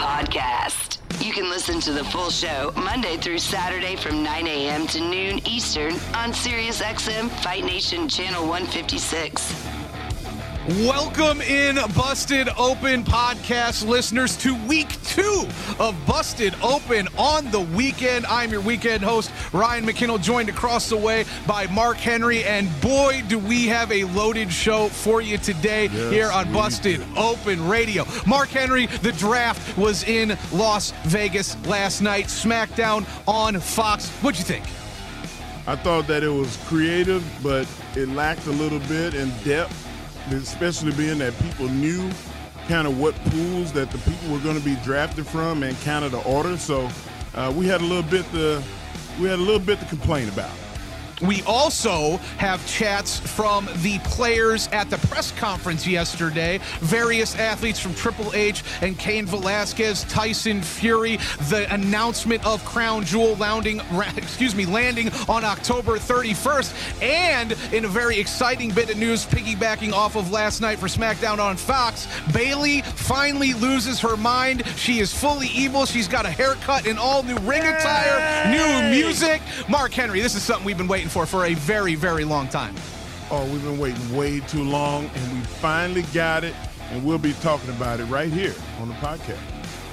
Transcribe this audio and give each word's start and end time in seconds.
Podcast. 0.00 0.96
You 1.22 1.30
can 1.34 1.50
listen 1.50 1.78
to 1.80 1.92
the 1.92 2.02
full 2.04 2.30
show 2.30 2.72
Monday 2.74 3.18
through 3.18 3.36
Saturday 3.36 3.96
from 3.96 4.22
9 4.22 4.46
a.m. 4.46 4.86
to 4.86 4.98
noon 4.98 5.46
Eastern 5.46 5.92
on 6.14 6.32
SiriusXM 6.32 7.28
Fight 7.42 7.64
Nation 7.64 8.08
Channel 8.08 8.40
156. 8.48 9.79
Welcome 10.68 11.40
in, 11.40 11.76
Busted 11.96 12.50
Open 12.58 13.02
podcast 13.02 13.88
listeners, 13.88 14.36
to 14.38 14.54
week 14.66 14.88
two 15.04 15.46
of 15.78 15.96
Busted 16.06 16.54
Open 16.62 17.08
on 17.16 17.50
the 17.50 17.60
weekend. 17.60 18.26
I'm 18.26 18.50
your 18.50 18.60
weekend 18.60 19.02
host, 19.02 19.32
Ryan 19.54 19.86
McKinnell, 19.86 20.22
joined 20.22 20.50
across 20.50 20.90
the 20.90 20.98
way 20.98 21.24
by 21.46 21.66
Mark 21.68 21.96
Henry. 21.96 22.44
And 22.44 22.68
boy, 22.82 23.22
do 23.26 23.38
we 23.38 23.68
have 23.68 23.90
a 23.90 24.04
loaded 24.04 24.52
show 24.52 24.88
for 24.88 25.22
you 25.22 25.38
today 25.38 25.84
Yes, 25.84 26.12
here 26.12 26.30
on 26.30 26.52
Busted 26.52 27.00
Open 27.16 27.66
Radio. 27.66 28.04
Mark 28.26 28.50
Henry, 28.50 28.84
the 28.86 29.12
draft 29.12 29.78
was 29.78 30.04
in 30.04 30.36
Las 30.52 30.92
Vegas 31.04 31.56
last 31.66 32.02
night, 32.02 32.26
SmackDown 32.26 33.06
on 33.26 33.58
Fox. 33.58 34.10
What'd 34.20 34.38
you 34.38 34.44
think? 34.44 34.66
I 35.66 35.74
thought 35.76 36.06
that 36.08 36.22
it 36.22 36.28
was 36.28 36.58
creative, 36.66 37.24
but 37.42 37.66
it 37.96 38.08
lacked 38.10 38.46
a 38.46 38.52
little 38.52 38.80
bit 38.80 39.14
in 39.14 39.30
depth, 39.42 39.86
especially 40.30 40.92
being 40.92 41.18
that 41.18 41.36
people 41.38 41.68
knew 41.68 42.10
kind 42.68 42.86
of 42.86 42.98
what 43.00 43.14
pools 43.26 43.72
that 43.72 43.90
the 43.90 43.98
people 43.98 44.32
were 44.32 44.38
going 44.38 44.56
to 44.58 44.64
be 44.64 44.76
drafted 44.84 45.26
from 45.26 45.62
and 45.62 45.78
kind 45.80 46.04
of 46.04 46.12
the 46.12 46.22
order. 46.22 46.56
So 46.56 46.88
uh, 47.34 47.52
we 47.56 47.66
had 47.66 47.80
a 47.80 47.84
little 47.84 48.08
bit 48.08 48.24
to 48.32 48.62
we 49.20 49.28
had 49.28 49.38
a 49.38 49.42
little 49.42 49.60
bit 49.60 49.78
to 49.80 49.86
complain 49.86 50.28
about. 50.28 50.52
We 51.20 51.42
also 51.42 52.16
have 52.38 52.66
chats 52.66 53.18
from 53.18 53.68
the 53.76 53.98
players 54.00 54.68
at 54.68 54.88
the 54.88 54.98
press 55.08 55.32
conference 55.32 55.86
yesterday. 55.86 56.60
Various 56.80 57.36
athletes 57.36 57.78
from 57.78 57.94
Triple 57.94 58.32
H 58.34 58.62
and 58.80 58.98
Cain 58.98 59.26
Velasquez, 59.26 60.04
Tyson 60.04 60.62
Fury, 60.62 61.18
the 61.48 61.72
announcement 61.72 62.44
of 62.46 62.64
Crown 62.64 63.04
Jewel 63.04 63.36
landing, 63.36 63.80
excuse 64.16 64.54
me, 64.54 64.64
landing 64.64 65.10
on 65.28 65.44
October 65.44 65.98
31st, 65.98 67.02
and 67.02 67.52
in 67.72 67.84
a 67.84 67.88
very 67.88 68.18
exciting 68.18 68.70
bit 68.70 68.90
of 68.90 68.96
news, 68.96 69.26
piggybacking 69.26 69.92
off 69.92 70.16
of 70.16 70.30
last 70.30 70.60
night 70.60 70.78
for 70.78 70.86
SmackDown 70.86 71.38
on 71.38 71.56
Fox, 71.56 72.06
Bayley 72.32 72.80
finally 72.82 73.52
loses 73.54 74.00
her 74.00 74.16
mind. 74.16 74.66
She 74.76 75.00
is 75.00 75.12
fully 75.12 75.48
evil. 75.48 75.84
She's 75.84 76.08
got 76.08 76.24
a 76.24 76.30
haircut 76.30 76.86
and 76.86 76.98
all 76.98 77.22
new 77.22 77.36
ring 77.38 77.62
attire, 77.62 78.50
new 78.50 78.90
music. 78.90 79.42
Mark 79.68 79.92
Henry, 79.92 80.20
this 80.20 80.34
is 80.34 80.42
something 80.42 80.64
we've 80.64 80.78
been 80.78 80.88
waiting 80.88 81.09
for 81.10 81.26
for 81.26 81.46
a 81.46 81.54
very, 81.54 81.94
very 81.94 82.24
long 82.24 82.48
time. 82.48 82.74
Oh, 83.30 83.44
we've 83.50 83.62
been 83.62 83.78
waiting 83.78 84.16
way 84.16 84.40
too 84.40 84.62
long, 84.62 85.10
and 85.14 85.32
we 85.32 85.40
finally 85.44 86.02
got 86.14 86.44
it, 86.44 86.54
and 86.90 87.04
we'll 87.04 87.18
be 87.18 87.32
talking 87.34 87.70
about 87.70 88.00
it 88.00 88.04
right 88.04 88.32
here 88.32 88.54
on 88.80 88.88
the 88.88 88.94
podcast. 88.94 89.38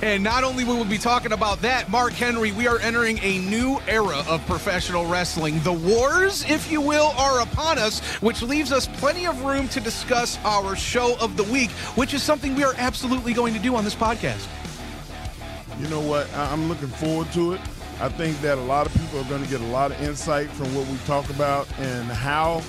And 0.04 0.24
not 0.24 0.44
only 0.44 0.64
will 0.64 0.78
we 0.78 0.84
be 0.84 0.98
talking 1.00 1.32
about 1.32 1.62
that, 1.62 1.90
Mark 1.90 2.14
Henry, 2.14 2.52
we 2.52 2.68
are 2.68 2.78
entering 2.80 3.18
a 3.24 3.40
new 3.40 3.80
era 3.88 4.24
of 4.28 4.46
professional 4.46 5.08
wrestling. 5.08 5.60
The 5.62 5.74
wars, 5.74 6.46
if 6.48 6.72
you 6.72 6.82
will, 6.82 7.14
are 7.18 7.42
upon 7.42 7.80
us, 7.80 8.00
which 8.22 8.44
leaves 8.44 8.72
us 8.72 8.86
plenty 8.86 9.26
of 9.26 9.44
room 9.44 9.68
to 9.70 9.80
discuss 9.80 10.38
our 10.44 10.76
show 10.76 11.18
of 11.20 11.36
the 11.36 11.44
week, 11.46 11.72
which 11.96 12.14
is 12.14 12.22
something 12.22 12.54
we 12.54 12.64
are 12.64 12.76
absolutely 12.78 13.34
going 13.34 13.56
to 13.56 13.60
do 13.60 13.76
on 13.76 13.84
this 13.84 13.96
podcast. 13.96 14.48
You 15.80 15.88
know 15.90 16.02
what? 16.02 16.32
I'm 16.36 16.70
looking 16.70 16.90
forward 16.90 17.32
to 17.34 17.54
it. 17.54 17.62
I 18.00 18.10
think 18.10 18.40
that 18.42 18.58
a 18.58 18.62
lot 18.62 18.86
of 18.86 18.94
people 18.94 19.20
are 19.20 19.24
going 19.30 19.44
to 19.44 19.50
get 19.50 19.60
a 19.62 19.66
lot 19.66 19.92
of 19.92 20.02
insight 20.02 20.50
from 20.52 20.74
what 20.76 20.86
we 20.88 20.98
talk 21.00 21.28
about 21.32 21.68
and 21.80 22.06
how 22.08 22.62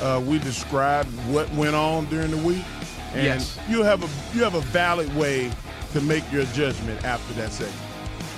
uh, 0.00 0.22
we 0.24 0.38
describe 0.38 1.06
what 1.28 1.50
went 1.54 1.74
on 1.74 2.04
during 2.06 2.30
the 2.30 2.36
week. 2.38 2.64
And 3.12 3.24
Yes. 3.24 3.58
you 3.68 3.82
have 3.82 4.02
a 4.04 4.36
you 4.36 4.44
have 4.44 4.54
a 4.54 4.60
valid 4.60 5.14
way 5.16 5.50
to 5.92 6.00
make 6.00 6.30
your 6.30 6.44
judgment 6.46 7.04
after 7.04 7.32
that 7.34 7.50
segment. 7.52 7.76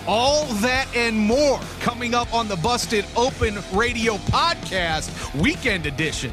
All 0.07 0.45
that 0.63 0.87
and 0.97 1.19
more 1.19 1.61
coming 1.81 2.15
up 2.15 2.33
on 2.33 2.49
the 2.49 2.57
Busted 2.57 3.05
Open 3.17 3.59
Radio 3.75 4.15
Podcast 4.17 5.11
Weekend 5.39 5.85
Edition. 5.85 6.33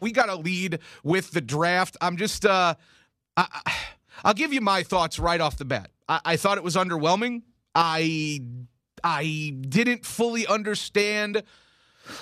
We 0.00 0.10
got 0.12 0.28
a 0.30 0.36
lead 0.36 0.78
with 1.02 1.30
the 1.32 1.40
draft. 1.42 1.96
I'm 2.00 2.16
just, 2.16 2.46
uh, 2.46 2.74
I, 3.36 3.46
I- 3.66 3.72
I'll 4.24 4.32
give 4.34 4.54
you 4.54 4.62
my 4.62 4.82
thoughts 4.82 5.18
right 5.18 5.40
off 5.40 5.58
the 5.58 5.66
bat. 5.66 5.90
I, 6.08 6.20
I 6.24 6.36
thought 6.36 6.56
it 6.56 6.64
was 6.64 6.76
underwhelming. 6.76 7.42
I, 7.74 8.40
I 9.02 9.54
didn't 9.68 10.04
fully 10.06 10.46
understand 10.46 11.42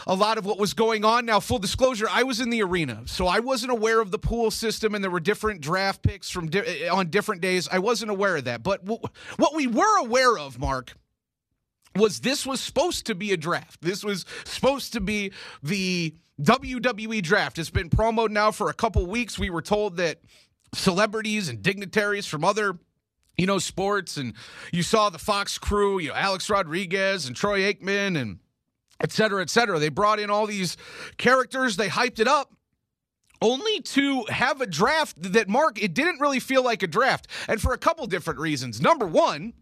a 0.07 0.15
lot 0.15 0.39
of 0.39 0.47
what 0.47 0.59
was 0.59 0.75
going 0.75 1.05
on. 1.05 1.27
Now, 1.27 1.41
full 1.41 1.59
disclosure, 1.59 2.07
I 2.11 2.23
was 2.23 2.41
in 2.41 2.51
the 2.51 2.63
arena, 2.63 3.03
so 3.07 3.27
I 3.27 3.41
wasn't 3.41 3.73
aware 3.73 4.01
of 4.01 4.11
the 4.11 4.19
pool 4.19 4.51
system, 4.51 4.95
and 4.95 5.03
there 5.03 5.11
were 5.11 5.21
different 5.21 5.61
draft 5.61 6.03
picks 6.03 6.31
from 6.31 6.49
di- 6.49 6.85
eh, 6.85 6.89
on 6.89 7.11
different 7.11 7.41
days. 7.41 7.69
I 7.71 7.79
wasn't 7.81 8.11
aware 8.11 8.37
of 8.37 8.45
that. 8.45 8.63
But 8.63 8.85
w- 8.85 9.01
what 9.37 9.55
we 9.55 9.67
were 9.67 9.99
aware 9.99 10.39
of, 10.39 10.59
Mark, 10.59 10.95
was 11.97 12.21
this 12.21 12.47
was 12.47 12.61
supposed 12.61 13.07
to 13.07 13.15
be 13.15 13.33
a 13.33 13.37
draft. 13.37 13.83
This 13.83 14.05
was 14.05 14.25
supposed 14.45 14.93
to 14.95 15.01
be 15.01 15.33
the 15.63 16.15
WWE 16.41 17.23
draft. 17.23 17.59
It's 17.59 17.71
been 17.71 17.91
promoted 17.91 18.33
now 18.33 18.51
for 18.51 18.71
a 18.71 18.75
couple 18.75 19.05
weeks. 19.07 19.39
We 19.39 19.51
were 19.51 19.63
told 19.63 19.97
that 19.99 20.21
celebrities 20.75 21.49
and 21.49 21.63
dignitaries 21.63 22.27
from 22.27 22.45
other 22.45 22.79
you 23.37 23.47
know 23.47 23.59
sports 23.59 24.17
and 24.17 24.35
you 24.73 24.83
saw 24.83 25.11
the 25.11 25.19
Fox 25.19 25.59
crew, 25.59 25.99
you 25.99 26.09
know 26.09 26.15
Alex 26.15 26.49
Rodriguez 26.51 27.27
and 27.27 27.35
Troy 27.37 27.61
Aikman 27.61 28.21
and 28.21 28.39
et 29.01 29.13
cetera, 29.13 29.43
et 29.43 29.51
cetera. 29.51 29.79
They 29.79 29.89
brought 29.89 30.21
in 30.21 30.31
all 30.31 30.47
these 30.47 30.77
characters, 31.17 31.77
they 31.77 31.89
hyped 31.89 32.19
it 32.19 32.29
up. 32.29 32.55
Only 33.41 33.81
to 33.81 34.25
have 34.29 34.61
a 34.61 34.67
draft 34.67 35.21
that, 35.21 35.49
Mark, 35.49 35.83
it 35.83 35.95
didn't 35.95 36.21
really 36.21 36.39
feel 36.39 36.63
like 36.63 36.85
a 36.85 36.87
draft. 36.87 37.27
And 37.49 37.61
for 37.61 37.73
a 37.73 37.79
couple 37.79 38.07
different 38.07 38.39
reasons. 38.39 38.81
Number 38.81 39.05
one, 39.05 39.53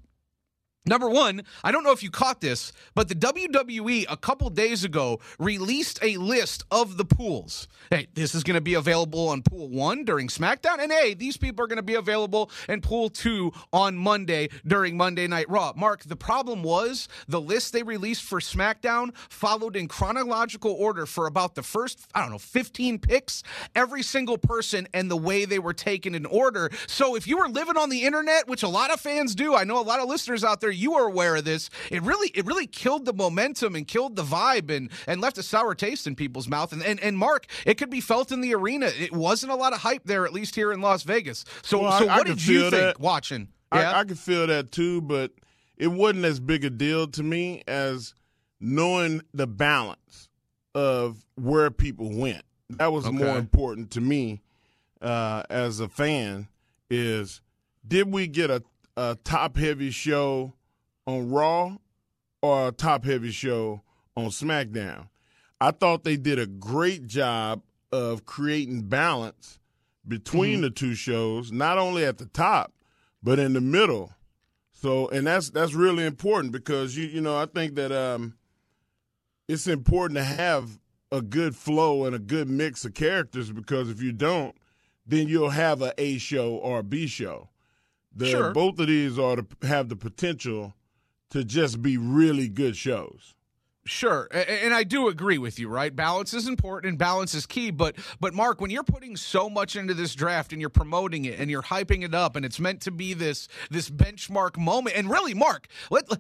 Number 0.87 1.11
one, 1.11 1.43
I 1.63 1.73
don't 1.73 1.85
know 1.85 1.93
if 1.93 2.03
you 2.03 2.11
caught 2.11 2.41
this, 2.41 2.73
but 2.95 3.09
the 3.09 3.15
WWE 3.15 4.07
a 4.09 4.17
couple 4.17 4.49
days 4.49 4.83
ago 4.83 5.21
released 5.39 5.99
a 6.03 6.17
list 6.17 6.65
of 6.71 6.97
the 6.97 7.05
pools. 7.05 7.69
Hey, 7.91 8.09
this 8.15 8.35
is 8.35 8.43
going 8.43 8.55
to 8.55 8.63
be 8.63 8.73
available 8.73 9.29
on 9.29 9.43
pool 9.43 9.69
one 9.69 10.05
during 10.05 10.29
SmackDown. 10.29 10.79
And 10.79 10.91
hey, 10.91 11.13
these 11.13 11.37
people 11.37 11.63
are 11.63 11.69
going 11.69 11.77
to 11.77 11.83
be 11.83 11.97
available 11.97 12.51
in 12.67 12.81
pool 12.81 13.11
two 13.11 13.53
on 13.75 13.95
Monday 13.95 14.49
during 14.67 14.97
Monday 14.97 15.27
Night 15.27 15.51
Raw. 15.51 15.75
Mark, 15.77 16.05
the 16.05 16.17
problem 16.17 16.63
was 16.63 17.09
the 17.29 17.43
list 17.43 17.75
they 17.75 17.83
released 17.83 18.23
for 18.23 18.41
SmackDown 18.41 19.15
followed 19.29 19.77
in 19.77 19.87
chronological 19.87 20.73
order 20.73 21.05
for 21.05 21.27
about 21.27 21.57
the 21.57 21.63
first, 21.63 22.07
I 22.15 22.23
don't 22.23 22.31
know, 22.31 22.39
15 22.39 23.01
picks, 23.01 23.43
every 23.75 24.03
single 24.03 24.39
person 24.39 24.89
and 24.95 25.11
the 25.11 25.17
way 25.17 25.45
they 25.45 25.59
were 25.59 25.75
taken 25.75 26.15
in 26.15 26.25
order. 26.25 26.71
So 26.87 27.17
if 27.17 27.27
you 27.27 27.37
were 27.37 27.49
living 27.49 27.77
on 27.77 27.91
the 27.91 28.05
internet, 28.05 28.49
which 28.49 28.63
a 28.63 28.69
lot 28.69 28.91
of 28.91 28.99
fans 28.99 29.35
do, 29.35 29.55
I 29.55 29.65
know 29.65 29.79
a 29.79 29.83
lot 29.83 30.01
of 30.01 30.09
listeners 30.09 30.43
out 30.43 30.63
there, 30.63 30.70
you 30.71 30.95
are 30.95 31.07
aware 31.07 31.37
of 31.37 31.45
this. 31.45 31.71
It 31.91 32.03
really, 32.03 32.29
it 32.35 32.47
really 32.47 32.67
killed 32.67 33.05
the 33.05 33.13
momentum 33.13 33.75
and 33.75 33.87
killed 33.87 34.17
the 34.17 34.23
vibe 34.25 34.71
and 34.71 34.91
and 35.07 35.21
left 35.21 35.39
a 35.39 35.43
sour 35.43 35.75
taste 35.75 36.07
in 36.07 36.15
people's 36.17 36.49
mouth. 36.49 36.73
And 36.73 36.83
and, 36.83 37.01
and 37.01 37.17
Mark, 37.19 37.47
it 37.67 37.75
could 37.79 37.91
be 37.91 38.01
felt 38.01 38.33
in 38.33 38.41
the 38.41 38.55
arena. 38.55 38.87
It 38.99 39.13
wasn't 39.13 39.53
a 39.53 39.57
lot 39.57 39.73
of 39.73 39.81
hype 39.81 40.05
there, 40.05 40.25
at 40.27 40.33
least 40.33 40.55
here 40.55 40.73
in 40.73 40.81
Las 40.81 41.03
Vegas. 41.03 41.45
So 41.63 41.81
Well, 41.83 41.99
so 41.99 42.09
I- 42.09 42.15
I 42.15 42.17
what 42.19 42.27
can 42.27 42.37
did 42.37 42.47
you 42.47 42.61
think 42.63 42.73
that. 42.73 43.01
watching? 43.01 43.49
Yeah. 43.75 43.93
I, 43.93 44.01
I 44.01 44.05
can 44.05 44.17
feel 44.17 44.47
that 44.49 44.73
too, 44.73 45.01
but 45.01 45.33
it 45.77 45.89
wasn't 45.89 46.25
as 46.25 46.41
big 46.41 46.65
a 46.65 46.71
deal 46.71 47.07
to 47.09 47.23
me 47.23 47.63
as 47.69 48.15
knowing 48.61 49.23
the 49.33 49.47
balance 49.47 50.29
of 50.75 51.25
where 51.37 51.71
people 51.71 52.11
went. 52.15 52.43
That 52.71 52.93
was 52.93 53.11
more 53.11 53.37
important 53.39 53.91
to 53.93 54.01
me 54.01 54.43
uh, 55.01 55.43
as 55.51 55.81
a 55.81 55.89
fan. 55.89 56.49
Is 56.91 57.41
did 57.87 58.13
we 58.13 58.27
get 58.27 58.51
a, 58.51 58.63
a 58.97 59.17
top 59.25 59.57
heavy 59.57 59.91
show 59.91 60.55
on 61.11 61.31
Raw 61.31 61.77
or 62.43 62.69
a 62.69 62.73
top 62.73 63.05
heavy 63.05 63.31
show 63.31 63.83
on 64.17 64.27
SmackDown? 64.27 65.09
I 65.61 65.73
thought 65.73 66.05
they 66.05 66.17
did 66.17 66.39
a 66.39 66.47
great 66.47 67.07
job 67.07 67.63
of 67.93 68.25
creating 68.25 68.83
balance 68.89 69.59
between 70.07 70.55
mm-hmm. 70.55 70.63
the 70.63 70.71
two 70.71 70.95
shows, 70.95 71.53
not 71.53 71.79
only 71.79 72.05
at 72.05 72.19
the 72.19 72.27
top, 72.27 72.73
but 73.23 73.39
in 73.39 73.53
the 73.53 73.61
middle. 73.61 74.13
So, 74.73 75.09
and 75.09 75.27
that's 75.27 75.51
that's 75.51 75.75
really 75.75 76.07
important 76.07 76.53
because 76.53 76.97
you 76.97 77.07
you 77.07 77.21
know 77.21 77.37
I 77.37 77.47
think 77.47 77.75
that 77.75 77.93
um, 77.93 78.35
it's 79.49 79.67
important 79.67 80.17
to 80.17 80.25
have 80.25 80.79
a 81.13 81.21
good 81.21 81.55
flow 81.55 82.05
and 82.05 82.15
a 82.15 82.19
good 82.19 82.49
mix 82.49 82.85
of 82.85 82.95
characters 82.95 83.53
because 83.53 83.91
if 83.91 84.01
you 84.01 84.13
don't, 84.13 84.55
then 85.07 85.29
you'll 85.29 85.51
have 85.51 85.83
a 85.83 85.93
A 85.99 86.19
show 86.19 86.55
or 86.55 86.79
a 86.79 86.83
B 86.83 87.07
show. 87.07 87.51
The, 88.15 88.27
sure. 88.27 88.53
Both 88.53 88.79
of 88.79 88.87
these 88.87 89.19
are 89.19 89.37
to 89.37 89.47
have 89.63 89.89
the 89.89 89.97
potential 89.97 90.75
to 91.31 91.45
just 91.45 91.83
be 91.83 91.97
really 91.97 92.49
good 92.49 92.77
shows. 92.77 93.35
Sure, 93.91 94.29
and 94.31 94.73
I 94.73 94.85
do 94.85 95.09
agree 95.09 95.39
with 95.39 95.59
you. 95.59 95.69
Right, 95.69 95.95
balance 95.95 96.33
is 96.33 96.47
important 96.47 96.91
and 96.91 96.97
balance 96.97 97.35
is 97.35 97.45
key. 97.45 97.73
But 97.73 97.97
but 98.21 98.33
Mark, 98.33 98.61
when 98.61 98.71
you're 98.71 98.85
putting 98.85 99.17
so 99.17 99.51
much 99.51 99.75
into 99.75 99.95
this 99.95 100.15
draft 100.15 100.53
and 100.53 100.61
you're 100.61 100.71
promoting 100.71 101.25
it 101.25 101.41
and 101.41 101.51
you're 101.51 101.65
hyping 101.65 102.05
it 102.05 102.15
up 102.15 102.37
and 102.37 102.45
it's 102.45 102.61
meant 102.61 102.83
to 102.83 102.93
be 102.93 103.15
this 103.15 103.49
this 103.69 103.91
benchmark 103.91 104.57
moment, 104.57 104.95
and 104.95 105.11
really, 105.11 105.35
Mark, 105.35 105.67
let 105.91 106.05
uh, 106.09 106.17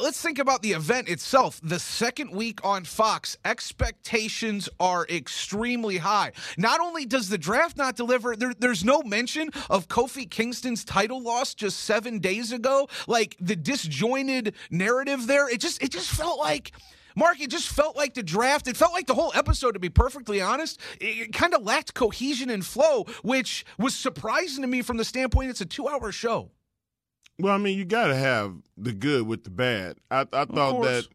let's 0.00 0.22
think 0.22 0.38
about 0.38 0.62
the 0.62 0.70
event 0.70 1.08
itself. 1.08 1.60
The 1.60 1.80
second 1.80 2.30
week 2.30 2.64
on 2.64 2.84
Fox, 2.84 3.36
expectations 3.44 4.68
are 4.78 5.04
extremely 5.08 5.96
high. 5.96 6.30
Not 6.56 6.80
only 6.80 7.04
does 7.04 7.30
the 7.30 7.38
draft 7.38 7.76
not 7.76 7.96
deliver, 7.96 8.36
there, 8.36 8.54
there's 8.56 8.84
no 8.84 9.02
mention 9.02 9.50
of 9.68 9.88
Kofi 9.88 10.30
Kingston's 10.30 10.84
title 10.84 11.20
loss 11.20 11.54
just 11.54 11.80
seven 11.80 12.20
days 12.20 12.52
ago. 12.52 12.88
Like 13.08 13.36
the 13.40 13.56
disjointed 13.56 14.54
narrative 14.70 15.26
there, 15.26 15.50
it 15.50 15.60
just 15.60 15.82
it 15.82 15.90
just 15.90 16.10
felt 16.10 16.38
like 16.38 16.70
Mark, 17.18 17.40
it 17.40 17.50
just 17.50 17.68
felt 17.68 17.96
like 17.96 18.14
the 18.14 18.22
draft. 18.22 18.68
It 18.68 18.76
felt 18.76 18.92
like 18.92 19.08
the 19.08 19.14
whole 19.14 19.32
episode, 19.34 19.72
to 19.72 19.80
be 19.80 19.88
perfectly 19.88 20.40
honest. 20.40 20.80
It 21.00 21.32
kind 21.32 21.52
of 21.52 21.64
lacked 21.64 21.92
cohesion 21.92 22.48
and 22.48 22.64
flow, 22.64 23.06
which 23.22 23.66
was 23.76 23.96
surprising 23.96 24.62
to 24.62 24.68
me 24.68 24.82
from 24.82 24.98
the 24.98 25.04
standpoint 25.04 25.50
it's 25.50 25.60
a 25.60 25.66
two 25.66 25.88
hour 25.88 26.12
show. 26.12 26.52
Well, 27.40 27.52
I 27.52 27.58
mean, 27.58 27.76
you 27.76 27.84
got 27.84 28.06
to 28.06 28.14
have 28.14 28.54
the 28.76 28.92
good 28.92 29.26
with 29.26 29.42
the 29.42 29.50
bad. 29.50 29.96
I, 30.12 30.26
I 30.32 30.44
thought 30.44 30.82
that 30.84 31.08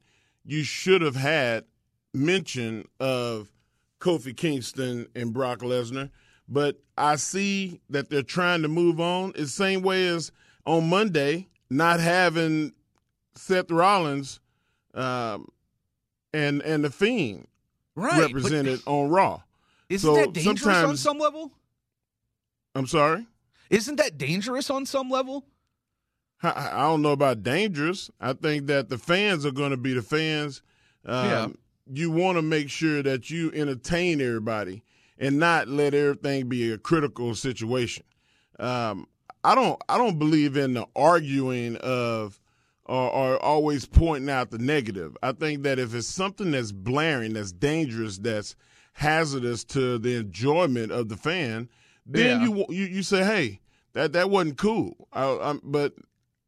you 0.43 0.63
should 0.63 1.01
have 1.01 1.15
had 1.15 1.63
mention 2.13 2.85
of 2.99 3.49
Kofi 4.01 4.35
Kingston 4.35 5.07
and 5.15 5.33
Brock 5.33 5.59
Lesnar, 5.59 6.09
but 6.49 6.81
I 6.97 7.15
see 7.15 7.79
that 7.89 8.09
they're 8.09 8.23
trying 8.23 8.61
to 8.63 8.67
move 8.67 8.99
on. 8.99 9.29
It's 9.29 9.55
the 9.55 9.63
same 9.63 9.81
way 9.83 10.07
as 10.07 10.33
on 10.65 10.89
Monday, 10.89 11.47
not 11.69 12.01
having 12.01 12.73
Seth 13.35 13.71
Rollins 13.71 14.41
um, 14.93 15.47
and 16.33 16.61
and 16.61 16.83
the 16.83 16.89
Fiend 16.89 17.47
right, 17.95 18.21
represented 18.21 18.81
on 18.85 19.09
Raw. 19.09 19.41
Isn't 19.89 20.09
so 20.09 20.15
that 20.15 20.33
dangerous 20.33 20.77
on 20.77 20.97
some 20.97 21.19
level? 21.19 21.51
I'm 22.75 22.87
sorry. 22.87 23.27
Isn't 23.69 23.95
that 23.97 24.17
dangerous 24.17 24.69
on 24.69 24.85
some 24.85 25.09
level? 25.09 25.45
I, 26.41 26.69
I 26.73 26.81
don't 26.81 27.01
know 27.01 27.11
about 27.11 27.43
dangerous. 27.43 28.09
I 28.19 28.33
think 28.33 28.67
that 28.67 28.89
the 28.89 28.97
fans 28.97 29.45
are 29.45 29.51
going 29.51 29.71
to 29.71 29.77
be 29.77 29.93
the 29.93 30.01
fans. 30.01 30.61
Um, 31.05 31.25
yeah. 31.25 31.47
You 31.91 32.11
want 32.11 32.37
to 32.37 32.41
make 32.41 32.69
sure 32.69 33.03
that 33.03 33.29
you 33.29 33.51
entertain 33.53 34.21
everybody 34.21 34.83
and 35.17 35.37
not 35.37 35.67
let 35.67 35.93
everything 35.93 36.49
be 36.49 36.71
a 36.71 36.77
critical 36.77 37.35
situation. 37.35 38.03
Um, 38.59 39.07
I 39.43 39.55
don't. 39.55 39.81
I 39.89 39.97
don't 39.97 40.17
believe 40.17 40.55
in 40.55 40.73
the 40.73 40.87
arguing 40.95 41.75
of 41.77 42.39
are, 42.85 43.09
are 43.11 43.37
always 43.37 43.85
pointing 43.85 44.29
out 44.29 44.51
the 44.51 44.57
negative. 44.57 45.15
I 45.23 45.31
think 45.31 45.63
that 45.63 45.79
if 45.79 45.93
it's 45.93 46.07
something 46.07 46.51
that's 46.51 46.71
blaring, 46.71 47.33
that's 47.33 47.51
dangerous, 47.51 48.17
that's 48.17 48.55
hazardous 48.93 49.63
to 49.65 49.97
the 49.97 50.15
enjoyment 50.15 50.91
of 50.91 51.09
the 51.09 51.17
fan, 51.17 51.69
then 52.05 52.41
yeah. 52.41 52.47
you, 52.47 52.65
you 52.69 52.85
you 52.85 53.03
say, 53.03 53.23
hey, 53.23 53.59
that 53.93 54.13
that 54.13 54.29
wasn't 54.29 54.57
cool. 54.57 55.07
I, 55.13 55.57
but 55.63 55.93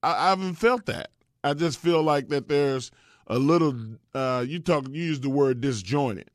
I, 0.03 0.13
I, 0.13 0.29
haven't 0.29 0.55
felt 0.55 0.85
that. 0.87 1.11
I 1.43 1.53
just 1.53 1.79
feel 1.79 2.03
like 2.03 2.29
that 2.29 2.47
there's 2.47 2.91
a 3.27 3.39
little. 3.39 3.75
Uh, 4.13 4.43
you 4.47 4.59
talk. 4.59 4.87
You 4.89 5.03
use 5.03 5.21
the 5.21 5.29
word 5.29 5.61
disjointed, 5.61 6.29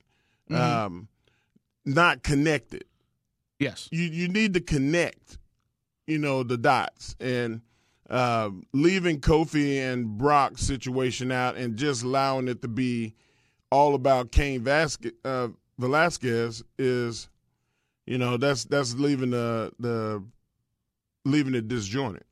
mm-hmm. 0.50 0.60
um, 0.60 1.08
not 1.84 2.22
connected. 2.22 2.84
Yes. 3.58 3.88
You 3.92 4.04
you 4.04 4.28
need 4.28 4.54
to 4.54 4.60
connect. 4.60 5.38
You 6.06 6.18
know 6.18 6.42
the 6.42 6.56
dots 6.56 7.14
and 7.20 7.60
uh, 8.10 8.50
leaving 8.72 9.20
Kofi 9.20 9.78
and 9.78 10.18
Brock's 10.18 10.62
situation 10.62 11.30
out 11.30 11.56
and 11.56 11.76
just 11.76 12.02
allowing 12.02 12.48
it 12.48 12.60
to 12.62 12.68
be 12.68 13.14
all 13.70 13.94
about 13.94 14.32
Cain 14.32 14.62
Vasquez, 14.62 15.12
uh, 15.24 15.48
Velasquez 15.78 16.62
is, 16.78 17.28
you 18.06 18.18
know, 18.18 18.36
that's 18.36 18.64
that's 18.64 18.94
leaving 18.94 19.30
the 19.30 19.72
the 19.78 20.22
leaving 21.24 21.54
it 21.54 21.68
disjointed. 21.68 22.24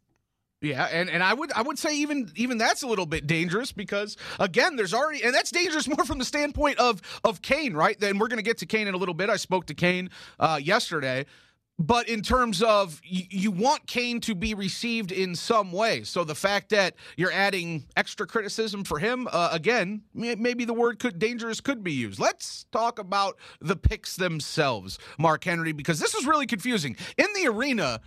Yeah, 0.61 0.87
and, 0.87 1.09
and 1.09 1.23
I 1.23 1.35
would 1.35 1.53
I 1.53 1.63
would 1.63 1.79
say 1.79 1.97
even 1.99 2.33
even 2.35 2.59
that's 2.59 2.83
a 2.83 2.89
little 2.89 3.07
bit 3.07 3.29
dangerous 3.29 3.71
because 3.71 4.17
again 4.41 4.75
there's 4.75 4.93
already 4.93 5.23
and 5.23 5.33
that's 5.33 5.53
dangerous 5.53 5.87
more 5.97 6.05
from 6.05 6.19
the 6.19 6.25
standpoint 6.25 6.79
of 6.79 7.01
of 7.23 7.41
Cain 7.41 7.75
right. 7.75 7.99
Then 7.99 8.19
we're 8.19 8.27
going 8.27 8.39
to 8.39 8.43
get 8.43 8.59
to 8.59 8.67
Cain 8.67 8.89
in 8.89 8.95
a 8.95 8.99
little 8.99 9.15
bit. 9.15 9.31
I 9.31 9.37
spoke 9.37 9.67
to 9.67 9.75
Cain 9.75 10.11
uh, 10.41 10.59
yesterday 10.61 11.27
but 11.79 12.09
in 12.09 12.23
terms 12.23 12.63
of 12.63 13.01
you, 13.05 13.51
want 13.53 13.87
Cain 13.87 14.21
to 14.21 14.35
be 14.35 14.55
received 14.55 15.13
in 15.13 15.35
some 15.35 15.71
way. 15.71 16.03
So 16.03 16.25
the 16.25 16.35
fact 16.35 16.71
that 16.71 16.95
you're 17.17 17.33
adding 17.33 17.87
extra 17.97 18.27
criticism 18.27 18.85
for 18.85 18.99
him, 18.99 19.29
uh, 19.31 19.51
again, 19.53 20.03
maybe 20.13 20.65
the 20.65 20.75
word 20.75 20.99
could 20.99 21.19
dangerous 21.19 21.61
could 21.61 21.85
be 21.85 21.93
used. 21.93 22.19
Let's 22.19 22.67
talk 22.73 22.99
about 22.99 23.39
the 23.61 23.77
picks 23.77 24.17
themselves, 24.17 24.99
Mark 25.19 25.45
Henry, 25.45 25.73
because 25.73 26.01
this 26.01 26.15
is 26.15 26.27
really 26.27 26.47
confusing. 26.47 26.97
In 27.17 27.27
the 27.35 27.49
arena, 27.49 28.01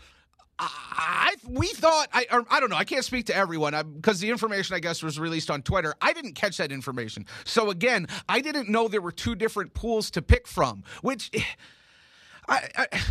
I 0.60 1.36
we 1.48 1.68
thought 1.68 2.08
I 2.14 2.26
I 2.50 2.60
don't 2.60 2.70
know 2.70 2.76
I 2.76 2.84
can't 2.84 3.04
speak 3.04 3.26
to 3.28 3.36
everyone 3.36 3.74
because 3.96 4.20
the 4.20 4.30
information 4.30 4.76
I 4.76 4.80
guess 4.80 5.02
was 5.02 5.20
released 5.20 5.50
on 5.50 5.64
Twitter. 5.64 5.96
I 6.02 6.14
didn't 6.14 6.34
catch 6.34 6.58
that 6.58 6.72
information. 6.72 7.26
So 7.46 7.70
again, 7.72 8.08
I 8.30 8.42
didn't 8.42 8.70
know 8.70 8.88
there 8.88 9.02
were 9.02 9.12
two 9.12 9.34
different 9.34 9.74
pools 9.74 10.12
to 10.12 10.22
pick 10.22 10.48
from, 10.48 10.84
which 11.02 11.32
I, 12.48 12.70
I 12.76 13.02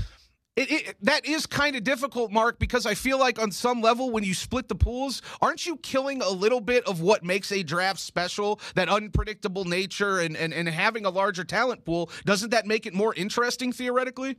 it, 0.57 0.71
it, 0.71 0.97
that 1.03 1.25
is 1.25 1.47
kind 1.47 1.77
of 1.77 1.85
difficult, 1.85 2.33
Mark, 2.33 2.59
because 2.59 2.85
I 2.85 2.95
feel 2.95 3.19
like 3.19 3.41
on 3.41 3.53
some 3.53 3.81
level, 3.81 4.11
when 4.11 4.25
you 4.25 4.35
split 4.35 4.69
the 4.69 4.75
pools, 4.75 5.23
aren't 5.41 5.67
you 5.67 5.77
killing 5.77 6.23
a 6.23 6.29
little 6.29 6.61
bit 6.61 6.85
of 6.87 7.01
what 7.01 7.25
makes 7.25 7.53
a 7.53 7.63
draft 7.63 8.01
special? 8.01 8.61
That 8.75 8.89
unpredictable 8.89 9.65
nature 9.65 10.19
and, 10.19 10.37
and, 10.37 10.53
and 10.53 10.69
having 10.69 11.07
a 11.07 11.11
larger 11.11 11.45
talent 11.45 11.85
pool, 11.85 12.11
doesn't 12.25 12.51
that 12.51 12.67
make 12.67 12.85
it 12.85 12.95
more 12.95 13.15
interesting 13.15 13.73
theoretically? 13.73 14.37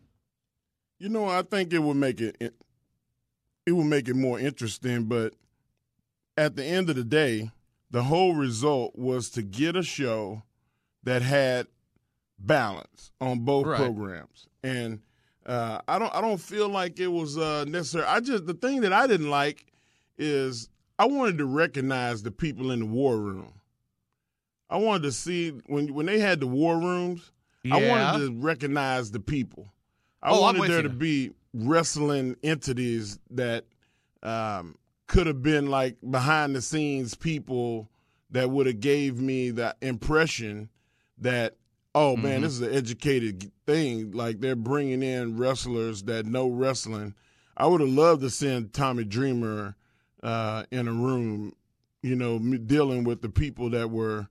You 0.99 1.09
know, 1.09 1.27
I 1.27 1.41
think 1.41 1.73
it 1.73 1.79
would 1.79 1.97
make 1.97 2.21
it 2.21 2.37
it 3.65 3.71
would 3.71 3.85
make 3.85 4.07
it 4.07 4.15
more 4.15 4.39
interesting, 4.39 5.05
but 5.05 5.33
at 6.37 6.55
the 6.55 6.63
end 6.63 6.89
of 6.89 6.95
the 6.95 7.03
day, 7.03 7.51
the 7.89 8.03
whole 8.03 8.35
result 8.35 8.95
was 8.95 9.29
to 9.31 9.41
get 9.41 9.75
a 9.75 9.83
show 9.83 10.43
that 11.03 11.21
had 11.21 11.67
balance 12.39 13.11
on 13.19 13.39
both 13.39 13.65
right. 13.65 13.77
programs. 13.77 14.47
And 14.63 15.01
uh, 15.45 15.79
I 15.87 15.99
don't 15.99 16.13
I 16.13 16.21
don't 16.21 16.39
feel 16.39 16.69
like 16.69 16.99
it 16.99 17.07
was 17.07 17.37
uh, 17.37 17.65
necessary. 17.67 18.05
I 18.05 18.19
just 18.19 18.45
the 18.45 18.53
thing 18.53 18.81
that 18.81 18.93
I 18.93 19.07
didn't 19.07 19.29
like 19.29 19.65
is 20.17 20.69
I 20.99 21.05
wanted 21.05 21.37
to 21.39 21.45
recognize 21.45 22.23
the 22.23 22.31
people 22.31 22.71
in 22.71 22.79
the 22.79 22.85
war 22.85 23.17
room. 23.17 23.53
I 24.69 24.77
wanted 24.77 25.03
to 25.03 25.11
see 25.11 25.49
when 25.65 25.93
when 25.93 26.05
they 26.05 26.19
had 26.19 26.39
the 26.39 26.47
war 26.47 26.77
rooms. 26.77 27.31
Yeah. 27.63 27.75
I 27.75 27.89
wanted 27.89 28.25
to 28.25 28.41
recognize 28.41 29.11
the 29.11 29.19
people. 29.19 29.71
I 30.23 30.31
oh, 30.31 30.41
wanted 30.41 30.63
there 30.63 30.77
you. 30.77 30.83
to 30.83 30.89
be 30.89 31.31
wrestling 31.53 32.35
entities 32.43 33.19
that 33.31 33.65
um, 34.23 34.77
could 35.07 35.27
have 35.27 35.43
been 35.43 35.69
like 35.69 35.97
behind 36.09 36.55
the 36.55 36.61
scenes 36.61 37.15
people 37.15 37.89
that 38.31 38.49
would 38.49 38.65
have 38.65 38.79
gave 38.79 39.19
me 39.19 39.51
the 39.51 39.75
impression 39.81 40.69
that 41.17 41.55
oh 41.95 42.15
man, 42.15 42.35
mm-hmm. 42.35 42.43
this 42.43 42.53
is 42.53 42.61
an 42.61 42.73
educated 42.73 43.51
thing. 43.65 44.11
Like 44.11 44.39
they're 44.39 44.55
bringing 44.55 45.03
in 45.03 45.37
wrestlers 45.37 46.03
that 46.03 46.25
know 46.25 46.49
wrestling. 46.49 47.15
I 47.57 47.67
would 47.67 47.81
have 47.81 47.89
loved 47.89 48.21
to 48.21 48.29
send 48.29 48.73
Tommy 48.73 49.03
Dreamer 49.03 49.75
uh, 50.23 50.63
in 50.71 50.87
a 50.87 50.93
room, 50.93 51.53
you 52.01 52.15
know, 52.15 52.39
dealing 52.39 53.03
with 53.03 53.21
the 53.21 53.29
people 53.29 53.69
that 53.71 53.89
were 53.89 54.27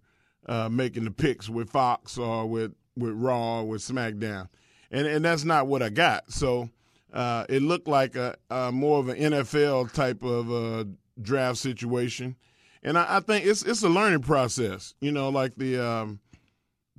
uh, 0.47 0.69
making 0.69 1.05
the 1.05 1.11
picks 1.11 1.49
with 1.49 1.71
Fox 1.71 2.19
or 2.19 2.47
with 2.47 2.73
with 2.97 3.13
Raw 3.13 3.61
or 3.61 3.69
with 3.69 3.83
SmackDown, 3.83 4.49
and 4.91 5.07
and 5.07 5.25
that's 5.25 5.45
not 5.45 5.67
what 5.67 5.83
I 5.83 5.91
got. 5.91 6.33
So 6.33 6.71
uh, 7.13 7.45
it 7.49 7.63
looked 7.63 7.89
like 7.89 8.17
a, 8.17 8.37
a, 8.51 8.73
more 8.73 8.99
of 8.99 9.09
an 9.09 9.17
NFL 9.17 9.93
type 9.93 10.23
of 10.23 10.51
uh, 10.51 10.85
draft 11.21 11.59
situation, 11.59 12.37
and 12.83 12.99
I, 12.99 13.17
I, 13.17 13.21
think 13.21 13.47
it's 13.47 13.63
it's 13.63 13.83
a 13.83 13.89
learning 13.89 14.23
process. 14.23 14.95
You 15.01 15.13
know, 15.13 15.29
like 15.29 15.55
the 15.57 15.79
um, 15.79 16.21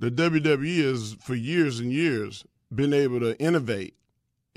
the 0.02 0.10
WWE 0.10 0.82
has 0.90 1.16
for 1.20 1.36
years 1.36 1.78
and 1.78 1.92
years 1.92 2.44
been 2.74 2.92
able 2.92 3.20
to 3.20 3.38
innovate, 3.40 3.94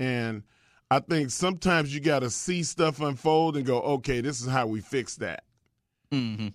and 0.00 0.42
I 0.90 0.98
think 0.98 1.30
sometimes 1.30 1.94
you 1.94 2.00
got 2.00 2.20
to 2.20 2.30
see 2.30 2.64
stuff 2.64 3.00
unfold 3.00 3.56
and 3.56 3.64
go, 3.64 3.80
okay, 3.80 4.20
this 4.20 4.40
is 4.40 4.48
how 4.48 4.66
we 4.66 4.80
fix 4.80 5.14
that. 5.16 5.44
Mm-hmm. 6.10 6.48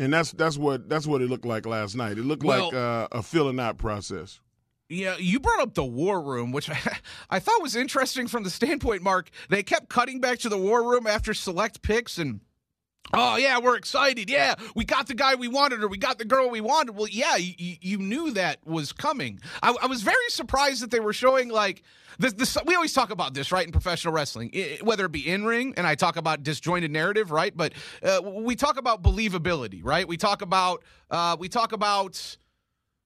And 0.00 0.12
that's 0.12 0.32
that's 0.32 0.58
what 0.58 0.88
that's 0.88 1.06
what 1.06 1.22
it 1.22 1.30
looked 1.30 1.46
like 1.46 1.64
last 1.64 1.94
night. 1.94 2.18
It 2.18 2.24
looked 2.24 2.42
Well- 2.42 2.66
like 2.66 2.74
uh, 2.74 3.08
a 3.12 3.22
filling 3.22 3.60
out 3.60 3.78
process. 3.78 4.40
Yeah, 4.88 5.16
you 5.18 5.40
brought 5.40 5.60
up 5.60 5.74
the 5.74 5.84
war 5.84 6.20
room, 6.20 6.50
which 6.52 6.68
I, 7.30 7.38
thought 7.40 7.62
was 7.62 7.74
interesting 7.74 8.28
from 8.28 8.42
the 8.44 8.50
standpoint, 8.50 9.02
Mark. 9.02 9.30
They 9.48 9.62
kept 9.64 9.88
cutting 9.88 10.20
back 10.20 10.38
to 10.40 10.48
the 10.48 10.58
war 10.58 10.88
room 10.88 11.06
after 11.06 11.34
select 11.34 11.82
picks 11.82 12.18
and. 12.18 12.40
Oh 13.14 13.36
yeah, 13.36 13.58
we're 13.58 13.76
excited. 13.76 14.28
Yeah, 14.28 14.54
we 14.74 14.84
got 14.84 15.06
the 15.06 15.14
guy 15.14 15.34
we 15.36 15.48
wanted, 15.48 15.82
or 15.82 15.88
we 15.88 15.98
got 15.98 16.18
the 16.18 16.24
girl 16.24 16.50
we 16.50 16.60
wanted. 16.60 16.96
Well, 16.96 17.08
yeah, 17.08 17.36
you, 17.36 17.76
you 17.80 17.98
knew 17.98 18.32
that 18.32 18.58
was 18.66 18.92
coming. 18.92 19.40
I, 19.62 19.74
I 19.82 19.86
was 19.86 20.02
very 20.02 20.28
surprised 20.28 20.82
that 20.82 20.90
they 20.90 21.00
were 21.00 21.12
showing 21.12 21.48
like 21.48 21.82
this, 22.18 22.32
this. 22.32 22.56
We 22.66 22.74
always 22.74 22.92
talk 22.92 23.10
about 23.10 23.32
this, 23.34 23.52
right, 23.52 23.64
in 23.64 23.72
professional 23.72 24.12
wrestling, 24.12 24.50
I- 24.54 24.78
whether 24.82 25.04
it 25.04 25.12
be 25.12 25.28
in 25.28 25.44
ring, 25.44 25.74
and 25.76 25.86
I 25.86 25.94
talk 25.94 26.16
about 26.16 26.42
disjointed 26.42 26.90
narrative, 26.90 27.30
right. 27.30 27.56
But 27.56 27.74
uh, 28.02 28.20
we 28.24 28.56
talk 28.56 28.76
about 28.78 29.02
believability, 29.02 29.80
right? 29.84 30.06
We 30.06 30.16
talk 30.16 30.42
about 30.42 30.82
uh, 31.10 31.36
we 31.38 31.48
talk 31.48 31.72
about 31.72 32.36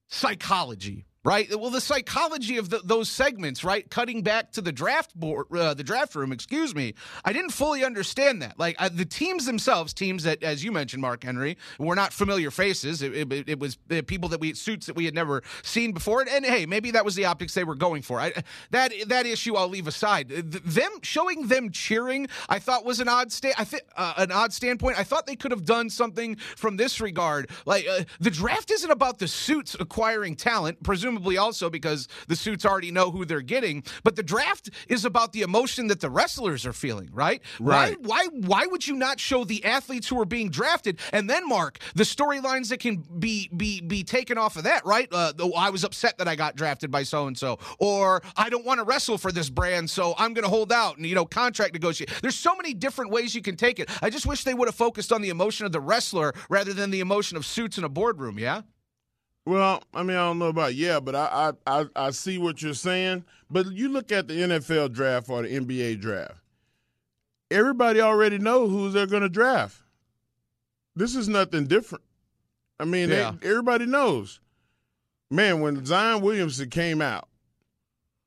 psychology 0.09 1.05
right? 1.25 1.49
Well 1.59 1.71
the 1.71 1.81
psychology 1.81 2.57
of 2.57 2.71
the, 2.71 2.81
those 2.85 3.09
segments 3.09 3.63
right? 3.63 3.89
Cutting 3.91 4.23
back 4.23 4.53
to 4.53 4.61
the 4.61 4.73
draft 4.73 5.15
board 5.15 5.47
uh, 5.55 5.75
the 5.75 5.85
draft 5.85 6.15
room 6.15 6.33
excuse 6.33 6.75
me. 6.75 6.95
I 7.25 7.33
didn't 7.33 7.51
fully 7.51 7.85
understand 7.85 8.41
that. 8.43 8.59
Like 8.59 8.77
uh, 8.79 8.89
the 8.93 9.05
teams 9.05 9.45
themselves 9.47 9.93
teams 9.93 10.25
that 10.25 10.43
as 10.43 10.65
you 10.65 10.73
mentioned 10.73 11.03
mark 11.03 11.25
henry 11.25 11.57
were 11.79 11.95
not 11.95 12.13
familiar 12.13 12.51
faces. 12.51 13.03
It, 13.03 13.33
it, 13.33 13.49
it 13.49 13.59
was 13.59 13.77
uh, 13.91 14.03
people 14.07 14.29
that 14.31 14.41
we 14.41 14.55
suits 14.55 14.87
that 14.87 14.97
we 14.97 15.05
had 15.05 15.15
never 15.15 15.43
seen 15.63 15.93
before. 15.93 16.23
And, 16.23 16.31
and 16.31 16.45
hey 16.45 16.65
maybe 16.65 16.91
that 16.93 17.05
was 17.05 17.15
the 17.15 17.27
optics 17.27 17.53
they 17.55 17.65
were 17.65 17.75
going 17.75 18.03
for. 18.03 18.19
I, 18.19 18.33
that 18.71 18.93
that 19.09 19.27
issue 19.27 19.57
i'll 19.57 19.69
leave 19.69 19.87
aside. 19.87 20.31
Th- 20.31 20.45
them 20.45 20.91
showing 21.03 21.49
them 21.49 21.71
cheering 21.71 22.29
i 22.49 22.59
thought 22.59 22.85
was 22.85 23.01
an 23.01 23.09
odd 23.09 23.31
sta- 23.31 23.55
i 23.59 23.65
think 23.65 23.83
uh, 23.97 24.15
an 24.17 24.33
odd 24.33 24.53
standpoint. 24.53 24.99
I 24.99 25.05
thought 25.05 25.27
they 25.27 25.37
could 25.37 25.51
have 25.51 25.65
done 25.65 25.91
something 25.91 26.37
from 26.37 26.77
this 26.77 27.01
regard. 27.01 27.51
Like 27.67 27.87
uh, 27.87 28.05
the 28.21 28.31
draft 28.31 28.71
isn't 28.71 28.91
about 28.91 29.19
the 29.19 29.29
suits 29.29 29.77
acquiring 29.79 30.35
talent 30.37 30.83
presumably 30.83 31.10
also 31.39 31.71
because 31.71 32.09
the 32.29 32.37
suits 32.37 32.65
already 32.65 32.91
know 32.91 33.11
who 33.11 33.25
they're 33.25 33.41
getting. 33.41 33.85
But 34.05 34.17
the 34.17 34.23
draft 34.23 34.71
is 34.89 35.05
about 35.05 35.33
the 35.33 35.43
emotion 35.43 35.87
that 35.89 36.01
the 36.01 36.11
wrestlers 36.11 36.67
are 36.67 36.73
feeling 36.73 37.11
right? 37.13 37.43
Right. 37.59 38.01
why 38.01 38.27
why 38.33 38.61
why 38.61 38.67
would 38.67 38.87
you 38.87 38.95
not 38.95 39.19
show 39.19 39.45
the 39.45 39.65
athletes 39.65 40.09
who 40.09 40.21
are 40.21 40.27
being 40.27 40.51
drafted? 40.51 41.01
And 41.13 41.31
then 41.31 41.49
mark 41.49 41.79
the 41.95 42.05
storylines 42.05 42.69
that 42.69 42.81
can 42.81 42.97
be 43.19 43.49
be 43.57 43.81
be 43.81 44.05
taken 44.05 44.37
off 44.37 44.57
of 44.57 44.65
that 44.65 44.85
right? 44.85 45.09
Uh, 45.11 45.33
oh, 45.39 45.53
i 45.53 45.71
was 45.71 45.85
upset 45.85 46.19
that 46.19 46.29
i 46.29 46.37
got 46.37 46.57
drafted 46.57 46.91
by 46.91 47.03
so 47.03 47.27
and 47.27 47.39
so 47.39 47.59
or 47.79 48.23
i 48.37 48.49
don't 48.49 48.65
want 48.65 48.79
to 48.79 48.85
wrestle 48.85 49.17
for 49.17 49.33
this 49.33 49.49
brand 49.49 49.89
so 49.89 50.15
i'm 50.19 50.35
going 50.35 50.45
to 50.45 50.51
hold 50.51 50.73
out 50.73 50.97
and 50.97 51.07
you 51.07 51.15
know 51.15 51.25
contract 51.25 51.73
negotiate. 51.73 52.11
There's 52.21 52.37
so 52.37 52.55
many 52.55 52.75
different 52.75 53.11
ways 53.11 53.35
you 53.35 53.43
can 53.43 53.57
take 53.57 53.81
it. 53.81 53.89
I 54.03 54.11
just 54.11 54.27
wish 54.27 54.45
they 54.45 54.55
would 54.55 54.69
have 54.69 54.75
focused 54.75 55.13
on 55.13 55.23
the 55.23 55.31
emotion 55.31 55.65
of 55.67 55.73
the 55.73 55.81
wrestler 55.81 56.35
rather 56.49 56.73
than 56.73 56.91
the 56.91 57.01
emotion 57.01 57.37
of 57.37 57.47
suits 57.47 57.79
in 57.79 57.85
a 57.85 57.89
boardroom 57.89 58.39
yeah 58.39 58.63
Well, 59.51 59.83
I 59.93 60.05
mean, 60.05 60.17
I 60.17 60.21
don't 60.21 60.39
know 60.39 60.47
about 60.47 60.77
yeah, 60.77 61.01
but 61.01 61.17
I, 61.17 61.53
I 61.67 61.81
I 61.81 61.87
I 61.97 62.11
see 62.11 62.39
what 62.39 62.63
you're 62.63 62.73
saying. 62.73 63.25
But 63.51 63.67
you 63.73 63.89
look 63.89 64.13
at 64.13 64.29
the 64.29 64.35
NFL 64.35 64.93
draft 64.93 65.29
or 65.29 65.43
the 65.43 65.49
NBA 65.49 66.01
draft. 66.01 66.37
Everybody 67.51 68.01
already 68.01 68.39
know 68.39 68.69
who 68.69 68.91
they're 68.91 69.09
going 69.09 69.25
to 69.25 69.29
draft. 69.29 69.83
This 70.95 71.17
is 71.17 71.29
nothing 71.29 71.67
different. 71.67 72.05
I 72.79 72.85
mean, 72.85 73.09
they- 73.09 73.17
everybody 73.43 73.87
knows. 73.87 74.39
Man, 75.33 75.61
when 75.61 75.85
Zion 75.85 76.21
Williamson 76.21 76.71
came 76.71 77.03
out, 77.03 77.29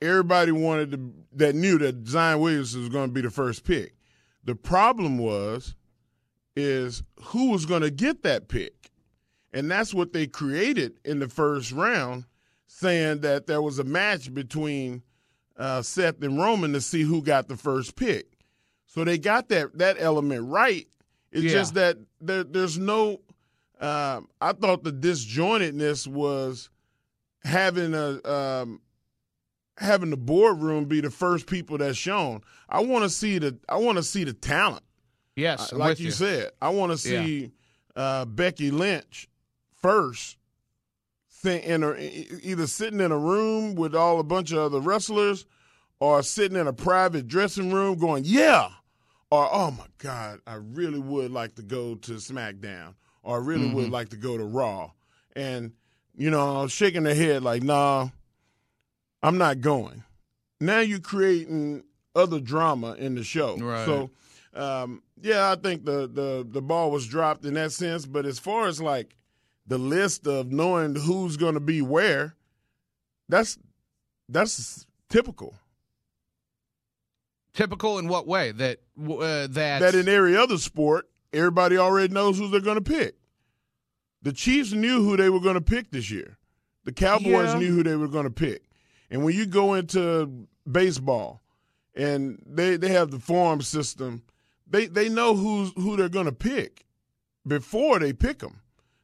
everybody 0.02 0.52
wanted 0.52 0.92
to 0.92 1.14
that 1.38 1.56
knew 1.56 1.78
that 1.78 2.06
Zion 2.06 2.42
Williamson 2.42 2.82
was 2.82 2.90
going 2.90 3.08
to 3.08 3.14
be 3.14 3.22
the 3.22 3.32
first 3.32 3.64
pick. 3.64 3.96
The 4.44 4.56
problem 4.56 5.18
was 5.18 5.74
is 6.58 7.02
who 7.22 7.50
was 7.52 7.66
going 7.66 7.82
to 7.84 7.92
get 7.92 8.24
that 8.24 8.50
pick. 8.50 8.92
And 9.54 9.70
that's 9.70 9.94
what 9.94 10.14
they 10.14 10.26
created 10.28 11.00
in 11.06 11.20
the 11.20 11.30
first 11.30 11.72
round, 11.72 12.26
saying 12.68 13.20
that 13.22 13.46
there 13.48 13.62
was 13.62 13.78
a 13.80 13.84
match 13.84 14.34
between 14.34 15.04
uh, 15.58 15.82
Seth 15.84 16.22
and 16.24 16.38
Roman 16.40 16.74
to 16.74 16.82
see 16.82 17.04
who 17.04 17.22
got 17.22 17.48
the 17.48 17.56
first 17.58 17.96
pick. 17.96 18.26
So 18.88 19.04
they 19.04 19.18
got 19.18 19.50
that 19.50 19.78
that 19.78 19.98
element 20.00 20.50
right. 20.50 20.88
It's 21.32 21.44
Yeah. 21.46 21.52
just 21.52 21.74
that 21.76 21.98
there, 22.20 22.44
there's 22.44 22.78
no. 22.78 23.22
Um, 23.80 24.30
I 24.42 24.54
thought 24.54 24.84
the 24.84 24.92
disjointedness 24.94 26.08
was 26.08 26.70
having 27.44 27.94
a 27.94 28.20
um, 28.28 28.82
having 29.78 30.10
the 30.12 30.18
boardroom 30.18 30.86
be 30.86 31.02
the 31.02 31.10
first 31.10 31.48
people 31.48 31.78
that's 31.78 31.98
shown. 31.98 32.42
I 32.70 32.82
want 32.82 33.04
to 33.04 33.10
see 33.10 33.38
the 33.40 33.58
I 33.68 33.78
want 33.78 33.98
to 33.98 34.04
see 34.04 34.24
the 34.24 34.34
talent. 34.34 34.84
yes 35.36 35.74
Uh, 35.74 35.78
like 35.78 35.90
with 35.90 36.00
you, 36.02 36.12
said, 36.12 36.52
I 36.62 36.70
want 36.70 36.98
to 36.98 37.10
Yeah. 37.10 37.24
see 37.24 37.52
uh, 37.96 38.26
Becky 38.26 38.72
Lynch 38.72 39.28
first, 39.84 40.38
thi- 41.30 41.60
in 41.62 41.84
a, 41.84 41.94
either 42.42 42.66
sitting 42.66 43.00
in 43.02 43.12
a 43.12 43.18
room 43.18 43.76
with 43.76 43.94
all 43.94 44.20
a 44.20 44.24
bunch 44.24 44.52
of 44.52 44.58
other 44.58 44.80
wrestlers, 44.80 45.46
or 46.00 46.24
sitting 46.24 46.58
in 46.58 46.66
a 46.68 46.74
private 46.74 47.28
dressing 47.28 47.72
room 47.72 48.00
going, 48.00 48.24
"Yeah," 48.26 48.70
or 49.30 49.48
"Oh 49.54 49.70
my 49.72 49.86
God, 50.00 50.40
I 50.48 50.56
really 50.56 51.00
would 51.00 51.30
like 51.32 51.54
to 51.56 51.62
go 51.62 51.94
to 51.96 52.14
SmackDown," 52.14 52.96
or 53.22 53.36
"I 53.38 53.40
really 53.44 53.72
would 53.72 53.92
like 53.92 54.10
to 54.10 54.18
go 54.18 54.38
to 54.38 54.44
Raw," 54.44 54.92
and 55.36 55.74
you 56.16 56.30
know, 56.32 56.66
shaking 56.68 57.04
their 57.04 57.14
head 57.16 57.44
like, 57.44 57.62
"Nah, 57.64 58.10
I'm 59.22 59.38
not 59.38 59.62
going." 59.62 60.04
Now 60.60 60.80
you're 60.80 61.00
creating 61.00 61.84
other 62.16 62.40
drama 62.40 62.94
in 62.94 63.16
the 63.16 63.24
show, 63.24 63.58
Right. 63.58 63.86
so 63.86 64.12
um, 64.54 65.02
yeah, 65.22 65.52
I 65.52 65.56
think 65.56 65.84
the, 65.86 66.08
the 66.08 66.46
the 66.50 66.62
ball 66.62 66.92
was 66.92 67.08
dropped 67.08 67.44
in 67.46 67.56
that 67.56 67.72
sense. 67.72 68.06
But 68.06 68.26
as 68.26 68.40
far 68.40 68.68
as 68.68 68.80
like 68.82 69.16
the 69.66 69.78
list 69.78 70.28
of 70.28 70.52
knowing 70.52 70.96
who's 70.96 71.38
going 71.38 71.54
to 71.54 71.60
be 71.60 71.82
where, 71.82 72.36
that's 73.30 73.58
that's 74.30 74.86
typical. 75.10 75.56
typical 77.54 78.00
in 78.00 78.08
what 78.08 78.28
way 78.28 78.52
that 78.52 78.80
uh, 79.08 79.48
that 79.48 79.80
That 79.80 79.96
in 79.96 80.08
every 80.08 80.36
other 80.36 80.58
sport, 80.58 81.08
everybody 81.32 81.78
already 81.78 82.14
knows 82.14 82.38
who 82.38 82.50
they're 82.50 82.62
going 82.62 82.82
to 82.84 82.92
pick. 82.92 83.16
The 84.22 84.34
Chiefs 84.34 84.72
knew 84.72 85.04
who 85.04 85.18
they 85.18 85.30
were 85.30 85.40
going 85.42 85.56
to 85.56 85.62
pick 85.62 85.92
this 85.92 86.10
year. 86.10 86.38
The 86.86 86.94
Cowboys 86.94 87.54
Yeah. 87.54 87.60
knew 87.60 87.76
who 87.76 87.84
they 87.84 87.96
were 87.96 88.08
going 88.08 88.26
to 88.26 88.32
pick. 88.32 88.64
And 89.10 89.24
when 89.24 89.36
you 89.36 89.46
go 89.46 89.74
into 89.74 90.48
baseball 90.70 91.42
and 91.96 92.42
they, 92.46 92.78
they 92.78 92.90
have 92.90 93.12
the 93.12 93.20
farm 93.20 93.62
system, 93.62 94.24
they, 94.66 94.88
they 94.88 95.10
know 95.10 95.36
who's 95.36 95.72
who 95.76 95.96
they're 95.98 96.10
going 96.10 96.26
to 96.26 96.32
pick 96.32 96.86
before 97.46 98.00
they 98.00 98.14
pick 98.14 98.40
them. 98.40 98.62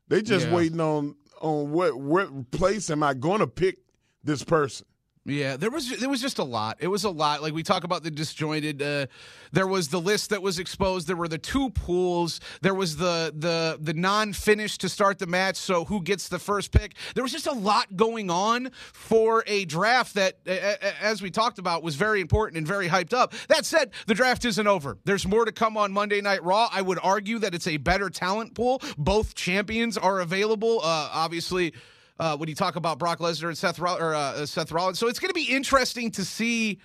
They 0.10 0.22
just 0.22 0.48
Yeah. 0.48 0.56
waiting 0.56 0.80
on 0.82 1.16
on 1.42 1.72
what 1.72 1.96
what 1.98 2.52
place 2.52 2.90
am 2.90 3.02
I 3.04 3.14
going 3.14 3.40
to 3.40 3.48
pick 3.48 3.78
this 4.24 4.44
person. 4.44 4.86
Yeah, 5.30 5.58
there 5.58 5.70
was 5.70 6.00
there 6.00 6.10
was 6.10 6.22
just 6.22 6.40
a 6.40 6.44
lot. 6.44 6.78
It 6.80 6.88
was 6.88 7.04
a 7.04 7.10
lot. 7.10 7.42
Like 7.42 7.54
we 7.54 7.64
talk 7.64 7.84
about 7.84 8.04
the 8.04 8.12
disjointed. 8.12 8.82
Uh, 8.82 9.06
there 9.52 9.68
was 9.68 9.90
the 9.90 10.00
list 10.00 10.30
that 10.32 10.42
was 10.42 10.60
exposed. 10.60 11.08
There 11.08 11.16
were 11.16 11.28
the 11.28 11.38
two 11.38 11.70
pools. 11.72 12.40
There 12.62 12.74
was 12.74 12.98
the 12.98 13.34
the 13.36 13.78
the 13.80 13.94
non 13.94 14.34
finish 14.34 14.78
to 14.80 14.90
start 14.90 15.20
the 15.20 15.28
match. 15.28 15.56
So 15.56 15.86
who 15.86 16.02
gets 16.02 16.30
the 16.30 16.40
first 16.40 16.72
pick? 16.72 16.96
There 17.16 17.24
was 17.24 17.32
just 17.32 17.48
a 17.48 17.54
lot 17.54 17.96
going 17.96 18.30
on 18.30 18.72
for 18.94 19.44
a 19.48 19.66
draft 19.66 20.16
that, 20.16 20.38
as 20.48 21.22
we 21.22 21.32
talked 21.32 21.60
about, 21.60 21.84
was 21.84 21.96
very 21.96 22.22
important 22.22 22.58
and 22.58 22.68
very 22.68 22.88
hyped 22.88 23.14
up. 23.14 23.34
That 23.48 23.66
said, 23.66 23.92
the 24.08 24.14
draft 24.14 24.46
isn't 24.46 24.68
over. 24.68 24.98
There's 25.06 25.28
more 25.28 25.46
to 25.46 25.52
come 25.52 25.78
on 25.78 25.92
Monday 25.92 26.22
Night 26.22 26.44
Raw. 26.44 26.70
I 26.72 26.82
would 26.82 27.00
argue 27.02 27.40
that 27.40 27.54
it's 27.54 27.68
a 27.68 27.78
better 27.78 28.10
talent 28.10 28.56
pool. 28.56 28.82
Both 28.98 29.36
champions 29.36 29.98
are 29.98 30.20
available. 30.20 30.80
Uh, 30.82 31.10
obviously 31.12 31.74
uh, 32.20 32.36
when 32.38 32.50
you 32.50 32.56
talk 32.56 32.76
about 32.76 33.00
Brock 33.00 33.20
Lesnar 33.20 33.48
and 33.48 33.58
Seth 33.58 33.80
Roll- 33.80 33.98
or 33.98 34.14
uh, 34.14 34.46
Seth 34.46 34.72
Rollins. 34.72 35.00
So 35.00 35.08
it's 35.08 35.20
going 35.20 35.30
to 35.30 35.34
be 35.34 35.44
interesting 35.52 36.12
to 36.12 36.26
see 36.26 36.80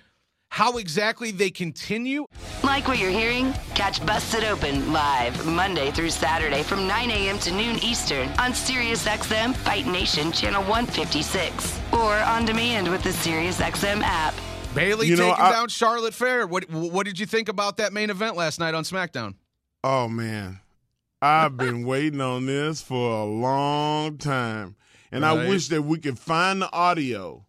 how 0.49 0.77
exactly 0.77 1.31
they 1.31 1.49
continue. 1.49 2.25
Like 2.63 2.87
what 2.87 2.97
you're 2.99 3.09
hearing? 3.09 3.51
Catch 3.73 4.05
Busted 4.05 4.43
Open 4.45 4.93
live 4.93 5.45
Monday 5.45 5.91
through 5.91 6.11
Saturday 6.11 6.63
from 6.63 6.87
9 6.87 7.11
a.m. 7.11 7.39
to 7.39 7.51
noon 7.51 7.77
Eastern 7.83 8.29
on 8.39 8.51
SiriusXM 8.51 9.55
Fight 9.55 9.87
Nation 9.87 10.31
Channel 10.31 10.61
156 10.63 11.79
or 11.93 12.15
on 12.19 12.45
demand 12.45 12.89
with 12.89 13.03
the 13.03 13.09
SiriusXM 13.09 14.01
app. 14.03 14.33
Bayley 14.73 15.07
You 15.07 15.15
know, 15.15 15.31
I- 15.31 15.51
down 15.51 15.67
Charlotte 15.69 16.13
Flair. 16.13 16.45
What 16.47 16.69
what 16.69 17.05
did 17.05 17.19
you 17.19 17.25
think 17.25 17.49
about 17.49 17.77
that 17.77 17.91
main 17.93 18.09
event 18.09 18.35
last 18.35 18.59
night 18.59 18.73
on 18.73 18.83
SmackDown? 18.83 19.35
Oh 19.83 20.07
man, 20.07 20.59
I've 21.21 21.55
been 21.57 21.85
waiting 21.85 22.19
on 22.21 22.45
this 22.45 22.81
for 22.81 23.19
a 23.21 23.23
long 23.25 24.17
time, 24.17 24.75
and 25.15 25.25
I 25.25 25.47
wish 25.47 25.69
that 25.69 25.81
we 25.81 25.97
could 25.97 26.19
find 26.19 26.61
the 26.61 26.71
audio 26.71 27.45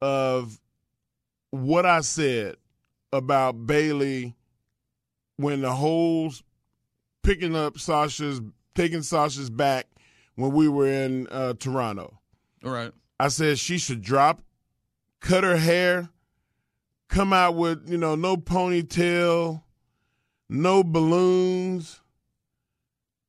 of 0.00 0.60
what 1.50 1.84
I 1.86 2.00
said 2.00 2.56
about 3.12 3.66
Bayley 3.66 4.34
when 5.36 5.60
the 5.60 5.72
whole 5.72 6.32
picking 7.22 7.54
up 7.54 7.78
Sasha's, 7.78 8.40
taking 8.74 9.02
Sasha's 9.02 9.50
back 9.50 9.86
when 10.36 10.52
we 10.52 10.68
were 10.68 10.86
in 10.86 11.26
uh, 11.28 11.54
Toronto. 11.54 12.18
All 12.64 12.72
right. 12.72 12.92
I 13.20 13.28
said 13.28 13.58
she 13.58 13.78
should 13.78 14.02
drop, 14.02 14.42
cut 15.20 15.44
her 15.44 15.56
hair, 15.56 16.08
come 17.08 17.32
out 17.32 17.54
with, 17.54 17.88
you 17.88 17.98
know, 17.98 18.14
no 18.14 18.36
ponytail, 18.36 19.62
no 20.48 20.82
balloons, 20.82 22.00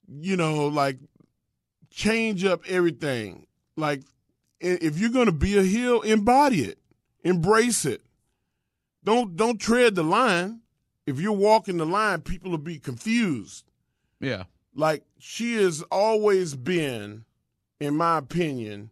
you 0.08 0.38
know, 0.38 0.67
like 0.67 0.98
change 1.89 2.44
up 2.44 2.62
everything. 2.67 3.46
Like 3.77 4.01
if 4.60 4.98
you're 4.98 5.10
going 5.10 5.25
to 5.27 5.32
be 5.32 5.58
a 5.58 5.63
heel, 5.63 6.01
embody 6.01 6.63
it, 6.63 6.79
embrace 7.24 7.86
it. 7.86 8.01
Don't 9.03 9.36
don't 9.36 9.60
tread 9.60 9.96
the 9.96 10.03
line. 10.03 10.62
If 11.05 11.20
you're 11.20 11.34
walking 11.34 11.77
the 11.77 11.86
line, 11.86 12.22
people 12.22 12.51
will 12.51 12.58
be 12.58 12.79
confused. 12.79 13.65
Yeah. 14.20 14.46
Like 14.74 15.03
she 15.20 15.55
has 15.55 15.84
always 15.84 16.55
been, 16.55 17.25
in 17.79 17.96
my 17.96 18.17
opinion, 18.17 18.89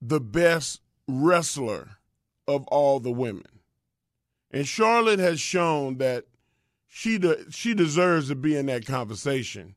the 0.00 0.20
best 0.20 0.80
wrestler 1.06 1.98
of 2.48 2.66
all 2.68 3.00
the 3.00 3.12
women. 3.12 3.60
And 4.50 4.66
Charlotte 4.66 5.18
has 5.18 5.40
shown 5.40 5.98
that 5.98 6.24
she 6.88 7.18
de- 7.18 7.50
she 7.52 7.74
deserves 7.74 8.28
to 8.28 8.34
be 8.34 8.56
in 8.56 8.66
that 8.66 8.86
conversation. 8.86 9.74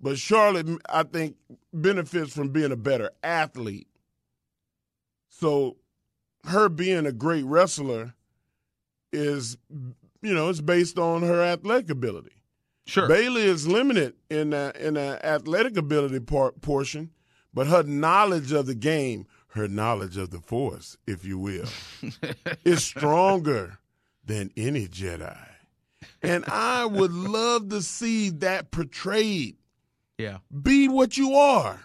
But 0.00 0.18
Charlotte, 0.18 0.68
I 0.88 1.02
think, 1.04 1.36
benefits 1.72 2.32
from 2.32 2.50
being 2.50 2.72
a 2.72 2.76
better 2.76 3.10
athlete. 3.22 3.88
So 5.28 5.76
her 6.44 6.68
being 6.68 7.06
a 7.06 7.12
great 7.12 7.44
wrestler 7.44 8.14
is, 9.12 9.56
you 10.22 10.34
know, 10.34 10.48
it's 10.48 10.60
based 10.60 10.98
on 10.98 11.22
her 11.22 11.42
athletic 11.42 11.90
ability. 11.90 12.32
Sure. 12.86 13.08
Bayley 13.08 13.42
is 13.42 13.66
limited 13.66 14.14
in 14.30 14.50
the, 14.50 14.72
in 14.78 14.94
the 14.94 15.24
athletic 15.24 15.76
ability 15.76 16.20
part, 16.20 16.60
portion, 16.60 17.10
but 17.52 17.66
her 17.66 17.82
knowledge 17.82 18.52
of 18.52 18.66
the 18.66 18.74
game, 18.74 19.26
her 19.48 19.66
knowledge 19.66 20.16
of 20.16 20.30
the 20.30 20.40
Force, 20.40 20.96
if 21.06 21.24
you 21.24 21.38
will, 21.38 21.66
is 22.64 22.84
stronger 22.84 23.78
than 24.24 24.50
any 24.56 24.86
Jedi. 24.86 25.36
And 26.22 26.44
I 26.46 26.84
would 26.84 27.12
love 27.12 27.70
to 27.70 27.82
see 27.82 28.30
that 28.30 28.70
portrayed 28.70 29.56
yeah. 30.18 30.38
Be 30.62 30.88
what 30.88 31.16
you 31.16 31.34
are. 31.34 31.80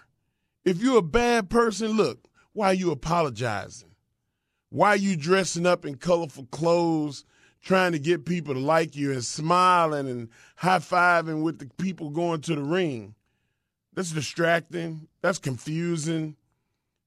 If 0.63 0.81
you're 0.81 0.99
a 0.99 1.03
bad 1.03 1.49
person, 1.49 1.91
look, 1.91 2.27
why 2.53 2.67
are 2.67 2.73
you 2.73 2.91
apologizing? 2.91 3.95
Why 4.69 4.89
are 4.89 4.97
you 4.97 5.17
dressing 5.17 5.65
up 5.65 5.85
in 5.85 5.95
colorful 5.95 6.45
clothes, 6.45 7.25
trying 7.61 7.91
to 7.91 7.99
get 7.99 8.25
people 8.25 8.53
to 8.53 8.59
like 8.59 8.95
you 8.95 9.11
and 9.11 9.23
smiling 9.23 10.07
and 10.07 10.29
high 10.55 10.79
fiving 10.79 11.43
with 11.43 11.59
the 11.59 11.69
people 11.77 12.09
going 12.09 12.41
to 12.41 12.55
the 12.55 12.63
ring? 12.63 13.15
That's 13.93 14.11
distracting. 14.11 15.07
That's 15.21 15.39
confusing. 15.39 16.37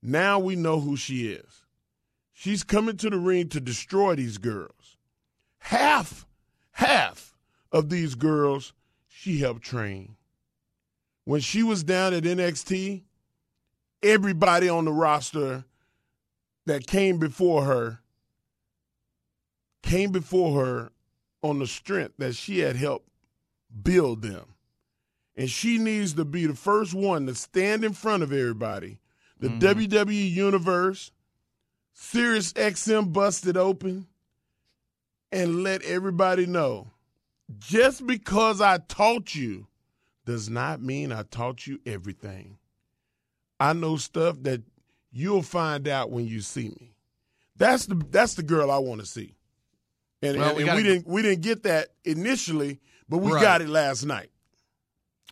Now 0.02 0.38
we 0.38 0.56
know 0.56 0.80
who 0.80 0.96
she 0.96 1.28
is. 1.28 1.62
She's 2.34 2.64
coming 2.64 2.98
to 2.98 3.08
the 3.08 3.18
ring 3.18 3.48
to 3.50 3.60
destroy 3.60 4.16
these 4.16 4.36
girls. 4.36 4.98
Half, 5.58 6.26
half 6.72 7.34
of 7.72 7.88
these 7.88 8.14
girls 8.14 8.74
she 9.08 9.38
helped 9.38 9.62
train 9.62 10.16
when 11.24 11.40
she 11.40 11.62
was 11.62 11.82
down 11.82 12.12
at 12.14 12.24
NXT, 12.24 13.02
everybody 14.02 14.68
on 14.68 14.84
the 14.84 14.92
roster 14.92 15.64
that 16.66 16.86
came 16.86 17.18
before 17.18 17.64
her 17.64 18.00
came 19.82 20.10
before 20.10 20.64
her 20.64 20.92
on 21.42 21.58
the 21.58 21.66
strength 21.66 22.14
that 22.18 22.34
she 22.34 22.60
had 22.60 22.76
helped 22.76 23.08
build 23.82 24.22
them. 24.22 24.46
And 25.36 25.50
she 25.50 25.78
needs 25.78 26.14
to 26.14 26.24
be 26.24 26.46
the 26.46 26.54
first 26.54 26.94
one 26.94 27.26
to 27.26 27.34
stand 27.34 27.84
in 27.84 27.92
front 27.92 28.22
of 28.22 28.32
everybody. 28.32 28.98
The 29.40 29.48
mm-hmm. 29.48 29.80
WWE 29.80 30.30
Universe, 30.30 31.10
Sirius 31.92 32.52
XM 32.54 33.12
busted 33.12 33.56
open, 33.56 34.06
and 35.32 35.62
let 35.62 35.82
everybody 35.82 36.46
know 36.46 36.92
just 37.58 38.06
because 38.06 38.60
I 38.60 38.78
taught 38.78 39.34
you 39.34 39.66
does 40.24 40.48
not 40.48 40.82
mean 40.82 41.12
I 41.12 41.22
taught 41.22 41.66
you 41.66 41.80
everything. 41.86 42.58
I 43.60 43.72
know 43.72 43.96
stuff 43.96 44.42
that 44.42 44.62
you'll 45.12 45.42
find 45.42 45.86
out 45.88 46.10
when 46.10 46.26
you 46.26 46.40
see 46.40 46.68
me. 46.68 46.94
That's 47.56 47.86
the 47.86 47.94
that's 48.10 48.34
the 48.34 48.42
girl 48.42 48.70
I 48.70 48.78
want 48.78 49.00
to 49.00 49.06
see. 49.06 49.36
And, 50.22 50.38
well, 50.38 50.48
and, 50.48 50.56
we, 50.56 50.68
and 50.68 50.76
we, 50.76 50.82
didn't 50.82 51.06
we 51.06 51.22
didn't 51.22 51.42
get 51.42 51.62
that 51.64 51.88
initially, 52.04 52.80
but 53.08 53.18
we 53.18 53.32
right. 53.32 53.42
got 53.42 53.62
it 53.62 53.68
last 53.68 54.04
night. 54.04 54.30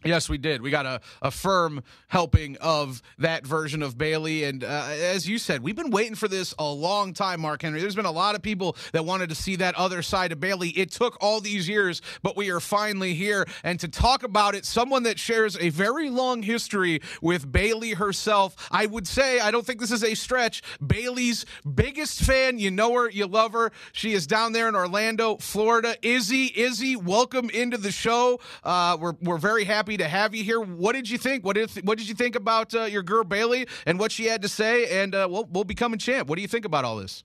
Yes, 0.05 0.29
we 0.29 0.37
did. 0.39 0.63
We 0.63 0.71
got 0.71 0.85
a, 0.85 1.01
a 1.21 1.31
firm 1.31 1.83
helping 2.09 2.57
of 2.57 3.03
that 3.19 3.47
version 3.47 3.83
of 3.83 3.97
Bayley. 3.97 4.45
And 4.45 4.65
uh, 4.65 4.87
as 4.91 5.29
you 5.29 5.39
said, 5.39 5.63
we've 5.63 5.77
been 5.77 5.91
waiting 5.91 6.17
for 6.17 6.27
this 6.27 6.55
a 6.59 6.69
long 6.69 7.15
time, 7.15 7.41
Mark 7.41 7.63
Henry. 7.63 7.81
There's 7.81 7.95
been 7.95 8.05
a 8.05 8.11
lot 8.11 8.35
of 8.35 8.43
people 8.43 8.77
that 8.93 9.05
wanted 9.05 9.29
to 9.29 9.37
see 9.37 9.57
that 9.57 9.77
other 9.77 10.03
side 10.03 10.33
of 10.33 10.41
Bayley. 10.41 10.71
It 10.71 10.91
took 10.91 11.17
all 11.21 11.41
these 11.41 11.69
years, 11.69 12.03
but 12.23 12.37
we 12.37 12.51
are 12.51 12.59
finally 12.59 13.15
here. 13.15 13.47
And 13.63 13.79
to 13.81 13.89
talk 13.89 14.25
about 14.25 14.57
it, 14.57 14.65
someone 14.65 15.05
that 15.05 15.21
shares 15.21 15.57
a 15.59 15.69
very 15.69 16.11
long 16.11 16.43
history 16.43 17.01
with 17.21 17.51
Bayley 17.51 17.93
herself, 17.93 18.57
I 18.73 18.87
would 18.87 19.07
say, 19.07 19.39
I 19.39 19.53
don't 19.53 19.65
think 19.65 19.79
this 19.79 19.93
is 19.93 20.03
a 20.03 20.15
stretch, 20.15 20.63
Bayley's 20.85 21.47
biggest 21.75 22.21
fan. 22.23 22.59
You 22.59 22.73
know 22.73 22.93
her, 22.95 23.09
you 23.09 23.27
love 23.27 23.53
her. 23.53 23.71
She 23.93 24.15
is 24.15 24.27
down 24.27 24.53
there 24.53 24.69
in 24.69 24.75
Orlando, 24.75 25.37
Florida. 25.37 25.97
Izzy, 26.03 26.53
Izzy, 26.57 26.97
welcome 26.97 27.51
into 27.51 27.77
the 27.79 27.93
show. 27.93 28.41
Uh, 28.65 28.97
we're, 29.01 29.15
we're 29.23 29.39
very 29.39 29.65
happy 29.65 29.92
happy 29.93 30.03
to 30.03 30.09
have 30.09 30.35
you 30.35 30.45
here. 30.45 30.61
What 30.61 30.95
did 30.95 31.11
you 31.11 31.19
think? 31.19 31.45
What 31.45 31.57
did 31.57 31.71
what 31.85 31.99
did 31.99 32.09
you 32.09 32.15
think 32.15 32.35
about 32.35 32.75
uh, 32.75 32.85
your 32.85 33.03
girl 33.03 33.25
Bayley 33.25 33.67
and 33.87 33.99
what 33.99 34.13
she 34.13 34.27
had 34.27 34.43
to 34.43 34.49
say? 34.49 35.03
And 35.03 35.15
uh, 35.15 35.29
we'll, 35.31 35.45
we'll 35.51 35.65
become 35.65 35.93
a 35.93 35.97
champ. 35.97 36.29
What 36.29 36.37
do 36.37 36.43
you 36.43 36.49
think 36.49 36.65
about 36.65 36.85
all 36.85 36.97
this? 36.97 37.25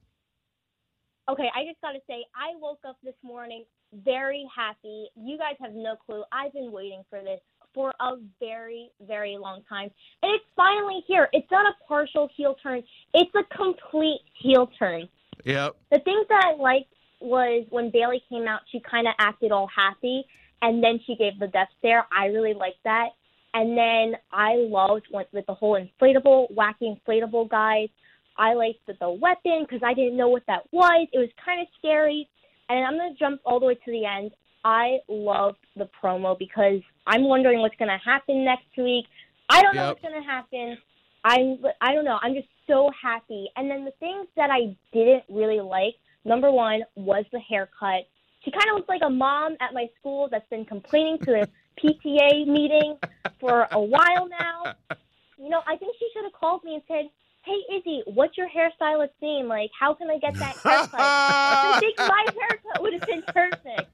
Okay, 1.30 1.49
I 1.56 1.65
just 1.65 1.80
got 1.82 1.91
to 1.91 1.99
say, 2.08 2.23
I 2.36 2.58
woke 2.60 2.80
up 2.88 2.97
this 3.03 3.15
morning 3.23 3.65
very 4.06 4.45
happy. 4.56 5.08
You 5.15 5.38
guys 5.38 5.56
have 5.62 5.73
no 5.73 5.95
clue. 5.95 6.23
I've 6.32 6.53
been 6.53 6.71
waiting 6.71 7.03
for 7.10 7.19
this 7.19 7.39
for 7.73 7.93
a 7.99 8.15
very, 8.39 8.89
very 9.01 9.38
long 9.38 9.62
time. 9.67 9.89
And 10.23 10.32
it's 10.34 10.45
finally 10.56 11.03
here. 11.06 11.27
It's 11.34 11.47
not 11.51 11.65
a 11.65 11.73
partial 11.86 12.30
heel 12.36 12.56
turn, 12.63 12.82
it's 13.13 13.32
a 13.36 13.56
complete 13.56 14.21
heel 14.41 14.69
turn. 14.80 15.08
Yep. 15.45 15.75
The 15.91 15.99
things 15.99 16.25
that 16.30 16.43
I 16.45 16.62
liked 16.62 16.93
was 17.19 17.65
when 17.69 17.91
Bayley 17.91 18.21
came 18.30 18.47
out, 18.47 18.62
she 18.71 18.82
kind 18.89 19.08
of 19.08 19.13
acted 19.19 19.51
all 19.51 19.67
happy 19.73 20.25
and 20.62 20.84
then 20.84 21.00
she 21.06 21.15
gave 21.15 21.39
the 21.39 21.48
death 21.48 21.70
stare. 21.80 22.06
I 22.15 22.28
really 22.28 22.54
liked 22.54 22.84
that. 22.84 23.10
And 23.54 23.78
then 23.78 24.20
I 24.32 24.56
loved 24.56 25.06
with, 25.12 25.28
with 25.32 25.46
the 25.46 25.54
whole 25.54 25.80
inflatable, 25.80 26.54
wacky 26.54 26.96
inflatable 26.96 27.50
guys. 27.50 27.89
I 28.38 28.54
liked 28.54 28.86
the, 28.86 28.93
the 29.00 29.10
weapon 29.10 29.65
because 29.67 29.82
I 29.84 29.93
didn't 29.93 30.17
know 30.17 30.28
what 30.28 30.43
that 30.48 30.63
was. 30.72 31.08
It 31.12 31.17
was 31.17 31.30
kind 31.43 31.62
of 31.62 31.67
scary. 31.78 32.30
And 32.70 32.86
I'm 32.86 32.98
going 32.98 33.13
to 33.13 33.20
jump 33.20 33.41
all 33.46 33.60
the 33.60 33.65
way 33.65 33.76
to 33.76 33.91
the 33.91 34.06
end. 34.06 34.32
I 34.63 34.98
loved 35.08 35.58
the 35.76 35.89
promo 36.04 36.38
because 36.38 36.82
I'm 37.06 37.24
wondering 37.24 37.62
what's 37.62 37.76
going 37.78 37.89
to 37.89 38.00
happen 38.04 38.43
next 38.43 38.78
week. 38.78 39.06
I 39.50 39.62
don't 39.62 39.74
yep. 39.74 39.82
know 39.82 39.88
what's 39.89 40.02
going 40.02 40.22
to 40.22 40.28
happen. 40.28 40.78
I'm 41.24 41.58
I 41.82 41.93
don't 41.93 42.06
know. 42.06 42.20
I'm 42.22 42.34
just 42.34 42.48
so 42.67 42.91
happy. 43.02 43.50
And 43.56 43.72
then 43.72 43.86
the 43.86 43.93
things 44.00 44.28
that 44.36 44.50
I 44.52 44.76
didn't 44.93 45.24
really 45.30 45.62
like, 45.62 45.96
number 46.26 46.52
one 46.52 46.82
was 46.96 47.26
the 47.32 47.39
haircut. 47.39 48.08
She 48.47 48.51
kind 48.51 48.69
of 48.69 48.77
looks 48.77 48.88
like 48.88 49.01
a 49.03 49.10
mom 49.10 49.57
at 49.60 49.73
my 49.73 49.89
school 49.99 50.29
that's 50.31 50.47
been 50.49 50.63
complaining 50.63 51.17
to 51.19 51.25
the 51.25 51.49
PTA 51.83 52.47
meeting 52.47 52.97
for 53.41 53.67
a 53.71 53.79
while 53.79 54.29
now. 54.29 54.73
You 55.39 55.49
know, 55.49 55.62
I 55.67 55.75
think 55.77 55.95
she 55.99 56.07
should 56.12 56.23
have 56.23 56.33
called 56.33 56.63
me 56.63 56.73
and 56.73 56.81
said, 56.88 57.05
"Hey, 57.45 57.77
Izzy, 57.77 58.01
what's 58.07 58.36
your 58.39 58.47
hairstylist 58.49 59.12
name? 59.21 59.47
Like, 59.47 59.69
how 59.79 59.93
can 59.93 60.10
I 60.10 60.17
get 60.17 60.33
that 60.33 60.57
haircut?" 60.63 60.99
I 60.99 61.77
think 61.79 61.95
my 61.99 62.25
haircut 62.41 62.81
would 62.81 62.93
have 62.93 63.03
been 63.03 63.21
perfect. 63.27 63.91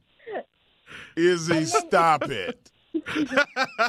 Izzy, 1.18 1.66
stop 1.66 2.30
it. 2.30 2.72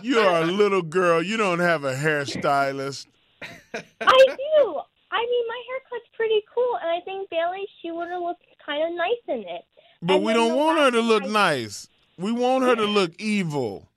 you 0.02 0.18
are 0.18 0.42
a 0.42 0.46
little 0.46 0.82
girl. 0.82 1.22
You 1.22 1.36
don't 1.36 1.60
have 1.60 1.84
a 1.84 1.94
hairstylist. 1.94 3.06
I 3.40 3.46
do. 3.46 4.80
I 5.12 5.20
mean, 5.20 5.44
my 5.46 5.62
haircut's 5.68 6.10
pretty 6.16 6.42
cool, 6.52 6.76
and 6.82 6.90
I 6.90 7.04
think 7.04 7.30
Bayley 7.30 7.68
she 7.80 7.92
would 7.92 8.08
have 8.08 8.20
looked 8.20 8.42
kind 8.66 8.82
of 8.82 8.98
nice 8.98 9.22
in 9.28 9.44
it. 9.48 9.64
But 10.06 10.22
we 10.22 10.34
don't 10.34 10.54
want 10.54 10.78
her 10.78 10.90
to 10.90 11.00
look 11.00 11.24
nice. 11.24 11.88
We 12.18 12.30
want 12.30 12.64
her 12.64 12.76
to 12.76 12.84
look 12.84 13.12
evil. 13.18 13.88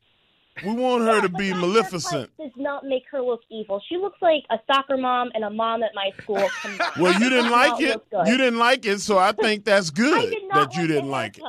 We 0.65 0.71
want 0.71 1.03
her 1.03 1.21
to 1.21 1.29
be 1.29 1.53
maleficent. 1.53 2.31
Does 2.37 2.51
not 2.55 2.85
make 2.85 3.03
her 3.11 3.21
look 3.21 3.41
evil. 3.49 3.81
She 3.87 3.97
looks 3.97 4.17
like 4.21 4.43
a 4.49 4.57
soccer 4.71 4.97
mom 4.97 5.29
and 5.35 5.43
a 5.43 5.49
mom 5.49 5.83
at 5.83 5.91
my 5.93 6.11
school 6.21 6.49
well, 6.97 7.13
you 7.21 7.29
didn't 7.29 7.51
like 7.51 7.81
it. 7.81 8.01
You 8.25 8.37
didn't 8.37 8.57
like 8.57 8.85
it, 8.85 9.01
so 9.01 9.17
I 9.17 9.33
think 9.33 9.65
that's 9.65 9.89
good 9.89 10.33
that 10.53 10.75
you 10.75 10.87
didn't 10.87 11.09
like 11.09 11.37
it. 11.37 11.43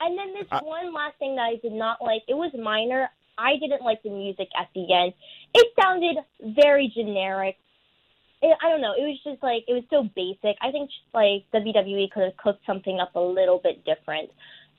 And 0.00 0.18
then 0.18 0.34
this 0.34 0.46
I, 0.50 0.60
one 0.62 0.92
last 0.92 1.16
thing 1.18 1.36
that 1.36 1.42
I 1.42 1.56
did 1.62 1.72
not 1.72 2.02
like. 2.02 2.22
It 2.28 2.34
was 2.34 2.50
minor. 2.60 3.08
I 3.38 3.56
didn't 3.56 3.82
like 3.82 4.02
the 4.02 4.10
music 4.10 4.48
at 4.58 4.68
the 4.74 4.92
end. 4.92 5.14
It 5.54 5.72
sounded 5.80 6.16
very 6.40 6.92
generic 6.94 7.56
it, 8.42 8.56
I 8.62 8.68
don't 8.68 8.80
know. 8.80 8.92
It 8.92 9.02
was 9.02 9.18
just 9.24 9.42
like 9.42 9.64
it 9.66 9.72
was 9.72 9.84
so 9.90 10.08
basic. 10.14 10.56
I 10.60 10.70
think 10.70 10.90
like 11.14 11.44
WWE 11.54 12.10
could 12.10 12.24
have 12.24 12.36
cooked 12.36 12.64
something 12.66 12.98
up 13.00 13.14
a 13.14 13.20
little 13.20 13.60
bit 13.62 13.84
different. 13.84 14.30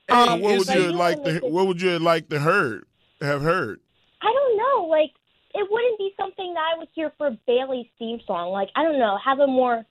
Um, 0.09 0.41
what 0.41 0.57
would 0.57 0.67
you 0.69 0.91
like 0.91 1.23
to? 1.23 1.39
What 1.39 1.67
would 1.67 1.81
you 1.81 1.99
like 1.99 2.29
to 2.29 2.39
heard? 2.39 2.85
Have 3.21 3.41
heard? 3.41 3.79
I 4.21 4.31
don't 4.31 4.57
know. 4.57 4.87
Like 4.87 5.11
it 5.53 5.67
wouldn't 5.69 5.97
be 5.97 6.13
something 6.19 6.53
that 6.53 6.63
I 6.75 6.77
would 6.77 6.89
hear 6.93 7.11
for 7.17 7.35
Bayley's 7.47 7.87
theme 7.97 8.19
song. 8.25 8.51
Like 8.51 8.69
I 8.75 8.83
don't 8.83 8.99
know, 8.99 9.17
have 9.23 9.39
a 9.39 9.47
more 9.47 9.83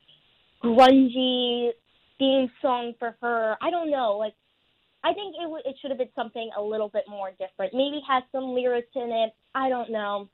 grungy 0.62 1.70
theme 2.18 2.50
song 2.62 2.94
for 2.98 3.16
her. 3.20 3.56
I 3.60 3.70
don't 3.70 3.90
know. 3.90 4.16
Like 4.16 4.34
I 5.04 5.12
think 5.12 5.34
it 5.38 5.42
w- 5.42 5.62
it 5.64 5.76
should 5.80 5.90
have 5.90 5.98
been 5.98 6.08
something 6.14 6.50
a 6.56 6.62
little 6.62 6.88
bit 6.88 7.04
more 7.08 7.30
different. 7.30 7.74
Maybe 7.74 8.00
had 8.06 8.22
some 8.32 8.54
lyrics 8.54 8.90
in 8.94 9.10
it. 9.12 9.34
I 9.54 9.68
don't 9.68 9.90
know. 9.90 10.28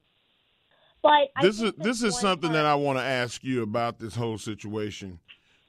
But 1.03 1.11
I 1.37 1.43
this 1.43 1.61
is 1.61 1.73
this 1.79 2.03
is 2.03 2.19
something 2.19 2.51
part- 2.51 2.55
that 2.63 2.67
I 2.67 2.75
want 2.77 2.99
to 2.99 3.05
ask 3.05 3.43
you 3.43 3.63
about 3.63 3.99
this 3.99 4.15
whole 4.15 4.39
situation. 4.39 5.19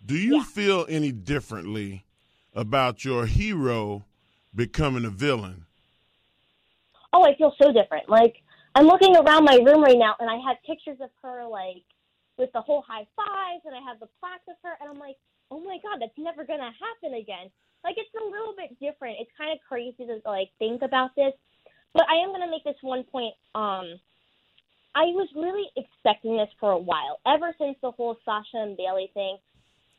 Do 0.06 0.15
you 0.15 0.38
Yeah. 0.38 0.43
feel 0.43 0.86
any 0.89 1.12
differently 1.12 2.06
about 2.54 3.04
your 3.06 3.26
hero 3.26 4.06
becoming 4.56 5.06
a 5.06 5.10
villain? 5.10 5.65
oh, 7.15 7.24
I 7.24 7.36
feel 7.36 7.54
so 7.62 7.72
different. 7.72 8.10
Like 8.10 8.41
I'm 8.76 8.86
looking 8.86 9.15
around 9.15 9.46
my 9.46 9.56
room 9.58 9.84
right 9.84 9.98
now, 9.98 10.15
and 10.19 10.30
I 10.30 10.38
have 10.48 10.58
pictures 10.65 10.98
of 11.00 11.10
her 11.22 11.46
like 11.46 11.84
with 12.38 12.52
the 12.54 12.62
whole 12.62 12.82
high 12.88 13.06
fives, 13.15 13.62
and 13.65 13.76
I 13.76 13.82
have 13.88 14.00
the 14.00 14.10
plaques 14.19 14.48
of 14.48 14.56
her, 14.63 14.76
and 14.82 14.89
I'm 14.89 15.00
like, 15.00 15.15
oh 15.52 15.60
my 15.60 15.78
god, 15.84 16.02
that's 16.02 16.17
never 16.17 16.43
gonna 16.43 16.72
happen 16.72 17.13
again. 17.17 17.50
Like 17.84 17.96
it's 17.98 18.10
a 18.19 18.24
little 18.24 18.54
bit 18.58 18.80
different. 18.80 19.17
It's 19.19 19.32
kind 19.38 19.52
of 19.52 19.60
crazy 19.67 20.06
to 20.06 20.22
like 20.26 20.50
think 20.60 20.82
about 20.82 21.15
this, 21.15 21.34
but 21.93 22.06
I 22.10 22.15
am 22.24 22.32
gonna 22.32 22.50
make 22.50 22.63
this 22.63 22.78
one 22.82 23.04
point. 23.04 23.34
Um, 23.56 24.00
I 24.95 25.06
was 25.06 25.27
really 25.36 25.69
expecting 25.75 26.38
this 26.38 26.49
for 26.60 26.71
a 26.71 26.77
while, 26.77 27.19
ever 27.25 27.53
since 27.58 27.77
the 27.82 27.91
whole 27.91 28.17
Sasha 28.23 28.58
and 28.58 28.77
Bayley 28.77 29.10
thing. 29.13 29.38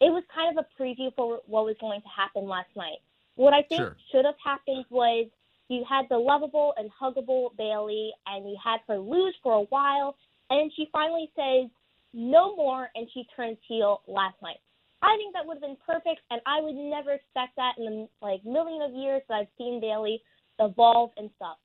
It 0.01 0.11
was 0.11 0.23
kind 0.35 0.57
of 0.57 0.65
a 0.65 0.83
preview 0.83 1.15
for 1.15 1.41
what 1.47 1.65
was 1.65 1.77
going 1.81 2.01
to 2.01 2.09
happen 2.09 2.49
last 2.49 2.71
night. 2.77 2.99
What 3.37 3.53
I 3.53 3.63
think 3.63 3.81
Sure. 3.81 3.97
should 4.11 4.25
have 4.25 4.39
happened 4.43 4.85
was 4.91 5.27
you 5.69 5.85
had 5.89 6.09
the 6.09 6.19
lovable 6.19 6.75
and 6.77 6.91
huggable 6.93 7.57
Bayley, 7.57 8.13
and 8.27 8.49
you 8.49 8.57
had 8.63 8.81
her 8.87 8.99
lose 8.99 9.35
for 9.43 9.55
a 9.55 9.63
while, 9.65 10.17
and 10.51 10.73
she 10.75 10.87
finally 10.93 11.31
says 11.35 11.71
no 12.13 12.55
more, 12.55 12.91
and 12.95 13.09
she 13.13 13.25
turns 13.35 13.59
heel 13.67 14.03
last 14.07 14.41
night. 14.43 14.61
I 15.03 15.17
think 15.17 15.35
that 15.35 15.45
would 15.45 15.55
have 15.55 15.63
been 15.63 15.77
perfect, 15.85 16.21
and 16.31 16.41
I 16.47 16.61
would 16.61 16.75
never 16.75 17.13
expect 17.13 17.57
that 17.57 17.77
in 17.79 17.85
the 17.85 18.09
like 18.23 18.45
million 18.45 18.83
of 18.83 18.93
years 18.93 19.23
that 19.29 19.35
I've 19.35 19.49
seen 19.59 19.81
Bayley 19.81 20.23
evolve 20.61 21.11
and 21.17 21.31
stuff. 21.37 21.59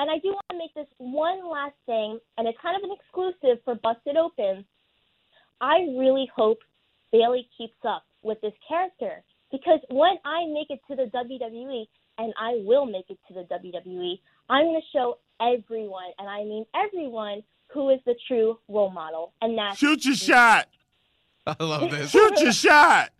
And 0.00 0.10
I 0.10 0.16
do 0.16 0.28
want 0.28 0.46
to 0.50 0.56
make 0.56 0.72
this 0.72 0.86
one 0.96 1.46
last 1.46 1.74
thing, 1.84 2.18
and 2.38 2.48
it's 2.48 2.56
kind 2.62 2.74
of 2.74 2.88
an 2.88 2.96
exclusive 2.98 3.62
for 3.66 3.74
Busted 3.74 4.16
Open. 4.16 4.64
I 5.60 5.80
really 5.94 6.26
hope 6.34 6.60
Bayley 7.12 7.46
keeps 7.58 7.76
up 7.86 8.04
with 8.22 8.40
this 8.40 8.54
character 8.66 9.22
because 9.52 9.80
when 9.90 10.16
I 10.24 10.46
make 10.46 10.70
it 10.70 10.80
to 10.88 10.96
the 10.96 11.10
WWE, 11.14 11.84
and 12.16 12.32
I 12.40 12.62
will 12.64 12.86
make 12.86 13.10
it 13.10 13.18
to 13.28 13.34
the 13.34 13.42
WWE, 13.42 14.18
I'm 14.48 14.64
going 14.64 14.80
to 14.80 14.86
show 14.90 15.18
everyone, 15.38 16.12
and 16.18 16.30
I 16.30 16.44
mean 16.44 16.64
everyone, 16.74 17.42
who 17.66 17.90
is 17.90 18.00
the 18.06 18.14
true 18.26 18.58
role 18.68 18.90
model, 18.90 19.34
and 19.42 19.58
that's 19.58 19.76
Shoot 19.76 20.06
your 20.06 20.14
shot. 20.14 20.66
I 21.46 21.62
love 21.62 21.90
this. 21.90 22.10
Shoot 22.10 22.40
your 22.40 22.52
shot. 22.52 23.10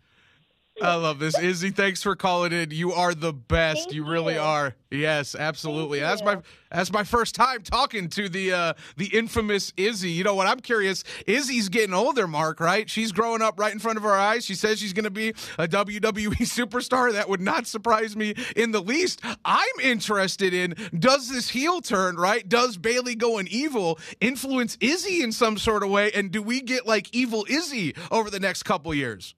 I 0.81 0.95
love 0.95 1.19
this. 1.19 1.37
Izzy, 1.37 1.69
thanks 1.69 2.01
for 2.03 2.15
calling 2.15 2.51
in. 2.51 2.71
You 2.71 2.93
are 2.93 3.13
the 3.13 3.33
best. 3.33 3.83
Thank 3.83 3.93
you 3.93 4.05
really 4.05 4.35
you. 4.35 4.39
are. 4.39 4.75
Yes, 4.89 5.35
absolutely. 5.35 5.99
Thank 5.99 6.09
That's 6.09 6.21
you. 6.21 6.25
my 6.37 6.41
that's 6.69 6.91
my 6.91 7.03
first 7.03 7.35
time 7.35 7.61
talking 7.63 8.09
to 8.09 8.27
the 8.27 8.51
uh 8.51 8.73
the 8.97 9.07
infamous 9.07 9.71
Izzy. 9.77 10.11
You 10.11 10.23
know 10.23 10.35
what? 10.35 10.47
I'm 10.47 10.59
curious. 10.59 11.03
Izzy's 11.25 11.69
getting 11.69 11.93
older, 11.93 12.27
Mark, 12.27 12.59
right? 12.59 12.89
She's 12.89 13.11
growing 13.11 13.41
up 13.41 13.57
right 13.59 13.71
in 13.71 13.79
front 13.79 13.97
of 13.97 14.05
our 14.05 14.17
eyes. 14.17 14.45
She 14.45 14.55
says 14.55 14.79
she's 14.79 14.93
going 14.93 15.05
to 15.05 15.09
be 15.09 15.29
a 15.57 15.67
WWE 15.67 16.35
superstar. 16.39 17.13
That 17.13 17.29
would 17.29 17.41
not 17.41 17.67
surprise 17.67 18.15
me 18.15 18.35
in 18.55 18.71
the 18.71 18.81
least. 18.81 19.21
I'm 19.45 19.79
interested 19.81 20.53
in 20.53 20.75
does 20.97 21.29
this 21.29 21.49
heel 21.49 21.81
turn, 21.81 22.17
right? 22.17 22.47
Does 22.47 22.77
Bayley 22.77 23.15
going 23.15 23.47
evil 23.47 23.97
influence 24.19 24.77
Izzy 24.81 25.23
in 25.23 25.31
some 25.31 25.57
sort 25.57 25.83
of 25.83 25.89
way 25.89 26.11
and 26.11 26.31
do 26.31 26.41
we 26.41 26.61
get 26.61 26.85
like 26.85 27.13
evil 27.13 27.45
Izzy 27.49 27.95
over 28.11 28.29
the 28.29 28.39
next 28.39 28.63
couple 28.63 28.93
years? 28.93 29.35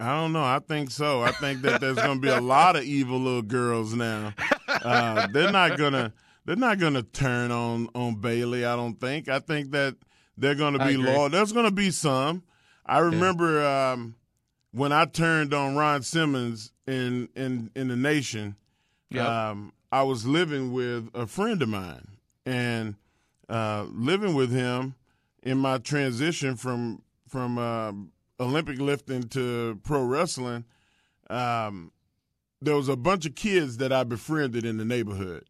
I 0.00 0.20
don't 0.20 0.32
know. 0.32 0.42
I 0.42 0.58
think 0.58 0.90
so. 0.90 1.22
I 1.22 1.30
think 1.30 1.62
that 1.62 1.80
there's 1.80 1.96
going 1.96 2.20
to 2.20 2.20
be 2.20 2.28
a 2.28 2.40
lot 2.40 2.76
of 2.76 2.82
evil 2.82 3.18
little 3.18 3.42
girls 3.42 3.94
now. 3.94 4.34
Uh, 4.68 5.28
they're 5.28 5.52
not 5.52 5.78
gonna. 5.78 6.12
They're 6.44 6.56
not 6.56 6.78
gonna 6.78 7.02
turn 7.02 7.50
on 7.50 7.88
on 7.94 8.16
Bayley. 8.16 8.64
I 8.64 8.76
don't 8.76 9.00
think. 9.00 9.28
I 9.28 9.38
think 9.38 9.70
that 9.70 9.96
they're 10.36 10.54
going 10.54 10.76
to 10.78 10.84
be 10.84 10.96
loyal. 10.96 11.28
There's 11.28 11.52
going 11.52 11.66
to 11.66 11.70
be 11.70 11.90
some. 11.90 12.42
I 12.84 12.98
remember 12.98 13.64
um, 13.64 14.16
when 14.72 14.92
I 14.92 15.04
turned 15.04 15.54
on 15.54 15.76
Ron 15.76 16.02
Simmons 16.02 16.72
in 16.86 17.28
in 17.34 17.70
in 17.74 17.88
the 17.88 17.96
Nation. 17.96 18.56
Yep. 19.10 19.26
Um, 19.26 19.72
I 19.92 20.02
was 20.02 20.26
living 20.26 20.72
with 20.72 21.08
a 21.14 21.26
friend 21.26 21.62
of 21.62 21.68
mine, 21.68 22.08
and 22.44 22.96
uh, 23.48 23.86
living 23.90 24.34
with 24.34 24.50
him 24.50 24.96
in 25.42 25.58
my 25.58 25.78
transition 25.78 26.56
from 26.56 27.02
from 27.28 27.58
uh, 27.58 27.92
Olympic 28.40 28.78
lifting 28.80 29.24
to 29.30 29.78
pro 29.84 30.02
wrestling. 30.02 30.64
Um, 31.30 31.92
there 32.60 32.76
was 32.76 32.88
a 32.88 32.96
bunch 32.96 33.26
of 33.26 33.34
kids 33.34 33.76
that 33.78 33.92
I 33.92 34.04
befriended 34.04 34.64
in 34.64 34.76
the 34.78 34.84
neighborhood, 34.84 35.44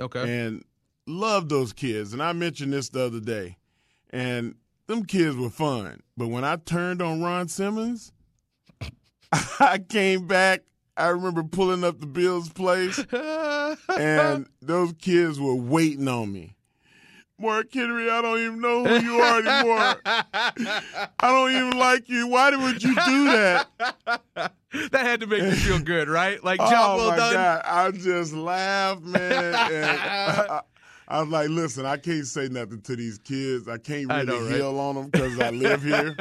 Okay. 0.00 0.40
and 0.46 0.64
loved 1.06 1.48
those 1.48 1.72
kids. 1.72 2.12
And 2.12 2.22
I 2.22 2.32
mentioned 2.32 2.72
this 2.72 2.88
the 2.88 3.04
other 3.04 3.20
day, 3.20 3.56
and 4.10 4.54
them 4.86 5.04
kids 5.04 5.36
were 5.36 5.50
fun. 5.50 6.02
But 6.16 6.28
when 6.28 6.44
I 6.44 6.56
turned 6.56 7.02
on 7.02 7.22
Ron 7.22 7.48
Simmons, 7.48 8.12
I 9.60 9.78
came 9.78 10.26
back. 10.26 10.62
I 10.96 11.08
remember 11.08 11.42
pulling 11.42 11.84
up 11.84 12.00
the 12.00 12.06
Bills 12.06 12.50
place, 12.50 12.98
and 13.98 14.46
those 14.60 14.92
kids 14.94 15.40
were 15.40 15.54
waiting 15.54 16.06
on 16.06 16.30
me. 16.32 16.54
Mark 17.42 17.74
Henry, 17.74 18.08
I 18.08 18.22
don't 18.22 18.38
even 18.38 18.60
know 18.60 18.84
who 18.84 19.04
you 19.04 19.20
are 19.20 19.38
anymore. 19.40 19.96
I 20.06 21.10
don't 21.20 21.50
even 21.50 21.78
like 21.78 22.08
you. 22.08 22.28
Why 22.28 22.50
would 22.54 22.82
you 22.82 22.94
do 22.94 23.24
that? 23.24 23.68
that 24.36 24.52
had 24.92 25.20
to 25.20 25.26
make 25.26 25.42
you 25.42 25.50
feel 25.52 25.80
good, 25.80 26.08
right? 26.08 26.42
Like 26.42 26.60
job 26.60 26.70
oh 27.00 27.08
well 27.08 27.16
done. 27.16 27.34
God. 27.34 27.62
I 27.64 27.90
just 27.90 28.32
laughed, 28.32 29.02
man. 29.02 29.54
And 29.54 30.00
I, 30.00 30.60
I 31.08 31.20
was 31.20 31.28
like, 31.30 31.48
listen, 31.48 31.84
I 31.84 31.96
can't 31.96 32.26
say 32.26 32.48
nothing 32.48 32.80
to 32.82 32.94
these 32.96 33.18
kids. 33.18 33.66
I 33.68 33.78
can't 33.78 34.10
I 34.10 34.20
really 34.20 34.26
know, 34.26 34.44
right? 34.46 34.54
heel 34.54 34.78
on 34.78 34.94
them 34.94 35.08
because 35.10 35.38
I 35.40 35.50
live 35.50 35.82
here. 35.82 36.16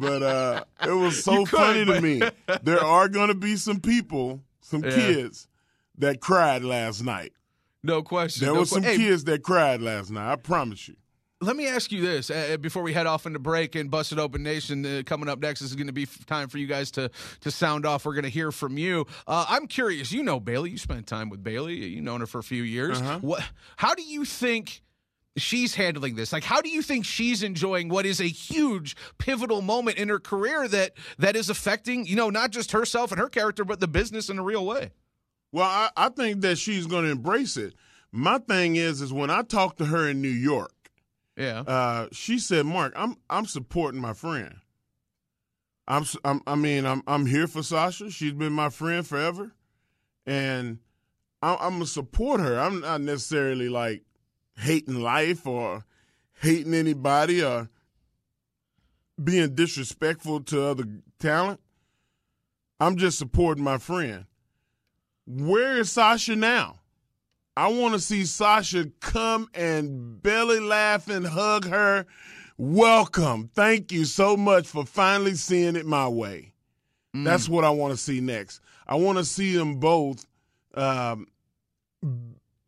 but 0.00 0.22
uh, 0.22 0.64
it 0.86 0.92
was 0.92 1.24
so 1.24 1.44
could, 1.46 1.48
funny 1.58 1.84
to 1.86 1.92
but- 1.94 2.02
me. 2.02 2.22
There 2.62 2.84
are 2.84 3.08
going 3.08 3.28
to 3.28 3.34
be 3.34 3.56
some 3.56 3.80
people, 3.80 4.42
some 4.60 4.84
Yeah. 4.84 4.90
kids 4.90 5.48
that 5.98 6.20
cried 6.20 6.62
last 6.62 7.02
night. 7.02 7.32
No 7.82 8.02
question. 8.02 8.44
There 8.44 8.54
no 8.54 8.60
was 8.60 8.68
que- 8.70 8.74
some 8.76 8.82
Hey, 8.82 8.96
kids 8.96 9.24
that 9.24 9.42
cried 9.42 9.80
last 9.80 10.10
night. 10.10 10.32
I 10.32 10.36
promise 10.36 10.88
you. 10.88 10.96
Let 11.42 11.56
me 11.56 11.66
ask 11.66 11.90
you 11.90 12.02
this 12.02 12.30
uh, 12.30 12.58
before 12.60 12.82
we 12.82 12.92
head 12.92 13.06
off 13.06 13.24
into 13.24 13.38
break 13.38 13.74
and 13.74 13.90
Busted 13.90 14.18
Open 14.18 14.42
Nation. 14.42 14.84
Uh, 14.84 15.02
coming 15.06 15.26
up 15.26 15.38
next 15.38 15.60
This 15.60 15.70
is 15.70 15.74
going 15.76 15.86
to 15.86 15.92
be 15.94 16.02
f- 16.02 16.26
time 16.26 16.48
for 16.50 16.58
you 16.58 16.66
guys 16.66 16.90
to 16.92 17.10
to 17.40 17.50
sound 17.50 17.86
off. 17.86 18.04
We're 18.04 18.12
going 18.12 18.24
to 18.24 18.28
hear 18.30 18.52
from 18.52 18.76
you. 18.76 19.06
Uh, 19.26 19.46
I'm 19.48 19.66
curious. 19.66 20.12
You 20.12 20.22
know 20.22 20.38
Bayley. 20.38 20.68
You 20.68 20.76
spent 20.76 21.06
time 21.06 21.30
with 21.30 21.42
Bayley. 21.42 21.76
You've 21.76 22.04
known 22.04 22.20
her 22.20 22.26
for 22.26 22.40
a 22.40 22.42
few 22.42 22.62
years. 22.62 23.00
Uh-huh. 23.00 23.18
What? 23.22 23.42
How 23.76 23.94
do 23.94 24.02
you 24.02 24.26
think? 24.26 24.82
She's 25.38 25.76
handling 25.76 26.16
this. 26.16 26.32
Like, 26.32 26.42
how 26.44 26.60
do 26.60 26.68
you 26.68 26.82
think 26.82 27.06
she's 27.06 27.42
enjoying 27.44 27.88
what 27.88 28.04
is 28.04 28.20
a 28.20 28.24
huge 28.26 28.96
pivotal 29.16 29.62
moment 29.62 29.96
in 29.96 30.08
her 30.08 30.18
career 30.18 30.66
that 30.68 30.92
that 31.18 31.36
is 31.36 31.48
affecting, 31.48 32.04
you 32.04 32.16
know, 32.16 32.28
not 32.30 32.50
just 32.50 32.72
herself 32.72 33.12
and 33.12 33.20
her 33.20 33.28
character, 33.28 33.64
but 33.64 33.78
the 33.80 33.88
business 33.88 34.28
in 34.28 34.38
a 34.38 34.42
real 34.42 34.66
way? 34.66 34.90
Well, 35.52 35.66
I, 35.66 35.90
I 35.96 36.08
think 36.10 36.42
that 36.42 36.58
she's 36.58 36.86
going 36.86 37.04
to 37.04 37.10
embrace 37.10 37.56
it. 37.56 37.74
My 38.12 38.38
thing 38.38 38.76
is, 38.76 39.00
is 39.00 39.12
when 39.12 39.30
I 39.30 39.42
talked 39.42 39.78
to 39.78 39.86
her 39.86 40.08
in 40.08 40.20
New 40.20 40.28
York, 40.28 40.90
Yeah. 41.36 41.60
uh, 41.60 42.08
she 42.12 42.38
said, 42.38 42.66
"Mark, 42.66 42.92
I'm 42.96 43.16
I'm 43.28 43.46
supporting 43.46 44.00
my 44.00 44.12
friend. 44.12 44.56
I'm, 45.88 46.04
I'm 46.24 46.40
I 46.46 46.54
mean 46.54 46.86
I'm 46.86 47.02
I'm 47.06 47.26
here 47.26 47.46
for 47.46 47.62
Sasha. 47.62 48.10
She's 48.10 48.32
been 48.32 48.52
my 48.52 48.68
friend 48.68 49.06
forever, 49.06 49.52
and 50.26 50.78
I'm, 51.42 51.56
I'm 51.60 51.72
gonna 51.74 51.86
support 51.86 52.40
her. 52.40 52.58
I'm 52.58 52.80
not 52.80 53.00
necessarily 53.00 53.68
like 53.68 54.02
hating 54.56 55.00
life 55.00 55.46
or 55.46 55.84
hating 56.40 56.74
anybody 56.74 57.42
or 57.42 57.68
being 59.22 59.54
disrespectful 59.54 60.40
to 60.44 60.62
other 60.64 60.84
talent. 61.18 61.60
I'm 62.78 62.96
just 62.96 63.18
supporting 63.18 63.62
my 63.64 63.78
friend. 63.78 64.26
Where 65.32 65.78
is 65.78 65.92
Sasha 65.92 66.34
now? 66.34 66.80
I 67.56 67.68
want 67.68 67.94
to 67.94 68.00
see 68.00 68.24
Sasha 68.24 68.90
come 68.98 69.48
and 69.54 70.20
belly 70.20 70.58
laugh 70.58 71.08
and 71.08 71.24
hug 71.24 71.66
her. 71.66 72.06
Welcome. 72.58 73.48
Thank 73.54 73.92
you 73.92 74.06
so 74.06 74.36
much 74.36 74.66
for 74.66 74.84
finally 74.84 75.36
seeing 75.36 75.76
it 75.76 75.86
my 75.86 76.08
way. 76.08 76.52
That's 77.14 77.48
what 77.48 77.64
I 77.64 77.70
want 77.70 77.92
to 77.92 77.96
see 77.96 78.20
next. 78.20 78.60
I 78.88 78.96
want 78.96 79.18
to 79.18 79.24
see 79.24 79.54
them 79.56 79.76
both 79.76 80.26
um, 80.74 81.28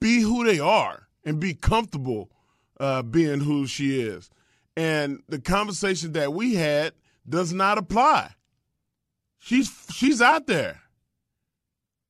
be 0.00 0.20
who 0.20 0.44
they 0.44 0.60
are 0.60 1.08
and 1.24 1.40
be 1.40 1.54
comfortable 1.54 2.30
uh, 2.78 3.02
being 3.02 3.40
who 3.40 3.66
she 3.66 4.00
is. 4.00 4.30
And 4.76 5.20
the 5.28 5.40
conversation 5.40 6.12
that 6.12 6.32
we 6.32 6.54
had 6.54 6.92
does 7.28 7.52
not 7.52 7.76
apply. 7.76 8.32
She's 9.38 9.70
she's 9.92 10.22
out 10.22 10.46
there. 10.46 10.80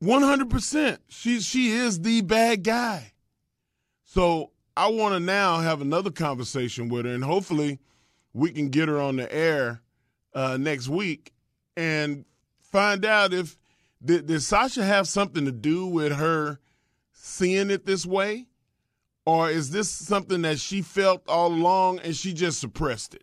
One 0.03 0.23
hundred 0.23 0.51
percent. 0.51 1.01
She 1.09 1.39
she 1.39 1.71
is 1.71 2.01
the 2.01 2.23
bad 2.23 2.65
guy. 2.65 3.13
So 4.03 4.51
I 4.77 4.89
want 4.89 5.15
to 5.15 5.21
now 5.21 5.59
have 5.61 5.81
another 5.81 6.11
conversation 6.11 6.89
with 6.89 7.05
her, 7.05 7.15
and 7.15 7.23
hopefully 7.23 7.79
we 8.33 8.51
can 8.51 8.69
get 8.69 8.89
her 8.89 9.01
on 9.01 9.15
the 9.15 9.33
air 9.33 9.81
uh, 10.35 10.57
next 10.57 10.89
week 10.89 11.33
and 11.77 12.25
find 12.61 13.05
out 13.05 13.33
if 13.33 13.57
Did, 14.05 14.27
did 14.27 14.43
Sasha 14.43 14.83
have 14.83 15.07
something 15.07 15.45
to 15.45 15.53
do 15.53 15.87
with 15.87 16.13
her 16.15 16.59
seeing 17.13 17.71
it 17.71 17.87
this 17.87 18.05
way? 18.05 18.49
Or 19.25 19.49
is 19.49 19.71
this 19.71 19.89
something 19.89 20.43
that 20.43 20.59
she 20.59 20.83
felt 20.83 21.23
all 21.29 21.53
along 21.53 22.01
and 22.01 22.17
she 22.17 22.33
just 22.33 22.59
suppressed 22.59 23.15
it? 23.15 23.23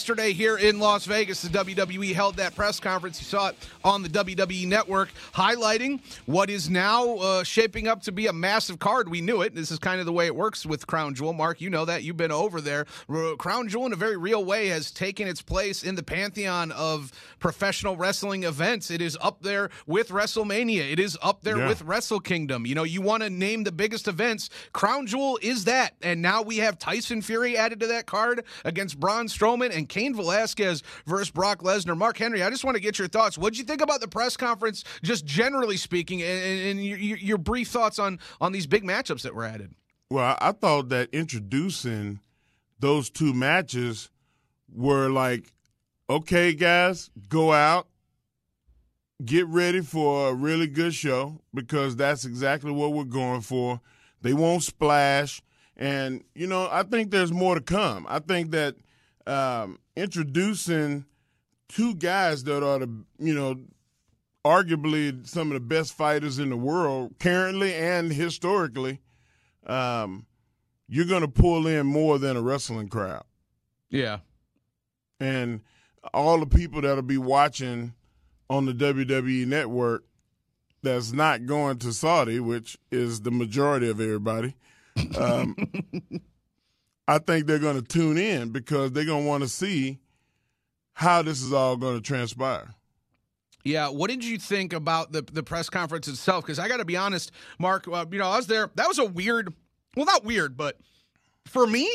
Yesterday 0.00 0.32
here 0.32 0.56
in 0.56 0.78
Las 0.78 1.04
Vegas, 1.04 1.42
the 1.42 1.50
WWE 1.50 2.14
held 2.14 2.36
that 2.36 2.56
press 2.56 2.80
conference. 2.80 3.20
You 3.20 3.26
saw 3.26 3.48
it 3.48 3.56
on 3.84 4.02
the 4.02 4.08
WWE 4.08 4.66
Network, 4.66 5.10
highlighting 5.34 6.00
what 6.24 6.48
is 6.48 6.70
now 6.70 7.16
uh, 7.16 7.44
shaping 7.44 7.86
up 7.86 8.00
to 8.04 8.10
be 8.10 8.26
a 8.26 8.32
massive 8.32 8.78
card. 8.78 9.10
We 9.10 9.20
knew 9.20 9.42
it. 9.42 9.54
This 9.54 9.70
is 9.70 9.78
kind 9.78 10.00
of 10.00 10.06
the 10.06 10.12
way 10.12 10.24
it 10.24 10.34
works 10.34 10.64
with 10.64 10.86
Crown 10.86 11.14
Jewel. 11.14 11.34
Mark, 11.34 11.60
you 11.60 11.68
know 11.68 11.84
that. 11.84 12.02
You've 12.02 12.16
been 12.16 12.32
over 12.32 12.62
there. 12.62 12.86
Crown 13.36 13.68
Jewel, 13.68 13.84
in 13.84 13.92
a 13.92 13.96
very 13.96 14.16
real 14.16 14.42
way, 14.42 14.68
has 14.68 14.90
taken 14.90 15.28
its 15.28 15.42
place 15.42 15.82
in 15.82 15.96
the 15.96 16.02
pantheon 16.02 16.72
of 16.72 17.12
professional 17.38 17.94
wrestling 17.94 18.44
events. 18.44 18.90
It 18.90 19.02
is 19.02 19.18
up 19.20 19.42
there 19.42 19.68
with 19.86 20.08
WrestleMania. 20.08 20.90
It 20.90 20.98
is 20.98 21.18
up 21.20 21.42
there 21.42 21.58
yeah. 21.58 21.68
with 21.68 21.82
Wrestle 21.82 22.20
Kingdom. 22.20 22.64
You 22.64 22.74
know, 22.74 22.84
you 22.84 23.02
want 23.02 23.22
to 23.22 23.28
name 23.28 23.64
the 23.64 23.72
biggest 23.72 24.08
events. 24.08 24.48
Crown 24.72 25.06
Jewel 25.06 25.38
is 25.42 25.64
that. 25.64 25.92
And 26.00 26.22
now 26.22 26.40
we 26.40 26.56
have 26.56 26.78
Tyson 26.78 27.20
Fury 27.20 27.58
added 27.58 27.80
to 27.80 27.86
that 27.88 28.06
card 28.06 28.44
against 28.64 28.98
Braun 28.98 29.26
Strowman 29.26 29.76
and 29.76 29.89
Cain 29.90 30.14
Velasquez 30.14 30.82
versus 31.04 31.30
Brock 31.30 31.62
Lesnar. 31.62 31.96
Mark 31.96 32.16
Henry, 32.16 32.42
I 32.42 32.48
just 32.48 32.64
want 32.64 32.76
to 32.76 32.80
get 32.80 32.98
your 32.98 33.08
thoughts. 33.08 33.36
What 33.36 33.52
did 33.52 33.58
you 33.58 33.64
think 33.64 33.82
about 33.82 34.00
the 34.00 34.08
press 34.08 34.36
conference, 34.36 34.84
just 35.02 35.26
generally 35.26 35.76
speaking, 35.76 36.22
and, 36.22 36.60
and 36.78 36.84
your, 36.84 36.96
your, 36.98 37.38
brief 37.38 37.68
thoughts 37.68 37.98
on 37.98 38.18
on 38.40 38.52
these 38.52 38.66
big 38.66 38.84
matchups 38.84 39.22
that 39.22 39.34
were 39.34 39.44
added? 39.44 39.74
Well, 40.08 40.38
I 40.40 40.52
thought 40.52 40.88
that 40.88 41.10
introducing 41.12 42.20
those 42.78 43.10
two 43.10 43.34
matches 43.34 44.10
were 44.72 45.10
like, 45.10 45.52
okay, 46.08 46.54
guys, 46.54 47.10
go 47.28 47.52
out, 47.52 47.88
get 49.24 49.46
ready 49.48 49.80
for 49.80 50.30
a 50.30 50.34
really 50.34 50.68
good 50.68 50.94
show 50.94 51.40
because 51.52 51.96
that's 51.96 52.24
exactly 52.24 52.70
what 52.70 52.92
we're 52.92 53.04
going 53.04 53.40
for. 53.40 53.80
They 54.22 54.32
won't 54.34 54.62
splash. 54.62 55.42
And, 55.76 56.22
you 56.34 56.46
know, 56.46 56.68
I 56.70 56.82
think 56.84 57.10
there's 57.10 57.32
more 57.32 57.54
to 57.54 57.60
come. 57.60 58.06
I 58.08 58.20
think 58.20 58.52
that– 58.52 58.76
um, 59.26 59.78
introducing 59.96 61.04
two 61.68 61.94
guys 61.94 62.44
that 62.44 62.64
are 62.64 62.78
the 62.80 63.04
you 63.18 63.34
know 63.34 63.56
arguably 64.44 65.26
some 65.26 65.48
of 65.48 65.54
the 65.54 65.60
best 65.60 65.92
fighters 65.92 66.38
in 66.38 66.50
the 66.50 66.56
world 66.56 67.14
currently 67.18 67.74
and 67.74 68.12
historically. 68.12 69.00
Um, 69.66 70.26
you're 70.88 71.06
going 71.06 71.22
to 71.22 71.28
pull 71.28 71.66
in 71.66 71.86
more 71.86 72.18
than 72.18 72.36
a 72.36 72.42
wrestling 72.42 72.88
crowd. 72.88 73.22
Yeah. 73.90 74.18
And 75.20 75.60
all 76.14 76.40
the 76.40 76.46
people 76.46 76.80
that'll 76.80 77.02
be 77.02 77.18
watching 77.18 77.94
on 78.48 78.66
the 78.66 78.72
WWE 78.72 79.46
network 79.46 80.04
that's 80.82 81.12
not 81.12 81.46
going 81.46 81.78
to 81.78 81.92
Saudi, 81.92 82.40
which 82.40 82.78
is 82.90 83.20
the 83.20 83.30
majority 83.30 83.88
of 83.88 84.00
everybody, 84.00 84.56
um, 85.16 85.54
I 87.10 87.18
think 87.18 87.46
they're 87.46 87.58
going 87.58 87.74
to 87.74 87.82
tune 87.82 88.18
in 88.18 88.50
because 88.50 88.92
they're 88.92 89.04
going 89.04 89.24
to 89.24 89.28
want 89.28 89.42
to 89.42 89.48
see 89.48 89.98
how 90.92 91.22
this 91.22 91.42
is 91.42 91.52
all 91.52 91.76
going 91.76 91.96
to 91.96 92.00
transpire. 92.00 92.72
Yeah, 93.64 93.88
what 93.88 94.10
did 94.10 94.24
you 94.24 94.38
think 94.38 94.72
about 94.72 95.10
the 95.10 95.22
the 95.22 95.42
press 95.42 95.68
conference 95.68 96.06
itself? 96.06 96.44
Because 96.44 96.60
I 96.60 96.68
got 96.68 96.76
to 96.76 96.84
be 96.84 96.96
honest, 96.96 97.32
Mark. 97.58 97.88
Uh, 97.88 98.06
you 98.12 98.18
know, 98.18 98.28
I 98.28 98.36
was 98.36 98.46
there. 98.46 98.70
That 98.76 98.86
was 98.86 99.00
a 99.00 99.04
weird. 99.04 99.52
Well, 99.96 100.06
not 100.06 100.24
weird, 100.24 100.56
but 100.56 100.78
for 101.46 101.66
me, 101.66 101.90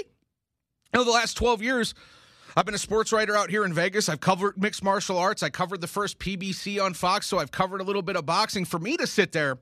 know, 0.93 1.05
the 1.05 1.11
last 1.11 1.35
twelve 1.35 1.61
years, 1.61 1.95
I've 2.57 2.65
been 2.65 2.75
a 2.75 2.77
sports 2.77 3.13
writer 3.13 3.37
out 3.37 3.49
here 3.49 3.63
in 3.63 3.73
Vegas. 3.73 4.09
I've 4.09 4.19
covered 4.19 4.61
mixed 4.61 4.83
martial 4.83 5.17
arts. 5.17 5.43
I 5.43 5.49
covered 5.49 5.79
the 5.79 5.87
first 5.87 6.19
PBC 6.19 6.83
on 6.83 6.93
Fox, 6.93 7.25
so 7.25 7.39
I've 7.39 7.51
covered 7.51 7.79
a 7.79 7.85
little 7.85 8.01
bit 8.01 8.17
of 8.17 8.25
boxing. 8.25 8.65
For 8.65 8.79
me 8.79 8.97
to 8.97 9.07
sit 9.07 9.31
there 9.31 9.57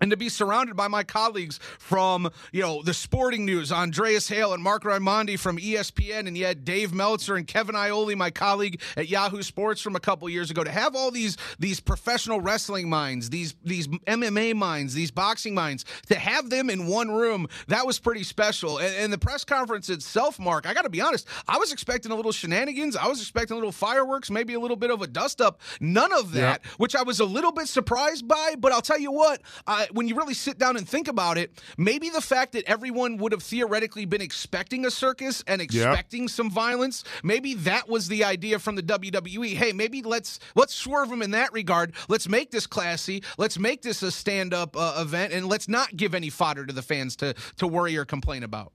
and 0.00 0.10
to 0.10 0.16
be 0.16 0.28
surrounded 0.28 0.76
by 0.76 0.88
my 0.88 1.02
colleagues 1.02 1.58
from, 1.78 2.30
you 2.52 2.62
know, 2.62 2.82
the 2.82 2.94
sporting 2.94 3.44
news, 3.44 3.72
Andreas 3.72 4.28
Hale 4.28 4.52
and 4.52 4.62
Marc 4.62 4.84
Raimondi 4.84 5.38
from 5.38 5.58
ESPN, 5.58 6.26
and 6.26 6.36
yet 6.36 6.64
Dave 6.64 6.92
Meltzer 6.92 7.36
and 7.36 7.46
Kevin 7.46 7.74
Iole 7.74 8.16
my 8.16 8.30
colleague 8.30 8.80
at 8.96 9.08
Yahoo 9.08 9.42
Sports 9.42 9.80
from 9.80 9.96
a 9.96 10.00
couple 10.00 10.28
years 10.28 10.50
ago, 10.50 10.64
to 10.64 10.70
have 10.70 10.94
all 10.94 11.10
these 11.10 11.36
these 11.58 11.80
professional 11.80 12.40
wrestling 12.40 12.88
minds, 12.88 13.30
these 13.30 13.54
these 13.64 13.88
MMA 13.88 14.54
minds, 14.54 14.94
these 14.94 15.10
boxing 15.10 15.54
minds, 15.54 15.84
to 16.06 16.14
have 16.14 16.50
them 16.50 16.70
in 16.70 16.86
one 16.86 17.10
room, 17.10 17.48
that 17.68 17.86
was 17.86 17.98
pretty 17.98 18.24
special. 18.24 18.78
And, 18.78 18.94
and 18.96 19.12
the 19.12 19.18
press 19.18 19.44
conference 19.44 19.88
itself, 19.88 20.38
Mark, 20.38 20.66
I 20.66 20.74
got 20.74 20.82
to 20.82 20.90
be 20.90 21.00
honest, 21.00 21.26
I 21.46 21.58
was 21.58 21.72
expecting 21.72 22.12
a 22.12 22.14
little 22.14 22.32
shenanigans, 22.32 22.96
I 22.96 23.06
was 23.06 23.20
expecting 23.20 23.54
a 23.54 23.56
little 23.56 23.72
fireworks, 23.72 24.30
maybe 24.30 24.54
a 24.54 24.60
little 24.60 24.76
bit 24.76 24.90
of 24.90 25.02
a 25.02 25.06
dust 25.06 25.40
up. 25.40 25.60
None 25.80 26.12
of 26.12 26.32
that, 26.32 26.62
yep. 26.62 26.66
which 26.78 26.94
I 26.94 27.02
was 27.02 27.20
a 27.20 27.24
little 27.24 27.52
bit 27.52 27.68
surprised 27.68 28.26
by. 28.26 28.54
But 28.58 28.72
I'll 28.72 28.82
tell 28.82 28.98
you 28.98 29.12
what, 29.12 29.42
I 29.66 29.87
when 29.92 30.08
you 30.08 30.16
really 30.16 30.34
sit 30.34 30.58
down 30.58 30.76
and 30.76 30.88
think 30.88 31.08
about 31.08 31.38
it, 31.38 31.52
maybe 31.76 32.10
the 32.10 32.20
fact 32.20 32.52
that 32.52 32.64
everyone 32.64 33.16
would 33.18 33.32
have 33.32 33.42
theoretically 33.42 34.04
been 34.04 34.20
expecting 34.20 34.86
a 34.86 34.90
circus 34.90 35.42
and 35.46 35.60
expecting 35.60 36.22
yep. 36.22 36.30
some 36.30 36.50
violence, 36.50 37.04
maybe 37.22 37.54
that 37.54 37.88
was 37.88 38.08
the 38.08 38.24
idea 38.24 38.58
from 38.58 38.76
the 38.76 38.82
WWE. 38.82 39.54
Hey, 39.54 39.72
maybe 39.72 40.02
let's 40.02 40.38
let's 40.54 40.74
swerve 40.74 41.10
them 41.10 41.22
in 41.22 41.30
that 41.32 41.52
regard. 41.52 41.94
Let's 42.08 42.28
make 42.28 42.50
this 42.50 42.66
classy. 42.66 43.22
Let's 43.36 43.58
make 43.58 43.82
this 43.82 44.02
a 44.02 44.10
stand-up 44.10 44.76
uh, 44.76 44.96
event, 44.98 45.32
and 45.32 45.46
let's 45.46 45.68
not 45.68 45.96
give 45.96 46.14
any 46.14 46.30
fodder 46.30 46.66
to 46.66 46.72
the 46.72 46.82
fans 46.82 47.16
to 47.16 47.34
to 47.56 47.66
worry 47.66 47.96
or 47.96 48.04
complain 48.04 48.42
about. 48.42 48.72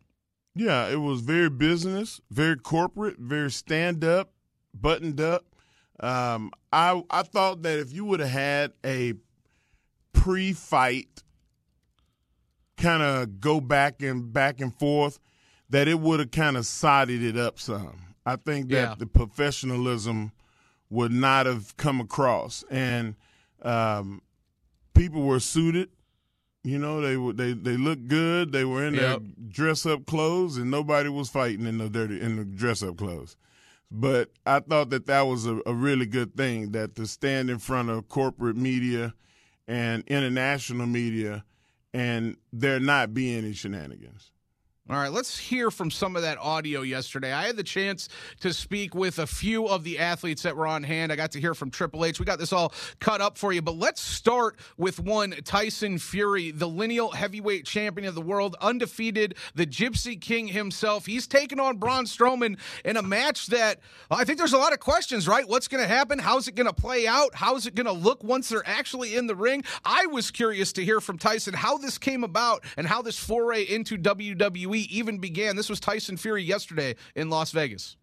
Yeah, 0.55 0.87
it 0.87 0.97
was 0.97 1.21
very 1.21 1.49
business, 1.49 2.21
very 2.29 2.57
corporate, 2.57 3.17
very 3.17 3.49
stand-up, 3.49 4.31
buttoned 4.73 5.19
up. 5.19 5.45
Um, 5.99 6.51
I 6.71 7.03
I 7.09 7.23
thought 7.23 7.63
that 7.63 7.79
if 7.79 7.93
you 7.93 8.05
would 8.05 8.19
have 8.19 8.29
had 8.29 8.73
a 8.85 9.13
pre-fight 10.23 11.21
kind 12.77 13.03
of 13.03 13.41
go 13.41 13.59
back 13.59 14.01
and 14.01 14.31
back 14.31 14.61
and 14.61 14.73
forth, 14.73 15.19
that 15.69 15.89
it 15.89 15.99
would 15.99 16.21
have 16.21 16.31
kind 16.31 16.55
of 16.55 16.65
sided 16.65 17.21
it 17.21 17.37
up 17.37 17.59
some. 17.59 18.15
I 18.25 18.37
think 18.37 18.69
that 18.69 18.75
yeah. 18.75 18.95
the 18.97 19.05
professionalism 19.05 20.31
would 20.89 21.11
not 21.11 21.45
have 21.45 21.75
come 21.75 21.99
across, 21.99 22.63
and 22.71 23.15
um, 23.63 24.21
people 24.93 25.23
were 25.23 25.41
suited. 25.41 25.89
You 26.63 26.79
know, 26.79 27.01
they 27.01 27.17
were 27.17 27.33
they 27.33 27.51
they 27.51 27.75
looked 27.75 28.07
good. 28.07 28.53
They 28.53 28.63
were 28.63 28.85
in 28.85 28.93
yep. 28.93 29.19
their 29.19 29.19
dress 29.49 29.85
up 29.85 30.05
clothes, 30.05 30.55
and 30.55 30.71
nobody 30.71 31.09
was 31.09 31.29
fighting 31.29 31.65
in 31.65 31.79
the 31.79 31.89
dirty 31.89 32.21
in 32.21 32.37
the 32.37 32.45
dress 32.45 32.81
up 32.81 32.95
clothes. 32.95 33.35
But 33.91 34.29
I 34.45 34.61
thought 34.61 34.89
that 34.91 35.05
that 35.07 35.23
was 35.23 35.45
a, 35.45 35.59
a 35.65 35.73
really 35.73 36.05
good 36.05 36.37
thing 36.37 36.71
that 36.71 36.95
to 36.95 37.07
stand 37.07 37.49
in 37.49 37.59
front 37.59 37.89
of 37.89 38.07
corporate 38.07 38.55
media 38.55 39.13
and 39.67 40.03
international 40.07 40.85
media 40.87 41.43
and 41.93 42.37
there 42.51 42.79
not 42.79 43.13
be 43.13 43.35
any 43.35 43.53
shenanigans. 43.53 44.32
All 44.89 44.97
right, 44.97 45.13
let's 45.13 45.37
hear 45.37 45.71
from 45.71 45.89
some 45.89 46.17
of 46.17 46.23
that 46.23 46.37
audio 46.39 46.81
yesterday. 46.81 47.31
I 47.31 47.47
had 47.47 47.55
the 47.55 47.63
chance 47.63 48.09
to 48.41 48.51
speak 48.51 48.93
with 48.93 49.17
a 49.17 49.25
few 49.25 49.65
of 49.65 49.85
the 49.85 49.97
athletes 49.97 50.41
that 50.41 50.57
were 50.57 50.67
on 50.67 50.83
hand. 50.83 51.09
I 51.09 51.15
got 51.15 51.31
to 51.31 51.39
hear 51.39 51.53
from 51.53 51.71
Triple 51.71 52.03
H. 52.03 52.19
We 52.19 52.25
got 52.25 52.37
this 52.37 52.51
all 52.51 52.73
cut 52.99 53.21
up 53.21 53.37
for 53.37 53.53
you, 53.53 53.61
but 53.61 53.77
let's 53.77 54.01
start 54.01 54.59
with 54.75 54.99
one 54.99 55.31
Tyson 55.45 55.99
Fury, 55.99 56.51
the 56.51 56.67
lineal 56.67 57.11
heavyweight 57.11 57.65
champion 57.65 58.09
of 58.09 58.13
the 58.13 58.21
world, 58.21 58.57
undefeated, 58.59 59.35
the 59.55 59.65
Gypsy 59.65 60.19
King 60.19 60.49
himself. 60.49 61.05
He's 61.05 61.27
taking 61.27 61.61
on 61.61 61.77
Braun 61.77 62.03
Strowman 62.03 62.59
in 62.83 62.97
a 62.97 63.01
match 63.01 63.47
that 63.47 63.79
I 64.11 64.25
think 64.25 64.37
there's 64.37 64.51
a 64.51 64.57
lot 64.57 64.73
of 64.73 64.81
questions, 64.81 65.29
right? 65.29 65.47
What's 65.47 65.69
going 65.69 65.81
to 65.81 65.87
happen? 65.87 66.19
How's 66.19 66.49
it 66.49 66.55
going 66.55 66.67
to 66.67 66.73
play 66.73 67.07
out? 67.07 67.35
How's 67.35 67.65
it 67.67 67.75
going 67.75 67.85
to 67.85 67.93
look 67.93 68.21
once 68.21 68.49
they're 68.49 68.67
actually 68.67 69.15
in 69.15 69.27
the 69.27 69.35
ring? 69.35 69.63
I 69.85 70.07
was 70.07 70.29
curious 70.29 70.73
to 70.73 70.83
hear 70.83 70.99
from 70.99 71.17
Tyson 71.17 71.53
how 71.53 71.77
this 71.77 71.97
came 71.97 72.25
about 72.25 72.65
and 72.75 72.85
how 72.85 73.01
this 73.01 73.17
foray 73.17 73.63
into 73.63 73.97
WWE 73.97 74.72
even 74.81 75.17
began. 75.19 75.55
This 75.55 75.69
was 75.69 75.79
Tyson 75.79 76.17
Fury 76.17 76.43
yesterday 76.43 76.95
in 77.15 77.29
Las 77.29 77.51
Vegas. 77.51 77.97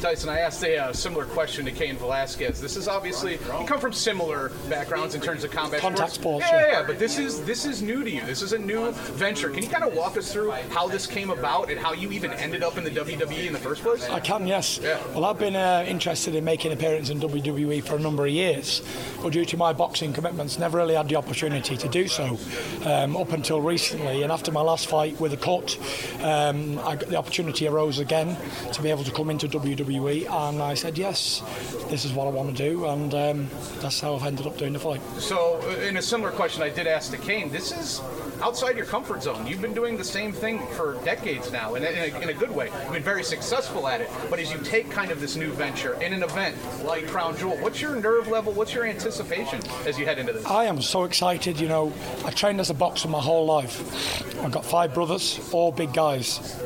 Tyson, 0.00 0.28
I 0.28 0.38
asked 0.38 0.62
a 0.62 0.76
uh, 0.76 0.92
similar 0.92 1.24
question 1.24 1.64
to 1.64 1.72
Cain 1.72 1.96
Velasquez. 1.96 2.60
This 2.60 2.76
is 2.76 2.86
obviously 2.86 3.32
you 3.32 3.66
come 3.66 3.80
from 3.80 3.92
similar 3.92 4.50
backgrounds 4.68 5.16
in 5.16 5.20
terms 5.20 5.42
of 5.42 5.50
combat 5.50 5.80
Contact 5.80 6.12
sports, 6.12 6.46
Yeah, 6.48 6.60
yeah. 6.60 6.70
yeah, 6.80 6.86
but 6.86 7.00
this 7.00 7.18
is 7.18 7.42
this 7.44 7.64
is 7.64 7.82
new 7.82 8.04
to 8.04 8.10
you. 8.10 8.24
This 8.24 8.40
is 8.40 8.52
a 8.52 8.58
new 8.58 8.92
venture. 8.92 9.50
Can 9.50 9.64
you 9.64 9.68
kind 9.68 9.82
of 9.82 9.94
walk 9.94 10.16
us 10.16 10.32
through 10.32 10.52
how 10.70 10.86
this 10.86 11.06
came 11.06 11.30
about 11.30 11.68
and 11.68 11.80
how 11.80 11.94
you 11.94 12.12
even 12.12 12.32
ended 12.34 12.62
up 12.62 12.78
in 12.78 12.84
the 12.84 12.90
WWE 12.90 13.48
in 13.48 13.52
the 13.52 13.58
first 13.58 13.82
place? 13.82 14.08
I 14.08 14.20
can, 14.20 14.46
yes. 14.46 14.78
Yeah. 14.80 15.00
Well, 15.14 15.24
I've 15.24 15.38
been 15.38 15.56
uh, 15.56 15.84
interested 15.88 16.36
in 16.36 16.44
making 16.44 16.72
appearances 16.72 17.10
in 17.10 17.20
WWE 17.20 17.82
for 17.82 17.96
a 17.96 18.00
number 18.00 18.24
of 18.24 18.32
years, 18.32 18.82
but 19.20 19.32
due 19.32 19.44
to 19.46 19.56
my 19.56 19.72
boxing 19.72 20.12
commitments, 20.12 20.60
never 20.60 20.78
really 20.78 20.94
had 20.94 21.08
the 21.08 21.16
opportunity 21.16 21.76
to 21.76 21.88
do 21.88 22.06
so 22.06 22.38
um, 22.84 23.16
up 23.16 23.32
until 23.32 23.60
recently. 23.60 24.22
And 24.22 24.30
after 24.30 24.52
my 24.52 24.60
last 24.60 24.86
fight 24.86 25.18
with 25.20 25.32
a 25.32 25.36
cut, 25.36 25.76
um, 26.22 26.78
I 26.80 26.94
the 26.94 27.16
opportunity 27.16 27.66
arose 27.66 27.98
again 27.98 28.36
to 28.72 28.80
be 28.82 28.90
able 28.90 29.02
to 29.04 29.10
come 29.10 29.28
into 29.30 29.48
WWE, 29.48 29.77
and 29.80 30.62
I 30.62 30.74
said 30.74 30.98
yes, 30.98 31.42
this 31.88 32.04
is 32.04 32.12
what 32.12 32.26
I 32.26 32.30
want 32.30 32.56
to 32.56 32.70
do, 32.70 32.86
and 32.86 33.14
um, 33.14 33.48
that's 33.80 34.00
how 34.00 34.16
I've 34.16 34.24
ended 34.24 34.46
up 34.46 34.56
doing 34.56 34.72
the 34.72 34.78
fight. 34.78 35.00
So, 35.18 35.60
in 35.82 35.96
a 35.96 36.02
similar 36.02 36.30
question 36.30 36.62
I 36.62 36.70
did 36.70 36.86
ask 36.86 37.10
to 37.12 37.18
Cain, 37.18 37.50
this 37.50 37.72
is 37.72 38.00
outside 38.42 38.76
your 38.76 38.86
comfort 38.86 39.22
zone. 39.22 39.46
You've 39.46 39.62
been 39.62 39.74
doing 39.74 39.96
the 39.96 40.04
same 40.04 40.32
thing 40.32 40.66
for 40.68 40.94
decades 41.04 41.52
now, 41.52 41.74
in 41.74 41.84
a, 41.84 41.88
in 41.88 42.14
a, 42.14 42.18
in 42.20 42.28
a 42.30 42.34
good 42.34 42.50
way. 42.50 42.70
You've 42.84 42.92
been 42.92 43.02
very 43.02 43.24
successful 43.24 43.88
at 43.88 44.00
it. 44.00 44.10
But 44.30 44.38
as 44.38 44.52
you 44.52 44.58
take 44.58 44.90
kind 44.90 45.10
of 45.10 45.20
this 45.20 45.36
new 45.36 45.52
venture 45.52 45.94
in 46.02 46.12
an 46.12 46.22
event 46.22 46.56
like 46.84 47.06
Crown 47.06 47.36
Jewel, 47.36 47.56
what's 47.58 47.80
your 47.80 47.96
nerve 47.96 48.28
level? 48.28 48.52
What's 48.52 48.74
your 48.74 48.84
anticipation 48.84 49.60
as 49.86 49.98
you 49.98 50.06
head 50.06 50.18
into 50.18 50.32
this? 50.32 50.44
I 50.46 50.64
am 50.64 50.80
so 50.82 51.04
excited. 51.04 51.60
You 51.60 51.68
know, 51.68 51.92
I 52.24 52.30
trained 52.30 52.60
as 52.60 52.70
a 52.70 52.74
boxer 52.74 53.08
my 53.08 53.20
whole 53.20 53.46
life. 53.46 54.42
I've 54.42 54.52
got 54.52 54.64
five 54.64 54.94
brothers, 54.94 55.40
all 55.52 55.72
big 55.72 55.92
guys. 55.92 56.60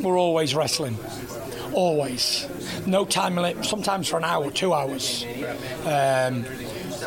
We're 0.00 0.18
always 0.18 0.54
wrestling. 0.54 0.96
Always. 1.72 2.46
No 2.86 3.04
time 3.04 3.36
limit, 3.36 3.64
sometimes 3.64 4.08
for 4.08 4.16
an 4.16 4.24
hour, 4.24 4.50
two 4.50 4.72
hours. 4.74 5.24
Um, 5.84 6.44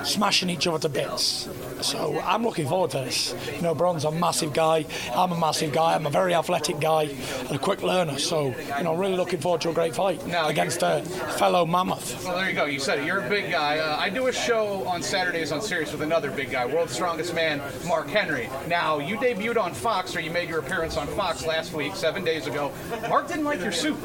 smashing 0.03 0.49
each 0.49 0.67
other 0.67 0.79
to 0.79 0.89
bits. 0.89 1.47
So 1.81 2.19
I'm 2.23 2.43
looking 2.43 2.67
forward 2.67 2.91
to 2.91 2.97
this. 2.99 3.33
You 3.55 3.61
know, 3.61 3.73
Braun's 3.75 4.05
a 4.05 4.11
massive 4.11 4.53
guy. 4.53 4.85
I'm 5.15 5.31
a 5.31 5.39
massive 5.39 5.73
guy. 5.73 5.95
I'm 5.95 6.05
a 6.05 6.09
very 6.09 6.33
athletic 6.33 6.79
guy 6.79 7.03
and 7.03 7.51
a 7.51 7.59
quick 7.59 7.81
learner. 7.83 8.19
So, 8.19 8.47
you 8.77 8.83
know, 8.83 8.93
I'm 8.93 8.99
really 8.99 9.15
looking 9.15 9.39
forward 9.39 9.61
to 9.61 9.69
a 9.69 9.73
great 9.73 9.95
fight 9.95 10.25
Now, 10.27 10.47
against 10.47 10.81
a 10.83 11.01
fellow 11.37 11.65
mammoth. 11.65 12.23
Well, 12.25 12.37
there 12.37 12.49
you 12.49 12.55
go. 12.55 12.65
You 12.65 12.79
said 12.79 12.99
it. 12.99 13.05
You're 13.05 13.25
a 13.25 13.29
big 13.29 13.51
guy. 13.51 13.79
Uh, 13.79 13.97
I 13.97 14.09
do 14.09 14.27
a 14.27 14.31
show 14.33 14.85
on 14.87 15.01
Saturdays 15.01 15.51
on 15.51 15.61
Sirius 15.61 15.91
with 15.91 16.01
another 16.01 16.31
big 16.31 16.51
guy, 16.51 16.65
world's 16.65 16.93
strongest 16.93 17.33
man, 17.33 17.61
Mark 17.87 18.07
Henry. 18.07 18.49
Now, 18.67 18.99
you 18.99 19.17
debuted 19.17 19.57
on 19.61 19.73
Fox, 19.73 20.15
or 20.15 20.19
you 20.19 20.31
made 20.31 20.49
your 20.49 20.59
appearance 20.59 20.97
on 20.97 21.07
Fox 21.07 21.45
last 21.45 21.73
week, 21.73 21.95
seven 21.95 22.23
days 22.23 22.47
ago. 22.47 22.71
Mark 23.09 23.27
didn't 23.27 23.45
like 23.45 23.59
your 23.61 23.71
suit. 23.71 23.95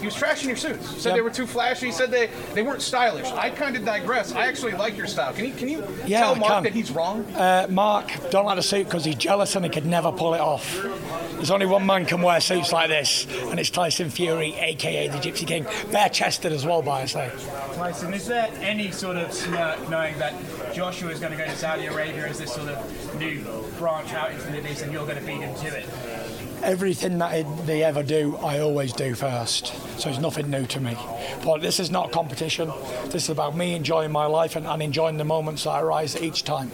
He 0.00 0.06
was 0.06 0.14
trashing 0.16 0.46
your 0.46 0.56
suits. 0.56 0.88
Said 1.02 1.10
Yep. 1.10 1.14
they 1.16 1.20
were 1.22 1.30
too 1.30 1.46
flashy. 1.46 1.86
He 1.86 1.92
said 1.92 2.10
they, 2.10 2.28
they 2.54 2.62
weren't 2.62 2.82
stylish. 2.82 3.26
I 3.32 3.50
kind 3.50 3.76
of 3.76 3.84
digress. 3.84 4.32
I 4.32 4.46
actually 4.46 4.72
like 4.72 4.96
your 4.96 5.06
style. 5.06 5.32
Can 5.32 5.44
you 5.46 5.52
can 5.52 5.68
you 5.68 5.84
Yeah, 6.06 6.20
tell 6.20 6.36
Mark 6.36 6.64
that 6.64 6.72
he's 6.74 6.90
wrong? 6.90 7.17
Uh, 7.36 7.66
Mark 7.68 8.10
don't 8.30 8.44
like 8.44 8.56
the 8.56 8.62
suit 8.62 8.84
because 8.84 9.04
he's 9.04 9.14
jealous 9.16 9.54
and 9.56 9.64
he 9.64 9.70
could 9.70 9.86
never 9.86 10.12
pull 10.12 10.34
it 10.34 10.40
off. 10.40 10.80
There's 11.32 11.50
only 11.50 11.66
one 11.66 11.86
man 11.86 12.04
can 12.04 12.20
wear 12.20 12.40
suits 12.40 12.72
like 12.72 12.88
this, 12.88 13.26
and 13.50 13.60
it's 13.60 13.70
Tyson 13.70 14.10
Fury, 14.10 14.54
aka 14.54 15.06
the 15.08 15.18
Gypsy 15.18 15.46
King, 15.46 15.66
bare-chested 15.92 16.52
as 16.52 16.66
well, 16.66 16.82
by 16.82 17.02
I 17.02 17.04
say. 17.06 17.30
Tyson, 17.74 18.12
is 18.12 18.26
there 18.26 18.50
any 18.60 18.90
sort 18.90 19.16
of 19.16 19.32
smirk 19.32 19.88
knowing 19.88 20.18
that 20.18 20.34
Joshua 20.74 21.10
is 21.10 21.20
going 21.20 21.30
to 21.32 21.38
go 21.38 21.44
to 21.44 21.56
Saudi 21.56 21.86
Arabia 21.86 22.26
as 22.26 22.38
this 22.38 22.52
sort 22.52 22.68
of 22.68 23.18
new 23.20 23.44
branch 23.78 24.12
out 24.14 24.32
into 24.32 24.44
the 24.46 24.50
Middle 24.50 24.70
East 24.70 24.82
and 24.82 24.92
you're 24.92 25.06
going 25.06 25.18
to 25.18 25.24
beat 25.24 25.40
him 25.40 25.54
to 25.54 25.78
it? 25.78 25.86
Everything 26.64 27.18
that 27.18 27.34
it- 27.34 27.66
they 27.66 27.84
ever 27.84 28.02
do, 28.02 28.36
I 28.38 28.58
always 28.58 28.92
do 28.92 29.14
first. 29.14 29.72
So 30.00 30.10
it's 30.10 30.18
nothing 30.18 30.50
new 30.50 30.66
to 30.66 30.80
me. 30.80 30.96
But 31.44 31.60
this 31.60 31.78
is 31.78 31.88
not 31.88 32.10
competition. 32.10 32.72
This 33.04 33.24
is 33.24 33.30
about 33.30 33.56
me 33.56 33.74
enjoying 33.74 34.10
my 34.10 34.26
life 34.26 34.56
and, 34.56 34.66
and 34.66 34.82
enjoying 34.82 35.18
the 35.18 35.24
moments 35.24 35.64
that 35.64 35.80
arise 35.80 36.20
each 36.20 36.42
time. 36.42 36.72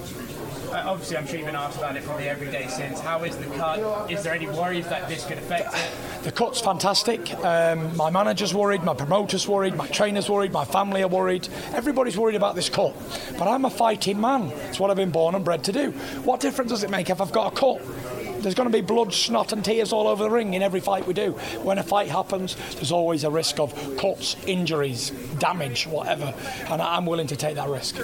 Obviously, 0.75 1.17
I'm 1.17 1.27
sure 1.27 1.37
you've 1.37 1.47
been 1.47 1.55
asked 1.55 1.79
about 1.79 1.97
it 1.97 2.05
probably 2.05 2.29
every 2.29 2.51
day 2.51 2.67
since. 2.69 3.01
How 3.01 3.23
is 3.25 3.37
the 3.37 3.47
cut? 3.57 4.11
Is 4.11 4.23
there 4.23 4.35
any 4.35 4.47
worries 4.47 4.87
that 4.89 5.09
this 5.09 5.25
could 5.25 5.39
affect 5.39 5.75
it? 5.75 6.25
The 6.25 6.33
cut's 6.33 6.61
fantastic. 6.61 7.33
Um, 7.45 7.97
my 7.97 8.11
manager's 8.11 8.55
worried, 8.55 8.83
my 8.83 8.95
promoter's 8.95 9.47
worried, 9.47 9.77
my 9.77 9.87
trainer's 9.89 10.29
worried, 10.29 10.53
my 10.53 10.65
family 10.65 11.03
are 11.03 11.09
worried. 11.09 11.49
Everybody's 11.73 12.17
worried 12.17 12.35
about 12.35 12.55
this 12.55 12.69
cut. 12.69 12.95
But 13.39 13.47
I'm 13.47 13.65
a 13.65 13.71
fighting 13.71 14.21
man. 14.21 14.49
It's 14.69 14.81
what 14.81 14.91
I've 14.91 14.97
been 14.97 15.11
born 15.11 15.35
and 15.35 15.45
bred 15.45 15.65
to 15.65 15.73
do. 15.73 15.91
What 16.23 16.41
difference 16.41 16.71
does 16.71 16.83
it 16.83 16.91
make 16.91 17.11
if 17.11 17.21
I've 17.21 17.33
got 17.33 17.53
a 17.53 17.57
cut? 17.57 18.43
There's 18.43 18.55
going 18.55 18.71
to 18.71 18.73
be 18.73 18.83
blood, 18.83 19.15
snot, 19.15 19.53
and 19.53 19.65
tears 19.65 19.93
all 19.93 20.07
over 20.07 20.25
the 20.25 20.31
ring 20.31 20.53
in 20.53 20.63
every 20.63 20.81
fight 20.81 21.07
we 21.07 21.15
do. 21.15 21.33
When 21.63 21.79
a 21.79 21.83
fight 21.83 22.09
happens, 22.09 22.57
there's 22.75 22.93
always 22.93 23.25
a 23.25 23.31
risk 23.31 23.59
of 23.59 23.75
cuts, 23.97 24.37
injuries, 24.47 25.11
damage, 25.39 25.87
whatever. 25.87 26.35
And 26.69 26.83
I'm 26.83 27.07
willing 27.07 27.29
to 27.29 27.37
take 27.37 27.55
that 27.55 27.69
risk. 27.71 27.97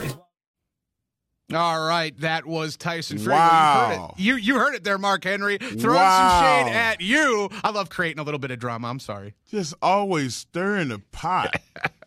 All 1.52 1.84
right, 1.86 2.16
that 2.20 2.46
was 2.46 2.76
Tyson 2.76 3.18
Fury. 3.18 3.32
Wow. 3.34 4.14
You, 4.16 4.34
heard 4.34 4.38
it. 4.38 4.44
you 4.44 4.54
you 4.54 4.58
heard 4.60 4.74
it 4.74 4.84
there, 4.84 4.98
Mark 4.98 5.24
Henry. 5.24 5.58
Throwing 5.58 5.96
Wow. 5.96 6.40
some 6.40 6.66
shade 6.68 6.76
at 6.76 7.00
you. 7.00 7.48
I 7.64 7.70
love 7.70 7.88
creating 7.90 8.20
a 8.20 8.22
little 8.22 8.38
bit 8.38 8.50
of 8.50 8.58
drama. 8.58 8.88
I'm 8.88 9.00
sorry. 9.00 9.34
Just 9.50 9.74
always 9.82 10.34
stirring 10.34 10.88
the 10.88 11.00
pot. 11.12 11.60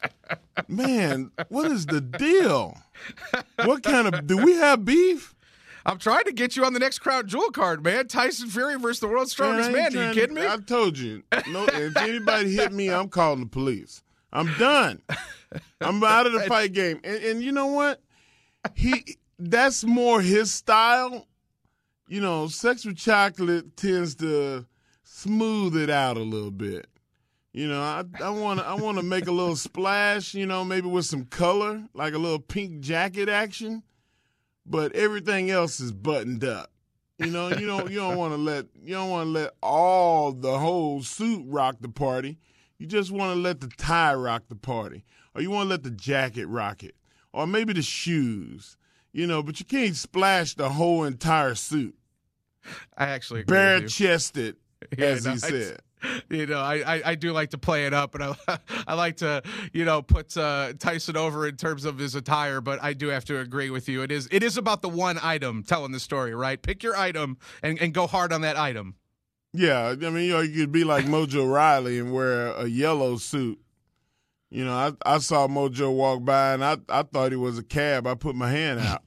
Man, 0.67 1.31
what 1.49 1.71
is 1.71 1.85
the 1.85 1.99
deal? 2.01 2.77
What 3.65 3.83
kind 3.83 4.07
of 4.13 4.27
do 4.27 4.37
we 4.37 4.53
have 4.53 4.85
beef? 4.85 5.35
I'm 5.85 5.97
trying 5.97 6.23
to 6.25 6.31
get 6.31 6.55
you 6.55 6.63
on 6.63 6.71
the 6.73 6.79
next 6.79 6.99
Crown 6.99 7.27
Jewel 7.27 7.49
card, 7.51 7.83
man. 7.83 8.07
Tyson 8.07 8.49
Fury 8.49 8.77
versus 8.79 9.01
the 9.01 9.07
world's 9.07 9.31
strongest 9.31 9.69
ain't 9.69 9.77
man. 9.77 9.97
Are 9.97 10.07
you 10.09 10.13
kidding 10.13 10.35
me? 10.35 10.47
I 10.47 10.55
told 10.57 10.97
you. 10.97 11.23
No, 11.49 11.65
if 11.65 11.97
anybody 11.97 12.55
hit 12.55 12.71
me, 12.71 12.89
I'm 12.89 13.09
calling 13.09 13.41
the 13.41 13.45
police. 13.47 14.01
I'm 14.31 14.53
done. 14.57 15.01
I'm 15.81 16.01
out 16.01 16.25
of 16.25 16.31
the 16.33 16.39
fight 16.47 16.71
game. 16.71 17.01
And, 17.03 17.21
and 17.23 17.43
you 17.43 17.51
know 17.51 17.67
what? 17.67 18.01
He 18.75 19.17
that's 19.49 19.83
more 19.83 20.21
his 20.21 20.51
style. 20.51 21.27
You 22.07 22.21
know, 22.21 22.47
Sexual 22.47 22.93
Chocolate 22.93 23.75
tends 23.77 24.15
to 24.15 24.65
smooth 25.03 25.75
it 25.77 25.89
out 25.89 26.17
a 26.17 26.21
little 26.21 26.51
bit. 26.51 26.87
You 27.53 27.67
know, 27.67 27.81
I 27.81 28.03
I 28.21 28.29
want 28.29 28.59
to 28.59 28.65
I 28.65 28.73
want 28.73 28.97
to 28.97 29.03
make 29.03 29.27
a 29.27 29.31
little 29.31 29.55
splash. 29.55 30.33
You 30.33 30.45
know, 30.45 30.63
maybe 30.63 30.87
with 30.87 31.05
some 31.05 31.25
color, 31.25 31.83
like 31.93 32.13
a 32.13 32.17
little 32.17 32.39
pink 32.39 32.81
jacket 32.81 33.29
action. 33.29 33.83
But 34.65 34.95
everything 34.95 35.51
else 35.51 35.79
is 35.79 35.91
buttoned 35.91 36.43
up. 36.43 36.71
You 37.19 37.27
know, 37.27 37.49
you 37.49 37.67
don't 37.67 37.91
you 37.91 37.99
don't 37.99 38.17
want 38.17 38.33
to 38.33 38.37
let 38.37 38.65
you 38.81 38.95
don't 38.95 39.09
want 39.09 39.27
to 39.27 39.31
let 39.31 39.51
all 39.61 40.31
the 40.31 40.57
whole 40.57 41.03
suit 41.03 41.43
rock 41.47 41.77
the 41.79 41.89
party. 41.89 42.39
You 42.79 42.87
just 42.87 43.11
want 43.11 43.35
to 43.35 43.39
let 43.39 43.61
the 43.61 43.67
tie 43.77 44.15
rock 44.15 44.43
the 44.49 44.55
party, 44.55 45.05
or 45.35 45.41
you 45.41 45.51
want 45.51 45.65
to 45.65 45.69
let 45.69 45.83
the 45.83 45.91
jacket 45.91 46.47
rock 46.47 46.83
it, 46.83 46.95
or 47.31 47.45
maybe 47.45 47.73
the 47.73 47.83
shoes. 47.83 48.77
You 49.13 49.27
know, 49.27 49.43
but 49.43 49.59
you 49.59 49.65
can't 49.65 49.95
splash 49.95 50.55
the 50.55 50.69
whole 50.69 51.03
entire 51.03 51.53
suit, 51.53 51.95
I 52.97 53.07
actually 53.07 53.43
bare 53.43 53.85
chested, 53.87 54.55
Yeah, 54.97 55.05
as 55.05 55.25
no, 55.25 55.31
he 55.33 55.37
said. 55.37 55.79
You 56.29 56.47
know, 56.47 56.59
I, 56.59 56.95
I, 56.95 57.01
I 57.11 57.15
do 57.15 57.31
like 57.31 57.51
to 57.51 57.57
play 57.57 57.85
it 57.85 57.93
up, 57.93 58.15
and 58.15 58.23
I 58.23 58.57
I 58.87 58.93
like 58.95 59.17
to 59.17 59.41
you 59.71 59.85
know 59.85 60.01
put 60.01 60.35
uh, 60.35 60.73
Tyson 60.77 61.15
over 61.15 61.47
in 61.47 61.55
terms 61.55 61.85
of 61.85 61.97
his 61.97 62.15
attire, 62.15 62.59
but 62.59 62.83
I 62.83 62.93
do 62.93 63.07
have 63.07 63.23
to 63.25 63.39
agree 63.39 63.69
with 63.69 63.87
you. 63.87 64.01
It 64.01 64.11
is 64.11 64.27
it 64.31 64.43
is 64.43 64.57
about 64.57 64.81
the 64.81 64.89
one 64.89 65.17
item 65.21 65.63
telling 65.63 65.91
the 65.91 65.99
story, 65.99 66.35
right? 66.35 66.61
Pick 66.61 66.83
your 66.83 66.97
item 66.97 67.37
and, 67.61 67.79
and 67.81 67.93
go 67.93 68.07
hard 68.07 68.33
on 68.33 68.41
that 68.41 68.57
item. 68.57 68.95
Yeah, 69.53 69.89
I 69.89 70.09
mean, 70.09 70.25
you 70.25 70.33
know, 70.33 70.41
you 70.41 70.61
could 70.61 70.71
be 70.71 70.83
like 70.83 71.05
Mojo 71.05 71.49
Rawley 71.49 71.99
and 71.99 72.11
wear 72.11 72.47
a 72.47 72.65
yellow 72.65 73.17
suit. 73.17 73.59
You 74.53 74.63
know, 74.65 74.73
I 74.73 74.91
I 75.03 75.17
saw 75.17 75.47
Mojo 75.47 75.91
walk 75.91 76.23
by 76.23 76.53
and 76.53 76.63
I 76.63 76.77
I 76.87 77.01
thought 77.01 77.31
he 77.31 77.37
was 77.37 77.57
a 77.57 77.63
cab. 77.63 78.05
I 78.05 78.13
put 78.13 78.35
my 78.35 78.51
hand 78.51 78.79
out. 78.79 79.01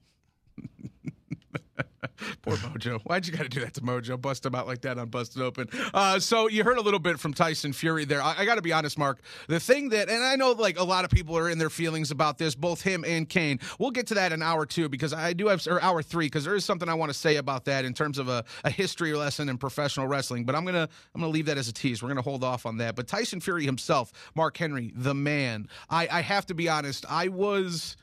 Poor 2.43 2.57
Mojo. 2.57 3.01
Why'd 3.03 3.27
you 3.27 3.33
got 3.33 3.43
to 3.43 3.49
do 3.49 3.61
that 3.61 3.75
to 3.75 3.81
Mojo? 3.81 4.21
Bust 4.21 4.47
him 4.47 4.55
out 4.55 4.67
like 4.67 4.83
that 4.83 4.99
on 4.99 5.09
Busted 5.09 5.43
Open. 5.43 5.69
Uh, 5.93 6.19
so 6.19 6.49
you 6.49 6.65
heard 6.65 6.79
a 6.79 6.81
little 6.81 7.01
bit 7.01 7.19
from 7.19 7.35
Tyson 7.35 7.73
Fury 7.73 8.05
there. 8.05 8.23
I, 8.23 8.37
I 8.39 8.45
got 8.45 8.57
to 8.57 8.63
be 8.63 8.73
honest, 8.73 8.99
Mark. 8.99 9.21
The 9.49 9.61
thing 9.61 9.91
that, 9.91 10.09
and 10.09 10.25
I 10.25 10.37
know 10.37 10.53
like 10.53 10.79
a 10.79 10.85
lot 10.85 11.05
of 11.05 11.11
people 11.11 11.37
are 11.37 11.51
in 11.51 11.59
their 11.59 11.71
feelings 11.71 12.11
about 12.11 12.39
this, 12.39 12.55
both 12.55 12.83
him 12.83 13.05
and 13.07 13.29
Cain. 13.29 13.61
We'll 13.79 13.91
get 13.91 14.07
to 14.09 14.15
that 14.15 14.33
in 14.33 14.43
hour 14.43 14.67
two 14.67 14.89
because 14.89 15.13
I 15.13 15.33
do 15.33 15.49
have, 15.49 15.67
or 15.67 15.83
hour 15.83 16.03
three, 16.03 16.27
because 16.27 16.45
there 16.45 16.55
is 16.55 16.65
something 16.65 16.89
I 16.89 16.95
want 16.95 17.11
to 17.11 17.19
say 17.19 17.37
about 17.37 17.65
that 17.67 17.85
in 17.85 17.95
terms 17.95 18.19
of 18.19 18.29
a, 18.29 18.45
a 18.65 18.71
history 18.71 19.13
lesson 19.15 19.49
in 19.49 19.59
professional 19.59 20.07
wrestling. 20.07 20.45
But 20.45 20.55
I'm 20.55 20.65
gonna 20.65 20.89
I'm 21.15 21.21
gonna 21.21 21.33
leave 21.33 21.47
that 21.47 21.59
as 21.59 21.69
a 21.69 21.73
tease. 21.73 22.03
We're 22.03 22.09
gonna 22.09 22.23
hold 22.23 22.45
off 22.45 22.67
on 22.67 22.79
that. 22.79 22.97
But 22.97 23.09
Tyson 23.09 23.41
Fury 23.41 23.65
himself, 23.65 24.13
Mark 24.35 24.57
Henry, 24.57 24.93
the 24.95 25.15
man. 25.15 25.69
I, 25.91 26.09
I 26.11 26.21
have 26.23 26.47
to 26.47 26.55
be 26.55 26.69
honest. 26.69 27.05
I 27.09 27.29
was. 27.29 27.97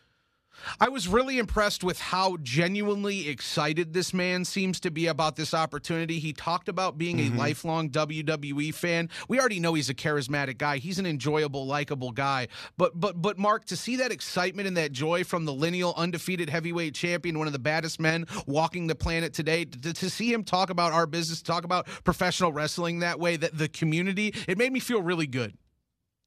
I 0.79 0.89
was 0.89 1.07
really 1.07 1.39
impressed 1.39 1.83
with 1.83 1.99
how 1.99 2.37
genuinely 2.41 3.27
excited 3.27 3.93
this 3.93 4.13
man 4.13 4.45
seems 4.45 4.79
to 4.81 4.91
be 4.91 5.07
about 5.07 5.35
this 5.35 5.53
opportunity. 5.53 6.19
He 6.19 6.33
talked 6.33 6.69
about 6.69 6.97
being 6.97 7.19
a 7.19 7.23
mm-hmm. 7.23 7.37
lifelong 7.37 7.89
WWE 7.89 8.73
fan. 8.73 9.09
We 9.27 9.39
already 9.39 9.59
know 9.59 9.73
he's 9.73 9.89
a 9.89 9.93
charismatic 9.93 10.57
guy. 10.57 10.77
He's 10.77 10.99
an 10.99 11.05
enjoyable, 11.05 11.65
likable 11.65 12.11
guy. 12.11 12.47
But 12.77 12.99
but 12.99 13.21
but 13.21 13.37
Mark, 13.37 13.65
to 13.65 13.75
see 13.75 13.97
that 13.97 14.11
excitement 14.11 14.67
and 14.67 14.77
that 14.77 14.91
joy 14.91 15.23
from 15.23 15.45
the 15.45 15.53
lineal 15.53 15.93
undefeated 15.97 16.49
heavyweight 16.49 16.95
champion, 16.95 17.37
one 17.37 17.47
of 17.47 17.53
the 17.53 17.59
baddest 17.59 17.99
men 17.99 18.25
walking 18.45 18.87
the 18.87 18.95
planet 18.95 19.33
today, 19.33 19.65
to, 19.65 19.93
to 19.93 20.09
see 20.09 20.31
him 20.31 20.43
talk 20.43 20.69
about 20.69 20.93
our 20.93 21.05
business, 21.05 21.41
talk 21.41 21.63
about 21.63 21.87
professional 22.03 22.51
wrestling 22.51 22.99
that 22.99 23.19
way, 23.19 23.35
that 23.35 23.57
the 23.57 23.67
community, 23.67 24.33
it 24.47 24.57
made 24.57 24.71
me 24.71 24.79
feel 24.79 25.01
really 25.01 25.27
good. 25.27 25.57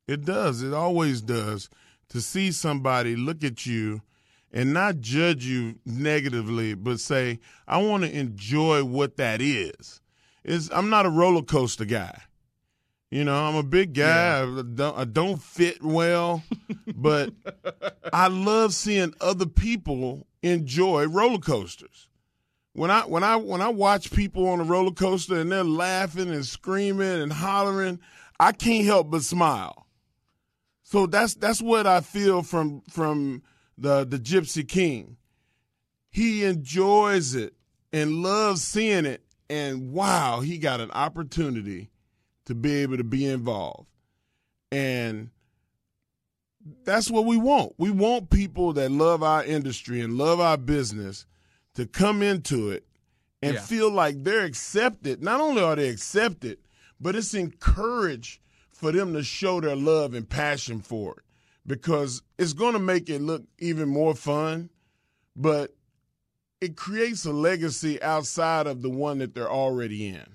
It 0.08 0.24
does. 0.24 0.62
It 0.62 0.72
always 0.72 1.20
does. 1.20 1.68
To 2.10 2.20
see 2.20 2.52
somebody 2.52 3.16
look 3.16 3.42
at 3.42 3.66
you 3.66 4.02
and 4.52 4.72
not 4.72 5.00
judge 5.00 5.44
you 5.44 5.78
negatively, 5.84 6.74
but 6.74 7.00
say, 7.00 7.40
I 7.66 7.78
want 7.78 8.04
to 8.04 8.18
enjoy 8.18 8.84
what 8.84 9.16
that 9.16 9.40
is. 9.40 10.00
Is 10.44 10.70
I'm 10.72 10.90
not 10.90 11.06
a 11.06 11.10
roller 11.10 11.42
coaster 11.42 11.84
guy. 11.84 12.22
You 13.10 13.24
know, 13.24 13.34
I'm 13.34 13.54
a 13.54 13.62
big 13.62 13.94
guy. 13.94 14.40
Yeah. 14.40 14.58
I, 14.58 14.62
don't, 14.62 14.98
I 14.98 15.04
don't 15.04 15.42
fit 15.42 15.82
well, 15.82 16.42
but 16.94 17.32
I 18.12 18.28
love 18.28 18.74
seeing 18.74 19.14
other 19.20 19.46
people 19.46 20.26
enjoy 20.42 21.06
roller 21.06 21.38
coasters. 21.38 22.08
When 22.72 22.90
I 22.90 23.00
when 23.02 23.24
I 23.24 23.36
when 23.36 23.62
I 23.62 23.68
watch 23.68 24.12
people 24.12 24.48
on 24.48 24.60
a 24.60 24.64
roller 24.64 24.92
coaster 24.92 25.40
and 25.40 25.50
they're 25.50 25.64
laughing 25.64 26.30
and 26.30 26.44
screaming 26.44 27.22
and 27.22 27.32
hollering, 27.32 28.00
I 28.38 28.52
can't 28.52 28.84
help 28.84 29.10
but 29.10 29.22
smile. 29.22 29.86
So 30.82 31.06
that's 31.06 31.34
that's 31.34 31.62
what 31.62 31.86
I 31.86 32.02
feel 32.02 32.42
from 32.42 32.82
from 32.90 33.42
the 33.78 34.04
the 34.04 34.18
Gypsy 34.18 34.66
King. 34.66 35.16
He 36.10 36.44
enjoys 36.44 37.34
it 37.34 37.54
and 37.92 38.22
loves 38.22 38.62
seeing 38.62 39.04
it, 39.04 39.22
and 39.50 39.92
wow, 39.92 40.40
he 40.40 40.58
got 40.58 40.80
an 40.80 40.90
opportunity 40.92 41.90
to 42.46 42.54
be 42.54 42.76
able 42.76 42.96
to 42.96 43.04
be 43.04 43.26
involved. 43.26 43.88
And 44.72 45.30
that's 46.84 47.10
what 47.10 47.26
we 47.26 47.36
want. 47.36 47.74
We 47.78 47.90
want 47.90 48.30
people 48.30 48.72
that 48.74 48.90
love 48.90 49.22
our 49.22 49.44
industry 49.44 50.00
and 50.00 50.16
love 50.16 50.40
our 50.40 50.56
business 50.56 51.26
to 51.74 51.86
come 51.86 52.22
into 52.22 52.70
it 52.70 52.86
and 53.42 53.54
yeah. 53.54 53.60
feel 53.60 53.90
like 53.90 54.24
they're 54.24 54.44
accepted. 54.44 55.22
Not 55.22 55.40
only 55.40 55.62
are 55.62 55.76
they 55.76 55.88
accepted, 55.88 56.58
but 57.00 57.14
it's 57.14 57.34
encouraged 57.34 58.40
for 58.72 58.90
them 58.92 59.12
to 59.12 59.22
show 59.22 59.60
their 59.60 59.76
love 59.76 60.14
and 60.14 60.28
passion 60.28 60.80
for 60.80 61.12
it 61.18 61.25
because 61.66 62.22
it's 62.38 62.52
going 62.52 62.74
to 62.74 62.78
make 62.78 63.08
it 63.08 63.20
look 63.20 63.42
even 63.58 63.88
more 63.88 64.14
fun, 64.14 64.70
but 65.34 65.74
it 66.60 66.76
creates 66.76 67.24
a 67.24 67.32
legacy 67.32 68.00
outside 68.02 68.66
of 68.66 68.82
the 68.82 68.90
one 68.90 69.18
that 69.18 69.34
they're 69.34 69.50
already 69.50 70.08
in. 70.08 70.26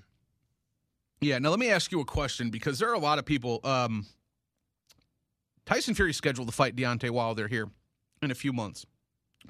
Yeah. 1.22 1.40
Now 1.40 1.50
let 1.50 1.60
me 1.60 1.70
ask 1.70 1.92
you 1.92 2.02
a 2.02 2.06
question 2.06 2.50
because 2.50 2.80
there 2.80 2.90
are 2.90 2.96
a 2.96 3.00
lot 3.00 3.20
of 3.20 3.26
people. 3.26 3.60
Um, 3.64 4.06
Tyson 5.66 5.94
Fury 5.94 6.14
scheduled 6.14 6.48
to 6.48 6.54
fight 6.54 6.76
Deontay 6.76 7.12
Wilder 7.12 7.48
here 7.48 7.70
in 8.22 8.32
a 8.32 8.36
few 8.36 8.52
months. 8.52 8.86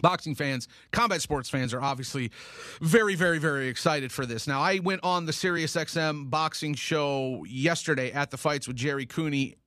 Boxing 0.01 0.35
fans, 0.35 0.67
combat 0.91 1.21
sports 1.21 1.49
fans 1.49 1.73
are 1.73 1.81
obviously 1.81 2.31
very, 2.81 3.15
very, 3.15 3.39
very 3.39 3.67
excited 3.67 4.11
for 4.11 4.25
this. 4.25 4.47
Now, 4.47 4.61
I 4.61 4.79
went 4.79 5.01
on 5.03 5.25
the 5.25 5.33
SiriusXM 5.33 6.29
boxing 6.29 6.75
show 6.75 7.43
yesterday 7.47 8.11
at 8.11 8.31
the 8.31 8.37
fights 8.37 8.67
with 8.67 8.77
Jerry 8.77 9.05
Cooney 9.05 9.57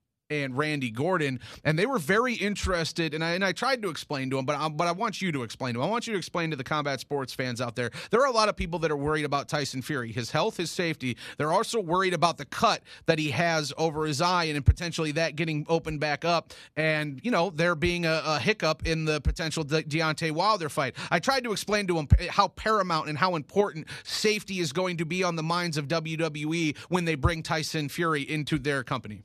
and 0.43 0.57
Randy 0.57 0.91
Gordon, 0.91 1.41
and 1.65 1.79
they 1.79 1.87
were 1.87 1.99
very 1.99 2.35
interested. 2.35 3.15
And 3.15 3.25
I, 3.25 3.31
and 3.31 3.45
I 3.45 3.53
tried 3.53 3.83
to 3.83 3.89
explain 3.89 4.31
to 4.31 4.37
them, 4.37 4.45
but 4.45 4.57
I, 4.57 4.69
but 4.69 4.87
I 4.87 4.93
want 4.93 5.23
you 5.23 5.33
to 5.33 5.43
explain 5.43 5.75
to 5.75 5.81
them. 5.81 5.89
I 5.89 5.91
want 5.91 6.07
you 6.07 6.13
to 6.13 6.19
explain 6.19 6.51
to 6.51 6.57
the 6.57 6.65
combat 6.65 7.01
sports 7.01 7.33
fans 7.33 7.61
out 7.61 7.77
there. 7.77 7.91
There 8.11 8.21
are 8.21 8.27
a 8.27 8.33
lot 8.33 8.49
of 8.49 8.57
people 8.57 8.79
that 8.81 8.91
are 8.91 8.97
worried 8.97 9.25
about 9.25 9.49
Tyson 9.49 9.83
Fury, 9.83 10.13
his 10.13 10.31
health, 10.31 10.57
his 10.57 10.71
safety. 10.71 11.17
They're 11.39 11.53
also 11.53 11.81
worried 11.81 12.15
about 12.15 12.39
the 12.39 12.45
cut 12.45 12.83
that 13.07 13.19
he 13.19 13.31
has 13.31 13.73
over 13.79 14.07
his 14.07 14.21
eye, 14.21 14.45
and 14.45 14.65
potentially 14.65 15.13
that 15.13 15.37
getting 15.37 15.67
opened 15.69 16.01
back 16.01 16.25
up, 16.25 16.53
and 16.77 17.21
you 17.23 17.31
know 17.31 17.51
there 17.51 17.75
being 17.75 18.07
a, 18.07 18.23
a 18.25 18.39
hiccup 18.39 18.87
in 18.87 19.05
the 19.05 19.21
potential 19.21 19.65
De- 19.65 19.83
Deontay 19.83 20.33
Wilder 20.33 20.69
fight. 20.69 20.95
I 21.11 21.19
tried 21.19 21.45
to 21.45 21.53
explain 21.53 21.87
to 21.89 21.99
him 21.99 22.09
how 22.31 22.49
paramount 22.49 23.09
and 23.09 23.19
how 23.19 23.37
important 23.37 23.87
safety 24.03 24.61
is 24.61 24.73
going 24.73 24.97
to 24.99 25.05
be 25.05 25.23
on 25.23 25.37
the 25.37 25.43
minds 25.43 25.77
of 25.77 25.89
WWE 25.89 26.77
when 26.89 27.05
they 27.05 27.15
bring 27.15 27.43
Tyson 27.43 27.89
Fury 27.89 28.23
into 28.23 28.59
their 28.59 28.83
company. 28.83 29.25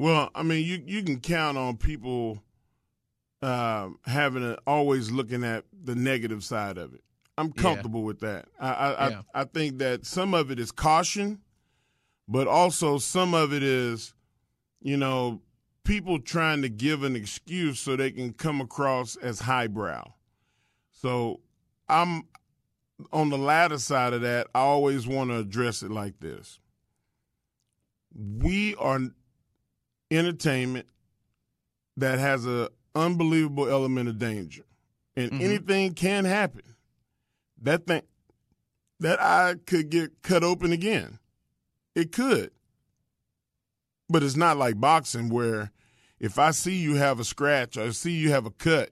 Well, 0.00 0.30
I 0.34 0.42
mean, 0.42 0.64
you 0.64 0.82
you 0.86 1.02
can 1.02 1.20
count 1.20 1.58
on 1.58 1.76
people 1.76 2.42
uh, 3.42 3.90
having 4.06 4.42
a, 4.42 4.56
always 4.66 5.10
looking 5.10 5.44
at 5.44 5.64
the 5.84 5.94
negative 5.94 6.42
side 6.42 6.78
of 6.78 6.94
it. 6.94 7.02
I'm 7.36 7.52
comfortable 7.52 8.00
yeah. 8.00 8.06
with 8.06 8.20
that. 8.20 8.46
I 8.58 8.70
I, 8.70 9.08
yeah. 9.10 9.22
I 9.34 9.40
I 9.42 9.44
think 9.44 9.76
that 9.80 10.06
some 10.06 10.32
of 10.32 10.50
it 10.50 10.58
is 10.58 10.72
caution, 10.72 11.42
but 12.26 12.48
also 12.48 12.96
some 12.96 13.34
of 13.34 13.52
it 13.52 13.62
is, 13.62 14.14
you 14.80 14.96
know, 14.96 15.42
people 15.84 16.18
trying 16.18 16.62
to 16.62 16.70
give 16.70 17.02
an 17.02 17.14
excuse 17.14 17.78
so 17.78 17.94
they 17.94 18.10
can 18.10 18.32
come 18.32 18.62
across 18.62 19.16
as 19.16 19.40
highbrow. 19.40 20.14
So 20.92 21.40
I'm 21.90 22.22
on 23.12 23.28
the 23.28 23.36
latter 23.36 23.76
side 23.76 24.14
of 24.14 24.22
that. 24.22 24.46
I 24.54 24.60
always 24.60 25.06
want 25.06 25.28
to 25.28 25.36
address 25.36 25.82
it 25.82 25.90
like 25.90 26.20
this. 26.20 26.58
We 28.14 28.74
are 28.76 29.00
entertainment 30.10 30.86
that 31.96 32.18
has 32.18 32.44
an 32.44 32.68
unbelievable 32.94 33.68
element 33.68 34.08
of 34.08 34.18
danger, 34.18 34.64
and 35.16 35.30
mm-hmm. 35.30 35.44
anything 35.44 35.94
can 35.94 36.24
happen. 36.24 36.62
That 37.62 37.86
thing, 37.86 38.02
that 39.00 39.20
eye 39.20 39.56
could 39.66 39.90
get 39.90 40.22
cut 40.22 40.42
open 40.42 40.72
again. 40.72 41.18
It 41.94 42.12
could, 42.12 42.50
but 44.08 44.22
it's 44.22 44.36
not 44.36 44.56
like 44.56 44.80
boxing 44.80 45.28
where 45.28 45.70
if 46.18 46.38
I 46.38 46.50
see 46.52 46.76
you 46.76 46.96
have 46.96 47.18
a 47.18 47.24
scratch 47.24 47.76
or 47.76 47.84
I 47.84 47.90
see 47.90 48.12
you 48.12 48.30
have 48.30 48.46
a 48.46 48.50
cut, 48.50 48.90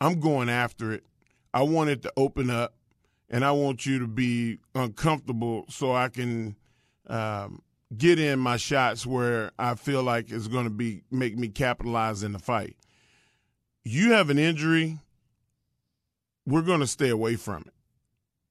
I'm 0.00 0.20
going 0.20 0.48
after 0.48 0.92
it. 0.92 1.04
I 1.52 1.62
want 1.62 1.90
it 1.90 2.02
to 2.02 2.12
open 2.16 2.50
up, 2.50 2.74
and 3.30 3.44
I 3.44 3.52
want 3.52 3.86
you 3.86 4.00
to 4.00 4.08
be 4.08 4.58
uncomfortable 4.74 5.66
so 5.68 5.94
I 5.94 6.08
can 6.08 6.56
um, 7.06 7.62
get 7.96 8.18
in 8.18 8.38
my 8.38 8.56
shots 8.56 9.06
where 9.06 9.50
I 9.58 9.74
feel 9.74 10.02
like 10.02 10.30
it's 10.30 10.48
going 10.48 10.64
to 10.64 10.70
be 10.70 11.02
make 11.10 11.36
me 11.36 11.48
capitalize 11.48 12.22
in 12.22 12.32
the 12.32 12.38
fight. 12.38 12.76
You 13.84 14.12
have 14.12 14.30
an 14.30 14.38
injury, 14.38 14.98
we're 16.46 16.62
going 16.62 16.80
to 16.80 16.86
stay 16.86 17.10
away 17.10 17.36
from 17.36 17.62
it. 17.66 17.72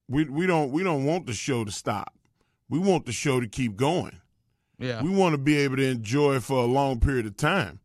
We 0.08 0.24
we 0.24 0.46
don't 0.46 0.70
we 0.70 0.82
don't 0.82 1.04
want 1.04 1.26
the 1.26 1.32
show 1.32 1.64
to 1.64 1.72
stop. 1.72 2.14
We 2.68 2.78
want 2.78 3.06
the 3.06 3.12
show 3.12 3.40
to 3.40 3.46
keep 3.46 3.76
going. 3.76 4.20
Yeah. 4.78 5.02
We 5.02 5.10
want 5.10 5.34
to 5.34 5.38
be 5.38 5.58
able 5.58 5.76
to 5.76 5.86
enjoy 5.86 6.40
for 6.40 6.58
a 6.58 6.66
long 6.66 7.00
period 7.00 7.26
of 7.26 7.36
time. 7.36 7.80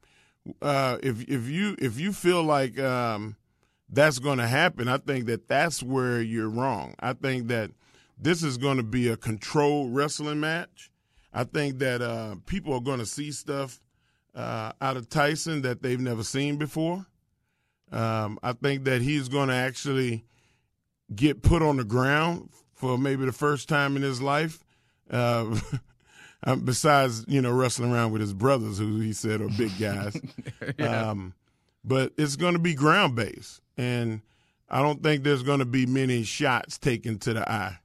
Uh, 0.61 0.97
if 1.03 1.21
if 1.29 1.47
you 1.47 1.75
if 1.79 1.99
you 1.99 2.11
feel 2.11 2.43
like 2.43 2.79
um, 2.79 3.35
that's 3.89 4.19
going 4.19 4.39
to 4.39 4.47
happen, 4.47 4.87
I 4.87 4.97
think 4.97 5.25
that 5.27 5.47
that's 5.47 5.83
where 5.83 6.21
you're 6.21 6.49
wrong. 6.49 6.95
I 6.99 7.13
think 7.13 7.47
that 7.47 7.71
this 8.17 8.43
is 8.43 8.57
going 8.57 8.77
to 8.77 8.83
be 8.83 9.07
a 9.07 9.15
controlled 9.15 9.95
wrestling 9.95 10.39
match 10.39 10.91
I 11.33 11.43
think 11.43 11.79
that 11.79 12.01
uh, 12.01 12.35
people 12.45 12.73
are 12.73 12.81
going 12.81 12.99
to 12.99 13.05
see 13.05 13.31
stuff 13.31 13.79
uh, 14.35 14.71
out 14.81 14.97
of 14.97 15.09
Tyson 15.09 15.61
that 15.61 15.81
they've 15.81 15.99
never 15.99 16.23
seen 16.23 16.57
before. 16.57 17.05
Um, 17.91 18.39
I 18.43 18.53
think 18.53 18.83
that 18.85 19.01
he's 19.01 19.29
going 19.29 19.49
to 19.49 19.55
actually 19.55 20.25
get 21.13 21.41
put 21.41 21.61
on 21.61 21.77
the 21.77 21.83
ground 21.83 22.49
for 22.73 22.97
maybe 22.97 23.25
the 23.25 23.31
first 23.31 23.67
time 23.67 23.95
in 23.95 24.01
his 24.01 24.21
life. 24.21 24.63
Uh, 25.09 25.59
um, 26.43 26.61
besides, 26.61 27.25
you 27.27 27.41
know, 27.41 27.51
wrestling 27.51 27.91
around 27.91 28.11
with 28.11 28.21
his 28.21 28.33
brothers, 28.33 28.77
who 28.77 28.99
he 28.99 29.13
said 29.13 29.41
are 29.41 29.49
big 29.57 29.77
guys. 29.79 30.19
yeah. 30.79 31.09
um, 31.09 31.33
but 31.83 32.13
it's 32.17 32.35
going 32.35 32.53
to 32.53 32.59
be 32.59 32.73
ground 32.73 33.15
based, 33.15 33.61
and 33.77 34.21
I 34.69 34.81
don't 34.81 35.01
think 35.01 35.23
there's 35.23 35.43
going 35.43 35.59
to 35.59 35.65
be 35.65 35.85
many 35.85 36.23
shots 36.23 36.77
taken 36.77 37.17
to 37.19 37.33
the 37.33 37.51
eye. 37.51 37.79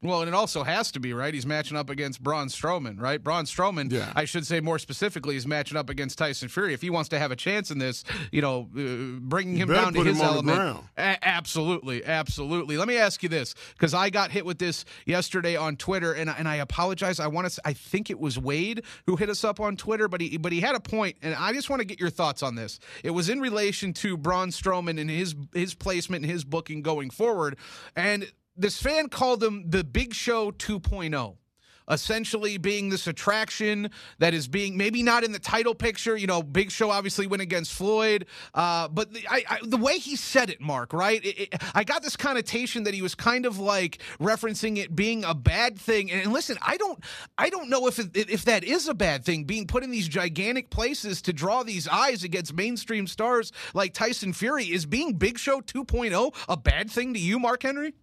Well, 0.00 0.20
and 0.20 0.28
it 0.28 0.34
also 0.34 0.62
has 0.62 0.92
to 0.92 1.00
be, 1.00 1.12
right? 1.12 1.34
He's 1.34 1.44
matching 1.44 1.76
up 1.76 1.90
against 1.90 2.22
Braun 2.22 2.46
Strowman, 2.46 3.00
right? 3.00 3.20
Braun 3.20 3.46
Strowman, 3.46 3.90
yeah. 3.90 4.12
I 4.14 4.26
should 4.26 4.46
say 4.46 4.60
more 4.60 4.78
specifically, 4.78 5.34
is 5.34 5.44
matching 5.44 5.76
up 5.76 5.90
against 5.90 6.18
Tyson 6.18 6.48
Fury. 6.48 6.72
If 6.72 6.82
he 6.82 6.88
wants 6.88 7.08
to 7.08 7.18
have 7.18 7.32
a 7.32 7.36
chance 7.36 7.72
in 7.72 7.78
this, 7.78 8.04
you 8.30 8.40
know, 8.40 8.68
uh, 8.78 9.18
bringing 9.20 9.56
him 9.56 9.68
down 9.68 9.94
to 9.94 10.04
his 10.04 10.20
element. 10.20 10.84
A- 10.96 11.18
absolutely, 11.26 12.04
absolutely. 12.04 12.76
Let 12.76 12.86
me 12.86 12.96
ask 12.96 13.24
you 13.24 13.28
this, 13.28 13.56
because 13.72 13.92
I 13.92 14.08
got 14.10 14.30
hit 14.30 14.46
with 14.46 14.58
this 14.58 14.84
yesterday 15.04 15.56
on 15.56 15.74
Twitter, 15.74 16.12
and, 16.12 16.30
and 16.30 16.46
I 16.46 16.56
apologize. 16.56 17.18
I 17.18 17.26
want 17.26 17.50
to. 17.50 17.60
I 17.64 17.72
think 17.72 18.08
it 18.08 18.20
was 18.20 18.38
Wade 18.38 18.84
who 19.06 19.16
hit 19.16 19.28
us 19.28 19.42
up 19.42 19.58
on 19.58 19.76
Twitter, 19.76 20.06
but 20.06 20.20
he 20.20 20.36
but 20.36 20.52
he 20.52 20.60
had 20.60 20.76
a 20.76 20.80
point, 20.80 21.16
and 21.22 21.34
I 21.34 21.52
just 21.52 21.70
want 21.70 21.80
to 21.80 21.84
get 21.84 21.98
your 21.98 22.10
thoughts 22.10 22.44
on 22.44 22.54
this. 22.54 22.78
It 23.02 23.10
was 23.10 23.28
in 23.28 23.40
relation 23.40 23.92
to 23.94 24.16
Braun 24.16 24.50
Strowman 24.50 25.00
and 25.00 25.10
his 25.10 25.34
his 25.52 25.74
placement 25.74 26.22
and 26.22 26.30
his 26.30 26.44
booking 26.44 26.82
going 26.82 27.10
forward, 27.10 27.58
and 27.96 28.30
this 28.58 28.80
fan 28.80 29.08
called 29.08 29.42
him 29.42 29.64
the 29.68 29.84
Big 29.84 30.14
Show 30.14 30.50
2.0 30.50 31.36
essentially 31.90 32.58
being 32.58 32.88
this 32.88 33.06
attraction 33.06 33.90
that 34.18 34.34
is 34.34 34.48
being 34.48 34.76
maybe 34.76 35.02
not 35.02 35.24
in 35.24 35.32
the 35.32 35.38
title 35.38 35.74
picture. 35.74 36.16
You 36.16 36.26
know, 36.26 36.42
Big 36.42 36.70
Show 36.70 36.90
obviously 36.90 37.26
went 37.26 37.42
against 37.42 37.72
Floyd, 37.72 38.26
uh, 38.54 38.88
but 38.88 39.12
the, 39.12 39.26
I, 39.28 39.44
I, 39.48 39.58
the, 39.62 39.76
way 39.76 39.98
he 39.98 40.16
said 40.16 40.50
it, 40.50 40.60
Mark, 40.60 40.92
right? 40.92 41.24
It, 41.24 41.40
it, 41.40 41.62
I 41.74 41.84
got 41.84 42.02
this 42.02 42.16
connotation 42.16 42.84
that 42.84 42.94
he 42.94 43.02
was 43.02 43.14
kind 43.14 43.46
of 43.46 43.58
like 43.58 43.98
referencing 44.20 44.78
it 44.78 44.94
being 44.94 45.24
a 45.24 45.34
bad 45.34 45.78
thing. 45.78 46.10
And, 46.10 46.22
and 46.22 46.32
listen, 46.32 46.58
I 46.60 46.76
don't, 46.76 46.98
I 47.36 47.48
don't 47.48 47.70
know 47.70 47.86
if 47.86 47.98
it, 47.98 48.10
if 48.14 48.44
that 48.44 48.64
is 48.64 48.88
a 48.88 48.94
bad 48.94 49.24
thing, 49.24 49.44
being 49.44 49.66
put 49.66 49.82
in 49.82 49.90
these 49.90 50.08
gigantic 50.08 50.70
places 50.70 51.22
to 51.22 51.32
draw 51.32 51.62
these 51.62 51.88
eyes 51.88 52.24
against 52.24 52.54
mainstream 52.54 53.06
stars 53.06 53.52
like 53.74 53.94
Tyson 53.94 54.32
Fury. 54.32 54.64
Is 54.64 54.86
being 54.86 55.14
Big 55.14 55.38
Show 55.38 55.60
2.0 55.60 56.34
a 56.48 56.56
bad 56.56 56.90
thing 56.90 57.14
to 57.14 57.20
you, 57.20 57.38
Mark 57.38 57.62
Henry? 57.62 57.94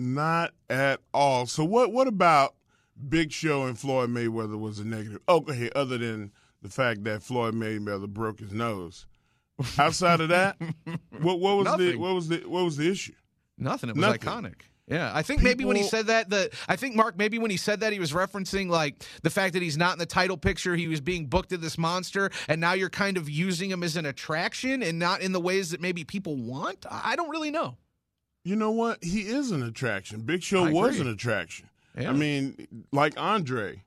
Not 0.00 0.52
at 0.70 1.00
all. 1.12 1.46
So 1.46 1.62
what 1.64 1.92
what 1.92 2.08
about 2.08 2.54
Big 3.08 3.32
Show 3.32 3.64
and 3.66 3.78
Floyd 3.78 4.10
Mayweather 4.10 4.58
was 4.58 4.78
a 4.78 4.84
negative? 4.84 5.20
Oh, 5.28 5.36
okay, 5.38 5.70
other 5.76 5.98
than 5.98 6.32
the 6.62 6.70
fact 6.70 7.04
that 7.04 7.22
Floyd 7.22 7.54
Mayweather 7.54 8.08
broke 8.08 8.40
his 8.40 8.52
nose. 8.52 9.06
Outside 9.78 10.20
of 10.22 10.30
that, 10.30 10.56
what, 11.20 11.38
what 11.38 11.58
was 11.58 11.76
the 11.76 11.96
what 11.96 12.14
was 12.14 12.28
the 12.28 12.38
what 12.46 12.64
was 12.64 12.78
the 12.78 12.90
issue? 12.90 13.12
Nothing. 13.58 13.90
It 13.90 13.96
was 13.96 14.00
Nothing. 14.00 14.20
iconic. 14.20 14.54
Yeah, 14.86 15.12
I 15.14 15.22
think 15.22 15.42
maybe 15.42 15.64
when 15.64 15.76
he 15.76 15.84
said 15.84 16.06
that, 16.08 16.30
the 16.30 16.50
I 16.66 16.74
think 16.76 16.96
Mark 16.96 17.16
maybe 17.18 17.38
when 17.38 17.50
he 17.50 17.58
said 17.58 17.80
that 17.80 17.92
he 17.92 18.00
was 18.00 18.12
referencing 18.12 18.68
like 18.70 19.04
the 19.22 19.30
fact 19.30 19.52
that 19.52 19.62
he's 19.62 19.76
not 19.76 19.92
in 19.92 19.98
the 19.98 20.06
title 20.06 20.36
picture, 20.38 20.74
he 20.74 20.88
was 20.88 21.00
being 21.00 21.26
booked 21.26 21.52
as 21.52 21.60
this 21.60 21.76
monster, 21.78 22.30
and 22.48 22.60
now 22.60 22.72
you're 22.72 22.88
kind 22.90 23.16
of 23.18 23.28
using 23.28 23.70
him 23.70 23.82
as 23.82 23.96
an 23.96 24.06
attraction 24.06 24.82
and 24.82 24.98
not 24.98 25.20
in 25.20 25.32
the 25.32 25.40
ways 25.40 25.70
that 25.70 25.80
maybe 25.80 26.02
people 26.04 26.36
want. 26.36 26.86
I 26.90 27.14
don't 27.16 27.28
really 27.28 27.50
know. 27.50 27.76
You 28.44 28.56
know 28.56 28.70
what? 28.70 29.02
He 29.04 29.20
is 29.22 29.50
an 29.50 29.62
attraction. 29.62 30.22
Big 30.22 30.42
Show 30.42 30.64
I 30.64 30.72
was 30.72 30.96
agree. 30.96 31.08
an 31.08 31.14
attraction. 31.14 31.68
Yeah. 31.98 32.10
I 32.10 32.12
mean, 32.12 32.86
like 32.92 33.14
Andre, 33.20 33.82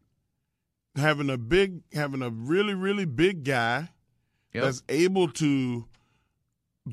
having 0.96 1.30
a 1.30 1.38
big, 1.38 1.82
having 1.94 2.22
a 2.22 2.30
really, 2.30 2.74
really 2.74 3.06
big 3.06 3.44
guy 3.44 3.90
Yep. 4.54 4.64
that's 4.66 4.84
able 4.88 5.30
to 5.30 5.86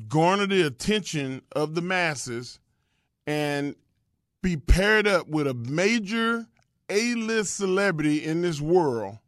garner 0.07 0.47
the 0.47 0.65
attention 0.65 1.43
of 1.51 1.75
the 1.75 1.81
masses 1.81 2.59
and 3.27 3.75
be 4.41 4.57
paired 4.57 5.05
up 5.05 5.27
with 5.27 5.45
a 5.45 5.53
major 5.53 6.47
A-list 6.89 7.55
celebrity 7.55 8.25
in 8.25 8.41
this 8.41 8.59
world. 8.59 9.19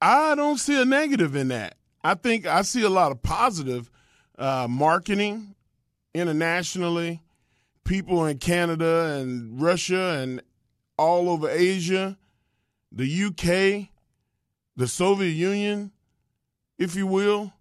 I 0.00 0.34
don't 0.34 0.58
see 0.58 0.80
a 0.80 0.84
negative 0.84 1.36
in 1.36 1.48
that. 1.48 1.76
I 2.02 2.14
think 2.14 2.44
I 2.46 2.62
see 2.62 2.82
a 2.82 2.90
lot 2.90 3.12
of 3.12 3.22
positive 3.22 3.88
uh, 4.36 4.66
marketing 4.68 5.51
internationally. 6.14 7.22
People 7.84 8.26
in 8.26 8.38
Canada 8.38 9.18
and 9.18 9.60
Russia 9.60 10.18
and 10.20 10.40
all 10.96 11.28
over 11.28 11.50
Asia, 11.50 12.16
the 12.92 13.24
UK, 13.24 13.88
the 14.76 14.86
Soviet 14.86 15.30
Union, 15.30 15.90
if 16.78 16.94
you 16.94 17.06
will, 17.06 17.52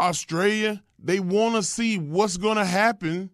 Australia, 0.00 0.82
they 0.98 1.20
want 1.20 1.54
to 1.54 1.62
see 1.62 1.98
what's 1.98 2.36
going 2.36 2.56
to 2.56 2.64
happen 2.64 3.30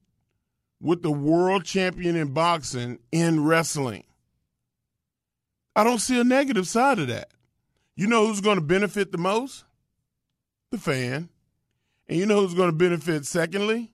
with 0.80 1.02
the 1.02 1.10
world 1.10 1.64
champion 1.64 2.16
in 2.16 2.32
boxing 2.32 2.98
in 3.12 3.44
wrestling. 3.44 4.04
I 5.76 5.84
don't 5.84 5.98
see 6.00 6.20
a 6.20 6.24
negative 6.24 6.66
side 6.66 6.98
of 6.98 7.08
that. 7.08 7.30
You 7.96 8.06
know 8.06 8.26
who's 8.26 8.40
going 8.40 8.58
to 8.58 8.64
benefit 8.64 9.12
the 9.12 9.18
most? 9.18 9.64
The 10.70 10.78
fan. 10.78 11.28
And 12.08 12.18
you 12.18 12.26
know 12.26 12.40
who's 12.40 12.54
going 12.54 12.70
to 12.70 12.76
benefit 12.76 13.24
secondly? 13.24 13.92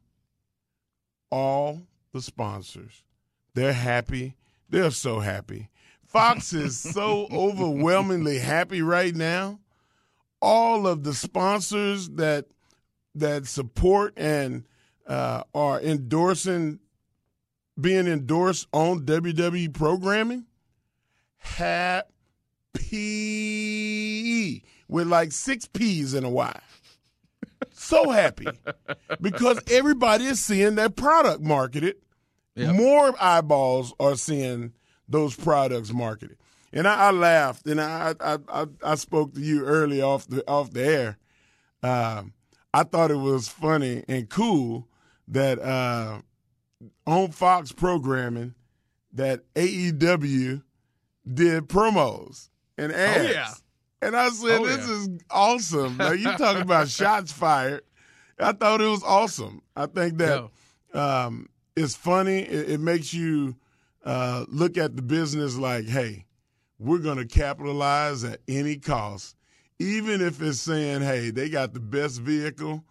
All 1.36 1.82
the 2.14 2.22
sponsors. 2.22 3.04
They're 3.52 3.74
happy. 3.74 4.36
They're 4.70 4.90
so 4.90 5.20
happy. 5.20 5.68
Fox 6.06 6.54
is 6.54 6.80
so 6.80 7.28
overwhelmingly 7.32 8.38
happy 8.38 8.80
right 8.80 9.14
now. 9.14 9.60
All 10.40 10.86
of 10.86 11.04
the 11.04 11.12
sponsors 11.12 12.08
that 12.10 12.46
that 13.14 13.46
support 13.46 14.14
and 14.16 14.64
uh, 15.06 15.42
are 15.54 15.78
endorsing 15.78 16.78
being 17.78 18.06
endorsed 18.06 18.66
on 18.72 19.04
WWE 19.04 19.74
programming 19.74 20.46
happy 21.36 22.06
with 24.88 25.06
like 25.06 25.32
six 25.32 25.66
P's 25.66 26.14
in 26.14 26.24
a 26.24 26.30
Y. 26.30 26.58
So 27.78 28.10
happy 28.10 28.46
because 29.20 29.60
everybody 29.70 30.24
is 30.24 30.42
seeing 30.44 30.76
that 30.76 30.96
product 30.96 31.42
marketed. 31.42 31.96
More 32.72 33.14
eyeballs 33.20 33.92
are 34.00 34.16
seeing 34.16 34.72
those 35.08 35.36
products 35.36 35.92
marketed. 35.92 36.38
And 36.72 36.88
I, 36.88 37.08
I 37.08 37.10
laughed 37.10 37.66
and 37.66 37.80
I, 37.80 38.14
I 38.20 38.38
I 38.48 38.66
I 38.82 38.94
spoke 38.96 39.34
to 39.34 39.40
you 39.40 39.64
early 39.64 40.00
off 40.02 40.26
the 40.26 40.42
off 40.48 40.70
the 40.72 40.84
air. 40.84 41.18
Um, 41.82 42.32
I 42.74 42.82
thought 42.82 43.10
it 43.10 43.16
was 43.16 43.48
funny 43.48 44.04
and 44.08 44.28
cool 44.28 44.88
that 45.28 45.58
uh, 45.58 46.20
on 47.06 47.30
Fox 47.30 47.72
programming 47.72 48.54
that 49.12 49.42
AEW 49.54 50.62
did 51.32 51.68
promos 51.68 52.48
and 52.76 52.92
ads. 52.92 53.32
yeah. 53.32 53.52
And 54.06 54.16
I 54.16 54.28
said, 54.28 54.60
Oh, 54.60 54.66
this 54.66 54.86
yeah. 54.86 54.94
is 54.94 55.08
awesome. 55.30 55.98
Like 55.98 56.18
you 56.18 56.32
talking 56.36 56.62
about 56.62 56.88
shots 56.88 57.32
fired. 57.32 57.82
I 58.38 58.52
thought 58.52 58.80
it 58.80 58.86
was 58.86 59.02
awesome. 59.02 59.62
I 59.74 59.86
think 59.86 60.18
that 60.18 60.48
um, 60.92 61.48
it's 61.74 61.94
funny. 61.94 62.40
It, 62.40 62.70
it 62.70 62.80
makes 62.80 63.12
you 63.12 63.56
uh, 64.04 64.44
look 64.48 64.78
at 64.78 64.94
the 64.94 65.02
business 65.02 65.56
like, 65.56 65.86
hey, 65.86 66.26
we're 66.78 66.98
going 66.98 67.16
to 67.16 67.26
capitalize 67.26 68.22
at 68.24 68.40
any 68.46 68.76
cost, 68.76 69.36
even 69.78 70.20
if 70.20 70.40
it's 70.40 70.60
saying, 70.60 71.00
hey, 71.00 71.30
they 71.30 71.48
got 71.48 71.72
the 71.74 71.80
best 71.80 72.20
vehicle 72.20 72.84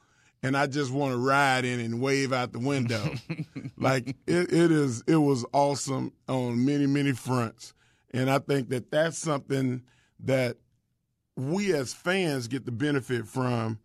and 0.43 0.55
I 0.55 0.68
just 0.68 0.91
want 0.91 1.11
to 1.11 1.18
ride 1.18 1.66
in 1.66 1.80
and 1.80 2.01
wave 2.01 2.34
out 2.34 2.51
the 2.51 2.59
window. 2.59 3.16
like 3.78 4.09
it, 4.28 4.53
it 4.53 4.72
is, 4.72 5.03
it 5.07 5.16
was 5.16 5.45
awesome 5.53 6.11
on 6.28 6.63
many, 6.66 6.86
many 6.86 7.13
fronts. 7.13 7.74
And 8.13 8.30
I 8.30 8.39
think 8.39 8.70
that 8.70 8.91
that's 8.91 9.18
something 9.18 9.82
that 10.20 10.57
we 11.36 11.74
as 11.74 11.94
fans 11.94 12.48
get 12.48 12.66
the 12.66 12.72
benefit 12.72 13.28
from 13.28 13.80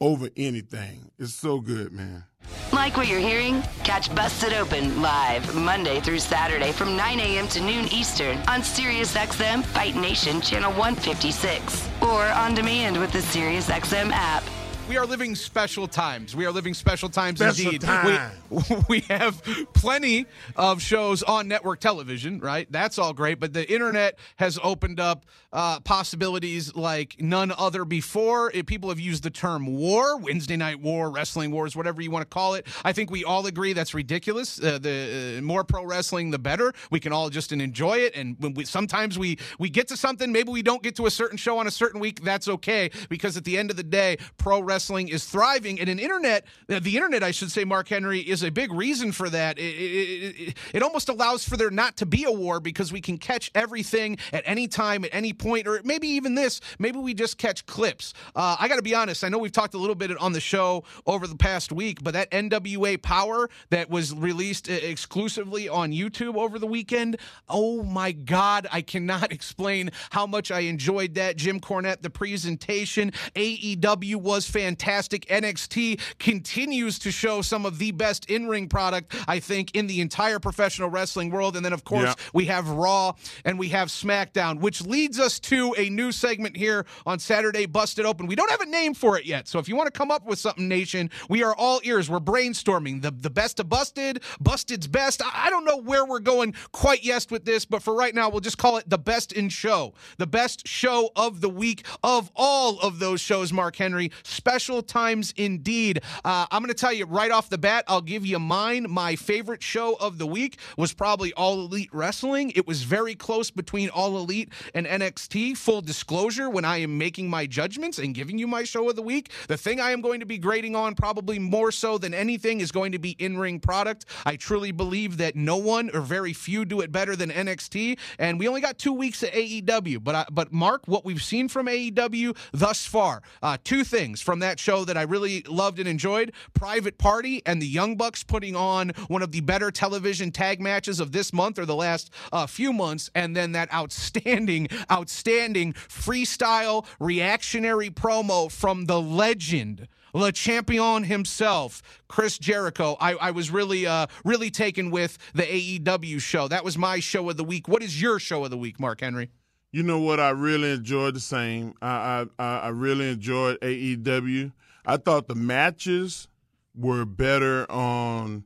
over 0.00 0.30
anything. 0.36 1.10
It's 1.18 1.34
so 1.34 1.60
good, 1.60 1.92
man. 1.92 2.24
Like 2.72 2.96
what 2.96 3.08
you're 3.08 3.20
hearing? 3.20 3.62
Catch 3.84 4.14
Busted 4.14 4.52
Open 4.52 5.02
live 5.02 5.54
Monday 5.54 6.00
through 6.00 6.20
Saturday 6.20 6.72
from 6.72 6.96
9 6.96 7.20
a.m. 7.20 7.48
to 7.48 7.60
noon 7.60 7.86
Eastern 7.92 8.38
on 8.48 8.60
SiriusXM 8.60 9.64
Fight 9.64 9.96
Nation 9.96 10.40
Channel 10.40 10.72
156 10.72 11.88
or 12.00 12.24
on 12.24 12.54
demand 12.54 12.98
with 12.98 13.12
the 13.12 13.18
SiriusXM 13.18 14.10
app. 14.12 14.44
We 14.90 14.96
are 14.96 15.06
living 15.06 15.36
special 15.36 15.86
times. 15.86 16.34
We 16.34 16.46
are 16.46 16.50
living 16.50 16.74
special 16.74 17.08
times 17.08 17.38
Special 17.38 17.66
indeed. 17.66 17.82
time. 17.82 18.32
We, 18.50 18.62
we 18.88 19.00
have 19.02 19.40
plenty 19.72 20.26
of 20.56 20.82
shows 20.82 21.22
on 21.22 21.46
network 21.46 21.78
television, 21.78 22.40
right? 22.40 22.66
That's 22.72 22.98
all 22.98 23.12
great, 23.12 23.38
but 23.38 23.52
the 23.52 23.72
internet 23.72 24.18
has 24.34 24.58
opened 24.64 24.98
up 24.98 25.26
uh, 25.52 25.78
possibilities 25.80 26.74
like 26.74 27.14
none 27.20 27.52
other 27.56 27.84
before. 27.84 28.50
If 28.52 28.66
people 28.66 28.88
have 28.88 28.98
used 28.98 29.22
the 29.22 29.30
term 29.30 29.64
war, 29.64 30.16
Wednesday 30.16 30.56
night 30.56 30.80
war, 30.80 31.08
wrestling 31.08 31.52
wars, 31.52 31.76
whatever 31.76 32.02
you 32.02 32.10
want 32.10 32.22
to 32.22 32.28
call 32.28 32.54
it. 32.54 32.66
I 32.84 32.92
think 32.92 33.12
we 33.12 33.22
all 33.22 33.46
agree 33.46 33.72
that's 33.72 33.94
ridiculous. 33.94 34.60
Uh, 34.60 34.80
the 34.80 35.36
uh, 35.38 35.42
more 35.42 35.62
pro 35.62 35.84
wrestling, 35.84 36.32
the 36.32 36.38
better. 36.40 36.72
We 36.90 36.98
can 36.98 37.12
all 37.12 37.30
just 37.30 37.52
enjoy 37.52 37.98
it, 37.98 38.16
and 38.16 38.34
when 38.40 38.54
we, 38.54 38.64
sometimes 38.64 39.20
we 39.20 39.38
we 39.60 39.70
get 39.70 39.86
to 39.88 39.96
something, 39.96 40.32
maybe 40.32 40.50
we 40.50 40.62
don't 40.62 40.82
get 40.82 40.96
to 40.96 41.06
a 41.06 41.12
certain 41.12 41.38
show 41.38 41.58
on 41.58 41.68
a 41.68 41.70
certain 41.70 42.00
week. 42.00 42.24
That's 42.24 42.48
okay 42.48 42.90
because 43.08 43.36
at 43.36 43.44
the 43.44 43.56
end 43.56 43.70
of 43.70 43.76
the 43.76 43.84
day, 43.84 44.18
pro 44.36 44.60
wrestling 44.60 44.79
is 44.88 45.24
thriving, 45.24 45.80
and 45.80 45.88
an 45.88 45.98
internet, 45.98 46.44
the 46.66 46.96
internet, 46.96 47.22
I 47.22 47.30
should 47.30 47.50
say, 47.50 47.64
Mark 47.64 47.88
Henry, 47.88 48.20
is 48.20 48.42
a 48.42 48.50
big 48.50 48.72
reason 48.72 49.12
for 49.12 49.28
that. 49.28 49.58
It, 49.58 49.62
it, 49.62 50.40
it, 50.40 50.56
it 50.74 50.82
almost 50.82 51.08
allows 51.08 51.48
for 51.48 51.56
there 51.56 51.70
not 51.70 51.96
to 51.98 52.06
be 52.06 52.24
a 52.24 52.30
war 52.32 52.60
because 52.60 52.92
we 52.92 53.00
can 53.00 53.18
catch 53.18 53.50
everything 53.54 54.18
at 54.32 54.42
any 54.46 54.68
time, 54.68 55.04
at 55.04 55.10
any 55.12 55.32
point, 55.32 55.66
or 55.66 55.80
maybe 55.84 56.08
even 56.08 56.34
this. 56.34 56.60
Maybe 56.78 56.98
we 56.98 57.14
just 57.14 57.38
catch 57.38 57.66
clips. 57.66 58.14
Uh, 58.34 58.56
I 58.58 58.68
got 58.68 58.76
to 58.76 58.82
be 58.82 58.94
honest. 58.94 59.24
I 59.24 59.28
know 59.28 59.38
we've 59.38 59.52
talked 59.52 59.74
a 59.74 59.78
little 59.78 59.94
bit 59.94 60.16
on 60.18 60.32
the 60.32 60.40
show 60.40 60.84
over 61.06 61.26
the 61.26 61.36
past 61.36 61.72
week, 61.72 62.02
but 62.02 62.14
that 62.14 62.30
NWA 62.30 63.00
Power 63.00 63.48
that 63.70 63.90
was 63.90 64.14
released 64.14 64.68
exclusively 64.68 65.68
on 65.68 65.92
YouTube 65.92 66.36
over 66.36 66.58
the 66.58 66.66
weekend. 66.66 67.18
Oh 67.48 67.82
my 67.82 68.12
God, 68.12 68.66
I 68.72 68.82
cannot 68.82 69.32
explain 69.40 69.90
how 70.10 70.26
much 70.26 70.50
I 70.50 70.60
enjoyed 70.60 71.14
that. 71.14 71.36
Jim 71.36 71.60
Cornette, 71.60 72.02
the 72.02 72.10
presentation, 72.10 73.12
AEW 73.34 74.16
was 74.16 74.48
fantastic. 74.48 74.59
NXT 74.60 76.00
continues 76.18 76.98
to 77.00 77.10
show 77.10 77.42
some 77.42 77.66
of 77.66 77.78
the 77.78 77.90
best 77.92 78.28
in 78.30 78.48
ring 78.48 78.68
product, 78.68 79.14
I 79.28 79.40
think, 79.40 79.74
in 79.74 79.86
the 79.86 80.00
entire 80.00 80.38
professional 80.38 80.88
wrestling 80.88 81.30
world. 81.30 81.56
And 81.56 81.64
then, 81.64 81.72
of 81.72 81.84
course, 81.84 82.04
Yeah. 82.08 82.14
we 82.32 82.46
have 82.46 82.68
Raw 82.68 83.12
and 83.44 83.58
we 83.58 83.68
have 83.70 83.88
SmackDown, 83.88 84.60
which 84.60 84.82
leads 84.82 85.18
us 85.18 85.38
to 85.40 85.74
a 85.78 85.88
new 85.90 86.12
segment 86.12 86.56
here 86.56 86.86
on 87.06 87.18
Saturday 87.18 87.66
Busted 87.66 88.06
Open. 88.06 88.26
We 88.26 88.34
don't 88.34 88.50
have 88.50 88.60
a 88.60 88.66
name 88.66 88.94
for 88.94 89.18
it 89.18 89.24
yet. 89.26 89.48
So 89.48 89.58
if 89.58 89.68
you 89.68 89.76
want 89.76 89.92
to 89.92 89.96
come 89.98 90.10
up 90.10 90.24
with 90.26 90.38
something, 90.38 90.68
Nation, 90.68 91.10
we 91.28 91.42
are 91.42 91.54
all 91.54 91.80
ears. 91.84 92.08
We're 92.10 92.20
brainstorming 92.20 93.02
the, 93.02 93.10
the 93.10 93.30
best 93.30 93.60
of 93.60 93.68
Busted, 93.68 94.22
Busted's 94.40 94.86
best. 94.86 95.22
I 95.22 95.48
I 95.50 95.50
don't 95.50 95.64
know 95.64 95.78
where 95.78 96.04
we're 96.04 96.20
going 96.20 96.54
quite 96.70 97.02
yet 97.02 97.26
with 97.30 97.44
this, 97.44 97.64
but 97.64 97.82
for 97.82 97.94
right 97.94 98.14
now, 98.14 98.28
we'll 98.30 98.40
just 98.40 98.56
call 98.58 98.76
it 98.76 98.88
the 98.88 98.98
best 98.98 99.32
in 99.32 99.48
show. 99.48 99.94
The 100.18 100.26
best 100.26 100.66
show 100.68 101.10
of 101.16 101.40
the 101.40 101.48
week 101.48 101.84
of 102.04 102.30
all 102.36 102.78
of 102.80 102.98
those 103.00 103.20
shows, 103.20 103.52
Mark 103.52 103.74
Henry. 103.76 104.12
special 104.22 104.49
times 104.50 105.32
indeed. 105.36 106.02
Uh, 106.24 106.44
I'm 106.50 106.60
going 106.60 106.68
to 106.68 106.74
tell 106.74 106.92
you 106.92 107.06
right 107.06 107.30
off 107.30 107.48
the 107.48 107.58
bat, 107.58 107.84
I'll 107.86 108.00
give 108.00 108.26
you 108.26 108.40
mine. 108.40 108.86
My 108.90 109.14
favorite 109.14 109.62
show 109.62 109.94
of 109.94 110.18
the 110.18 110.26
week 110.26 110.58
was 110.76 110.92
probably 110.92 111.32
All 111.34 111.60
Elite 111.60 111.88
Wrestling. 111.92 112.50
It 112.56 112.66
was 112.66 112.82
very 112.82 113.14
close 113.14 113.50
between 113.50 113.90
All 113.90 114.16
Elite 114.16 114.52
and 114.74 114.86
NXT. 114.86 115.56
Full 115.56 115.82
disclosure, 115.82 116.50
when 116.50 116.64
I 116.64 116.78
am 116.78 116.98
making 116.98 117.30
my 117.30 117.46
judgments 117.46 117.98
and 117.98 118.12
giving 118.12 118.38
you 118.38 118.48
my 118.48 118.64
show 118.64 118.88
of 118.90 118.96
the 118.96 119.02
week, 119.02 119.30
the 119.46 119.56
thing 119.56 119.80
I 119.80 119.92
am 119.92 120.00
going 120.00 120.18
to 120.18 120.26
be 120.26 120.36
grading 120.36 120.74
on 120.74 120.96
probably 120.96 121.38
more 121.38 121.70
so 121.70 121.96
than 121.96 122.12
anything 122.12 122.60
is 122.60 122.72
going 122.72 122.90
to 122.90 122.98
be 122.98 123.10
in 123.20 123.38
ring 123.38 123.60
product. 123.60 124.06
I 124.26 124.34
truly 124.34 124.72
believe 124.72 125.18
that 125.18 125.36
no 125.36 125.56
one 125.56 125.90
or 125.94 126.00
very 126.00 126.32
few 126.32 126.64
do 126.64 126.80
it 126.80 126.90
better 126.90 127.14
than 127.14 127.30
NXT, 127.30 127.98
and 128.18 128.38
we 128.38 128.48
only 128.48 128.60
got 128.60 128.78
two 128.78 128.92
weeks 128.92 129.22
at 129.22 129.32
AEW. 129.32 130.02
But 130.02 130.14
I, 130.14 130.24
but 130.32 130.52
Mark, 130.52 130.88
what 130.88 131.04
we've 131.04 131.22
seen 131.22 131.48
from 131.48 131.66
AEW 131.66 132.36
thus 132.52 132.84
far, 132.84 133.22
uh, 133.42 133.58
two 133.62 133.84
things 133.84 134.20
from 134.20 134.39
that 134.40 134.58
show 134.58 134.84
that 134.84 134.96
I 134.96 135.02
really 135.02 135.42
loved 135.42 135.78
and 135.78 135.88
enjoyed: 135.88 136.32
Private 136.54 136.98
Party 136.98 137.42
and 137.46 137.60
the 137.60 137.66
Young 137.66 137.96
Bucks 137.96 138.22
putting 138.22 138.56
on 138.56 138.90
one 139.08 139.22
of 139.22 139.32
the 139.32 139.40
better 139.40 139.70
television 139.70 140.30
tag 140.30 140.60
matches 140.60 141.00
of 141.00 141.12
this 141.12 141.32
month 141.32 141.58
or 141.58 141.66
the 141.66 141.76
last 141.76 142.10
uh, 142.32 142.46
few 142.46 142.72
months, 142.72 143.10
and 143.14 143.36
then 143.36 143.52
that 143.52 143.72
outstanding, 143.72 144.68
outstanding 144.90 145.72
freestyle 145.72 146.86
reactionary 146.98 147.90
promo 147.90 148.50
from 148.50 148.86
the 148.86 149.00
legend. 149.00 149.88
Le 150.12 150.32
Champion 150.32 151.04
himself, 151.04 151.82
Chris 152.08 152.38
Jericho. 152.38 152.96
I, 153.00 153.14
I 153.14 153.30
was 153.30 153.50
really, 153.50 153.86
uh, 153.86 154.06
really 154.24 154.50
taken 154.50 154.90
with 154.90 155.18
the 155.34 155.44
AEW 155.44 156.20
show. 156.20 156.48
That 156.48 156.64
was 156.64 156.76
my 156.76 156.98
show 157.00 157.30
of 157.30 157.36
the 157.36 157.44
week. 157.44 157.68
What 157.68 157.82
is 157.82 158.00
your 158.02 158.18
show 158.18 158.44
of 158.44 158.50
the 158.50 158.58
week, 158.58 158.80
Mark 158.80 159.00
Henry? 159.00 159.30
You 159.72 159.82
know 159.82 160.00
what? 160.00 160.18
I 160.18 160.30
really 160.30 160.72
enjoyed 160.72 161.14
the 161.14 161.20
same. 161.20 161.74
I 161.80 162.26
I, 162.38 162.44
I 162.44 162.68
really 162.68 163.10
enjoyed 163.10 163.60
AEW. 163.60 164.52
I 164.84 164.96
thought 164.96 165.28
the 165.28 165.34
matches 165.34 166.28
were 166.74 167.04
better 167.04 167.70
on 167.70 168.44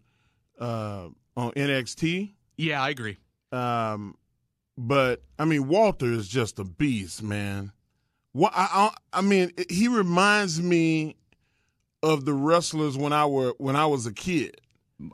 uh, 0.59 1.09
on 1.37 1.53
NXT. 1.53 2.33
Yeah, 2.57 2.83
I 2.83 2.91
agree. 2.91 3.19
Um, 3.53 4.17
but 4.77 5.23
I 5.39 5.45
mean, 5.45 5.69
Walter 5.69 6.13
is 6.13 6.29
just 6.29 6.59
a 6.59 6.65
beast, 6.65 7.23
man. 7.23 7.73
What 8.33 8.53
I, 8.55 8.91
I 9.13 9.19
I 9.19 9.21
mean, 9.23 9.53
he 9.71 9.89
reminds 9.89 10.61
me 10.61 11.17
of 12.03 12.25
the 12.25 12.33
wrestlers 12.33 12.99
when 12.99 13.13
I 13.13 13.27
were 13.27 13.55
when 13.59 13.77
I 13.77 13.87
was 13.87 14.07
a 14.07 14.13
kid. 14.13 14.61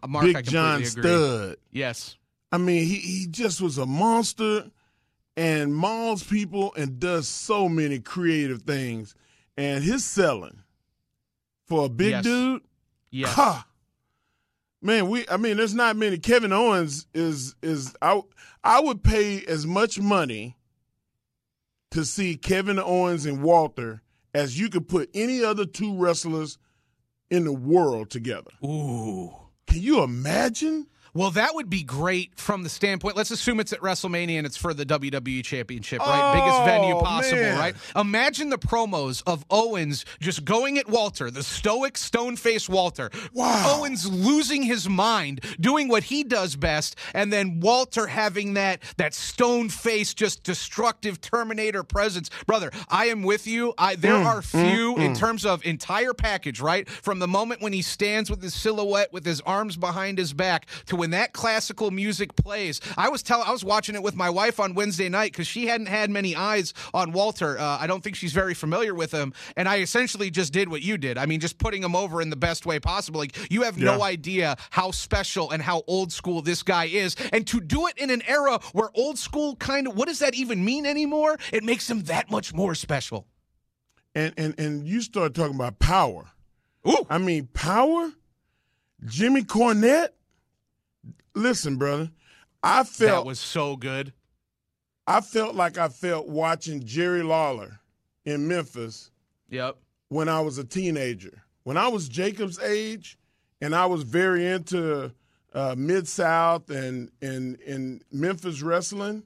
Mark, 0.06 0.24
Big 0.24 0.44
John 0.44 0.76
agree. 0.76 0.86
Studd. 0.86 1.56
Yes. 1.70 2.16
I 2.52 2.58
mean, 2.58 2.86
he 2.86 2.96
he 2.96 3.26
just 3.26 3.60
was 3.60 3.78
a 3.78 3.86
monster 3.86 4.70
and 5.40 5.74
mauls 5.74 6.22
people 6.22 6.74
and 6.76 7.00
does 7.00 7.26
so 7.26 7.66
many 7.66 7.98
creative 7.98 8.60
things. 8.62 9.14
And 9.56 9.82
his 9.82 10.04
selling 10.04 10.62
for 11.66 11.86
a 11.86 11.88
big 11.88 12.10
Yes. 12.10 12.24
dude, 12.24 12.62
Yes. 13.10 13.34
ha, 13.34 13.66
man, 14.82 15.08
we 15.08 15.26
I 15.28 15.38
mean, 15.38 15.56
there's 15.56 15.74
not 15.74 15.96
many. 15.96 16.18
Kevin 16.18 16.52
Owens 16.52 17.06
is 17.14 17.54
is 17.62 17.94
I 18.02 18.20
I 18.62 18.80
would 18.80 19.02
pay 19.02 19.42
as 19.46 19.66
much 19.66 19.98
money 19.98 20.56
to 21.90 22.04
see 22.04 22.36
Kevin 22.36 22.78
Owens 22.78 23.24
and 23.24 23.42
Walter 23.42 24.02
as 24.34 24.58
you 24.58 24.68
could 24.68 24.88
put 24.88 25.08
any 25.14 25.42
other 25.42 25.64
two 25.64 25.96
wrestlers 25.96 26.58
in 27.30 27.44
the 27.44 27.52
world 27.52 28.10
together. 28.10 28.50
Ooh. 28.64 29.32
Can 29.66 29.80
you 29.80 30.02
imagine? 30.02 30.86
Well, 31.14 31.30
that 31.32 31.54
would 31.54 31.68
be 31.68 31.82
great 31.82 32.32
from 32.36 32.62
the 32.62 32.68
standpoint. 32.68 33.16
Let's 33.16 33.30
assume 33.30 33.60
it's 33.60 33.72
at 33.72 33.80
WrestleMania 33.80 34.38
and 34.38 34.46
it's 34.46 34.56
for 34.56 34.72
the 34.72 34.86
WWE 34.86 35.42
Championship, 35.44 36.00
right? 36.00 36.32
Biggest 36.34 36.64
venue 36.64 36.94
Oh, 36.96 37.02
possible, 37.02 37.40
man. 37.42 37.58
right? 37.58 37.74
Imagine 37.96 38.50
the 38.50 38.58
promos 38.58 39.22
of 39.26 39.44
Owens 39.50 40.04
just 40.20 40.44
going 40.44 40.78
at 40.78 40.88
Walter, 40.88 41.30
the 41.30 41.42
stoic, 41.42 41.96
stone 41.98 42.36
faced 42.36 42.68
Walter. 42.68 43.10
Wow. 43.32 43.78
Owens 43.78 44.10
losing 44.10 44.62
his 44.62 44.88
mind, 44.88 45.40
doing 45.58 45.88
what 45.88 46.04
he 46.04 46.22
does 46.24 46.56
best, 46.56 46.96
and 47.14 47.32
then 47.32 47.60
Walter 47.60 48.06
having 48.06 48.54
that 48.54 48.82
that 48.96 49.14
stone 49.14 49.68
faced, 49.68 50.16
just 50.16 50.42
destructive 50.42 51.20
Terminator 51.20 51.82
presence. 51.82 52.30
Brother, 52.46 52.70
I 52.88 53.06
am 53.06 53.22
with 53.22 53.46
you. 53.46 53.74
I 53.78 53.96
there 53.96 54.14
Mm, 54.14 54.26
are 54.26 54.42
few 54.42 54.96
in 54.98 55.14
terms 55.14 55.44
of 55.46 55.64
entire 55.64 56.12
package, 56.14 56.60
right? 56.60 56.88
From 56.88 57.18
the 57.20 57.28
moment 57.28 57.62
when 57.62 57.72
he 57.72 57.82
stands 57.82 58.28
with 58.30 58.42
his 58.42 58.54
silhouette 58.54 59.12
with 59.12 59.24
his 59.24 59.40
arms 59.42 59.76
behind 59.76 60.18
his 60.18 60.32
back 60.32 60.66
to 60.86 60.99
when 61.00 61.12
that 61.12 61.32
classical 61.32 61.90
music 61.90 62.36
plays. 62.36 62.78
I 62.98 63.08
was 63.08 63.22
tell 63.22 63.40
I 63.42 63.50
was 63.50 63.64
watching 63.64 63.94
it 63.94 64.02
with 64.02 64.14
my 64.14 64.28
wife 64.28 64.60
on 64.60 64.74
Wednesday 64.74 65.08
night 65.08 65.32
because 65.32 65.46
she 65.46 65.66
hadn't 65.66 65.86
had 65.86 66.10
many 66.10 66.36
eyes 66.36 66.74
on 66.92 67.12
Walter. 67.12 67.58
Uh, 67.58 67.78
I 67.80 67.86
don't 67.86 68.04
think 68.04 68.16
she's 68.16 68.34
very 68.34 68.52
familiar 68.52 68.94
with 68.94 69.10
him, 69.10 69.32
and 69.56 69.66
I 69.66 69.78
essentially 69.78 70.30
just 70.30 70.52
did 70.52 70.68
what 70.68 70.82
you 70.82 70.98
did. 70.98 71.16
I 71.16 71.24
mean, 71.24 71.40
just 71.40 71.56
putting 71.56 71.82
him 71.82 71.96
over 71.96 72.20
in 72.20 72.28
the 72.28 72.36
best 72.36 72.66
way 72.66 72.78
possible. 72.80 73.18
Like 73.18 73.50
you 73.50 73.62
have 73.62 73.78
no 73.78 74.02
idea 74.02 74.56
how 74.68 74.90
special 74.90 75.50
and 75.50 75.62
how 75.62 75.84
old 75.86 76.12
school 76.12 76.42
this 76.42 76.62
guy 76.62 76.84
is, 76.84 77.16
and 77.32 77.46
to 77.46 77.62
do 77.62 77.86
it 77.86 77.96
in 77.96 78.10
an 78.10 78.20
era 78.28 78.60
where 78.74 78.90
old 78.94 79.18
school 79.18 79.56
kind 79.56 79.88
of 79.88 79.96
what 79.96 80.06
does 80.06 80.18
that 80.18 80.34
even 80.34 80.62
mean 80.62 80.84
anymore? 80.84 81.38
It 81.50 81.64
makes 81.64 81.88
him 81.88 82.02
that 82.02 82.30
much 82.30 82.52
more 82.52 82.74
special. 82.74 83.26
And 84.14 84.34
and 84.36 84.60
and 84.60 84.86
you 84.86 85.00
start 85.00 85.32
talking 85.32 85.54
about 85.54 85.78
power. 85.78 86.26
Ooh. 86.86 87.06
I 87.08 87.16
mean, 87.16 87.48
power. 87.54 88.12
Jimmy 89.06 89.44
Cornette. 89.44 90.10
Listen, 91.34 91.76
brother. 91.76 92.10
I 92.62 92.84
felt 92.84 93.24
That 93.24 93.28
was 93.28 93.40
so 93.40 93.76
good. 93.76 94.12
I 95.06 95.20
felt 95.20 95.54
like 95.54 95.78
I 95.78 95.88
felt 95.88 96.28
watching 96.28 96.84
Jerry 96.84 97.22
Lawler 97.22 97.80
in 98.24 98.46
Memphis 98.48 99.10
Yep. 99.48 99.76
when 100.08 100.28
I 100.28 100.40
was 100.40 100.58
a 100.58 100.64
teenager. 100.64 101.42
When 101.64 101.76
I 101.76 101.88
was 101.88 102.08
Jacob's 102.08 102.58
age, 102.60 103.18
and 103.60 103.74
I 103.74 103.86
was 103.86 104.02
very 104.02 104.46
into 104.46 105.12
uh, 105.52 105.74
Mid 105.76 106.06
South 106.08 106.70
and 106.70 107.10
and 107.20 107.56
in 107.60 108.02
Memphis 108.12 108.62
wrestling. 108.62 109.24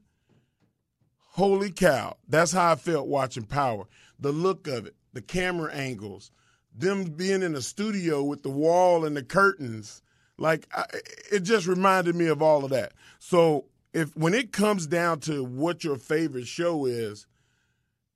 Holy 1.32 1.70
cow! 1.70 2.16
That's 2.28 2.52
how 2.52 2.72
I 2.72 2.74
felt 2.76 3.08
watching 3.08 3.44
Power. 3.44 3.86
The 4.18 4.32
look 4.32 4.66
of 4.66 4.86
it, 4.86 4.94
the 5.12 5.22
camera 5.22 5.72
angles, 5.72 6.30
them 6.74 7.04
being 7.04 7.42
in 7.42 7.52
the 7.52 7.62
studio 7.62 8.22
with 8.22 8.42
the 8.42 8.50
wall 8.50 9.04
and 9.04 9.16
the 9.16 9.22
curtains. 9.22 10.00
Like 10.38 10.66
I, 10.74 10.84
it 11.32 11.40
just 11.40 11.66
reminded 11.66 12.14
me 12.14 12.26
of 12.26 12.42
all 12.42 12.64
of 12.64 12.70
that. 12.70 12.92
So 13.18 13.66
if 13.92 14.16
when 14.16 14.34
it 14.34 14.52
comes 14.52 14.86
down 14.86 15.20
to 15.20 15.44
what 15.44 15.84
your 15.84 15.96
favorite 15.96 16.46
show 16.46 16.86
is, 16.86 17.26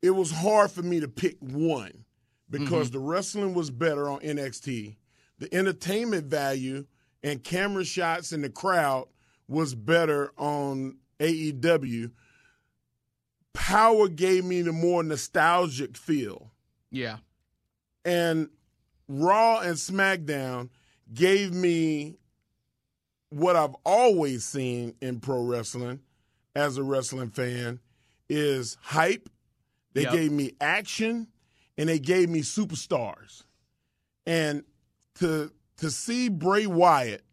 it 0.03 0.11
was 0.11 0.31
hard 0.31 0.71
for 0.71 0.83
me 0.83 1.01
to 1.01 1.09
pick 1.09 1.37
one 1.41 2.05
because 2.51 2.89
mm-hmm. 2.89 2.99
the 2.99 3.05
wrestling 3.05 3.55
was 3.55 3.71
better 3.71 4.09
on 4.09 4.21
NXT. 4.21 4.97
The 5.39 5.55
entertainment 5.55 6.27
value 6.27 6.87
and 7.23 7.43
camera 7.43 7.85
shots 7.85 8.33
in 8.33 8.43
the 8.43 8.51
crowd 8.51 9.07
was 9.47 9.75
better 9.75 10.33
on 10.37 10.99
AEW. 11.21 12.11
Power 13.53 14.09
gave 14.09 14.45
me 14.45 14.63
the 14.63 14.73
more 14.73 15.03
nostalgic 15.03 15.97
feel. 15.97 16.53
Yeah. 16.91 17.19
And 18.05 18.51
Raw 19.09 19.61
and 19.61 19.75
SmackDown 19.75 20.71
gave 21.13 21.53
me 21.53 22.19
what 23.31 23.57
I've 23.57 23.77
always 23.85 24.45
seen 24.45 24.95
in 25.01 25.21
pro 25.21 25.43
wrestling 25.43 26.01
as 26.55 26.77
a 26.79 26.83
wrestling 26.83 27.31
fan 27.31 27.81
is 28.29 28.77
hype. 28.81 29.29
They 29.95 30.03
Yep. 30.03 30.13
gave 30.13 30.33
me 30.33 30.53
action 30.61 31.29
and 31.77 31.89
they 31.89 31.99
gave 31.99 32.29
me 32.29 32.41
superstars. 32.41 33.45
And 34.27 34.65
to 35.17 35.53
to 35.79 35.91
see 35.91 36.29
Bray 36.29 36.67
Wyatt 36.67 37.25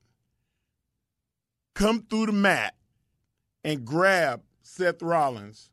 come 1.73 2.03
through 2.03 2.27
the 2.27 2.31
mat 2.31 2.75
and 3.63 3.83
grab 3.85 4.43
Seth 4.61 5.01
Rollins 5.01 5.69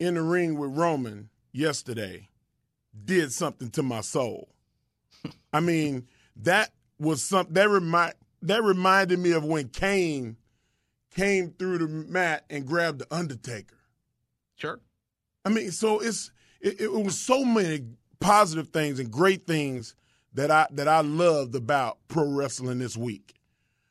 in 0.00 0.14
the 0.14 0.22
ring 0.22 0.58
with 0.58 0.76
Roman 0.76 1.30
yesterday 1.52 2.28
did 3.04 3.32
something 3.32 3.70
to 3.70 3.82
my 3.82 4.00
soul. 4.00 4.48
I 5.52 5.60
mean, 5.60 6.08
that 6.36 6.72
was 7.02 7.22
some 7.22 7.46
that 7.50 7.68
remind 7.68 8.14
that 8.42 8.62
reminded 8.62 9.18
me 9.18 9.32
of 9.32 9.44
when 9.44 9.68
Kane 9.68 10.36
came 11.14 11.50
through 11.58 11.78
the 11.78 11.88
mat 11.88 12.44
and 12.48 12.66
grabbed 12.66 13.00
the 13.00 13.14
Undertaker. 13.14 13.76
Sure. 14.56 14.80
I 15.44 15.50
mean, 15.50 15.70
so 15.72 16.00
it's 16.00 16.30
it, 16.60 16.80
it 16.80 16.92
was 16.92 17.18
so 17.18 17.44
many 17.44 17.84
positive 18.20 18.68
things 18.68 19.00
and 19.00 19.10
great 19.10 19.46
things 19.46 19.94
that 20.34 20.50
I 20.50 20.66
that 20.70 20.88
I 20.88 21.00
loved 21.00 21.54
about 21.54 21.98
pro 22.08 22.24
wrestling 22.24 22.78
this 22.78 22.96
week. 22.96 23.34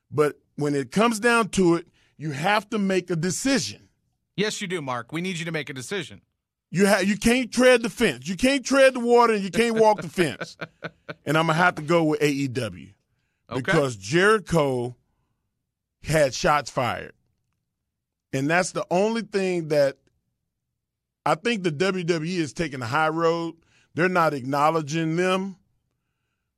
But 0.09 0.39
when 0.55 0.74
it 0.76 0.91
comes 0.91 1.20
down 1.20 1.49
to 1.49 1.76
it, 1.76 1.88
you 2.18 2.32
have 2.32 2.70
to 2.70 2.80
make 2.80 3.09
a 3.09 3.16
decision. 3.16 3.89
Yes, 4.36 4.62
you 4.62 4.68
do, 4.68 4.82
Mark. 4.82 5.12
We 5.12 5.22
need 5.22 5.38
you 5.38 5.45
to 5.45 5.51
make 5.51 5.70
a 5.70 5.74
decision. 5.74 6.22
You 6.70 6.86
have 6.86 7.03
you 7.03 7.18
can't 7.18 7.51
tread 7.51 7.84
the 7.84 7.89
fence. 7.89 8.28
You 8.28 8.38
can't 8.38 8.66
tread 8.66 8.93
the 8.93 9.01
water 9.01 9.34
and 9.34 9.43
you 9.43 9.51
can't 9.51 9.78
walk 9.78 10.01
the 10.01 10.09
fence. 10.09 10.57
And 11.24 11.38
I'm 11.38 11.45
gonna 11.45 11.59
have 11.59 11.76
to 11.76 11.84
go 11.84 12.03
with 12.03 12.20
AEW 12.20 12.93
Okay. 13.52 13.62
because 13.62 13.95
Jericho 13.95 14.95
had 16.04 16.34
shots 16.34 16.70
fired, 16.72 17.14
and 18.34 18.49
that's 18.49 18.72
the 18.72 18.86
only 18.89 19.22
thing 19.22 19.68
that 19.70 19.97
I 21.26 21.36
think 21.36 21.64
the 21.64 21.72
WWE 21.72 22.38
is 22.38 22.54
taking 22.54 22.80
the 22.80 22.86
high 22.88 23.10
road. 23.10 23.56
they're 23.93 24.10
not 24.10 24.34
acknowledging 24.34 25.16
them. 25.16 25.58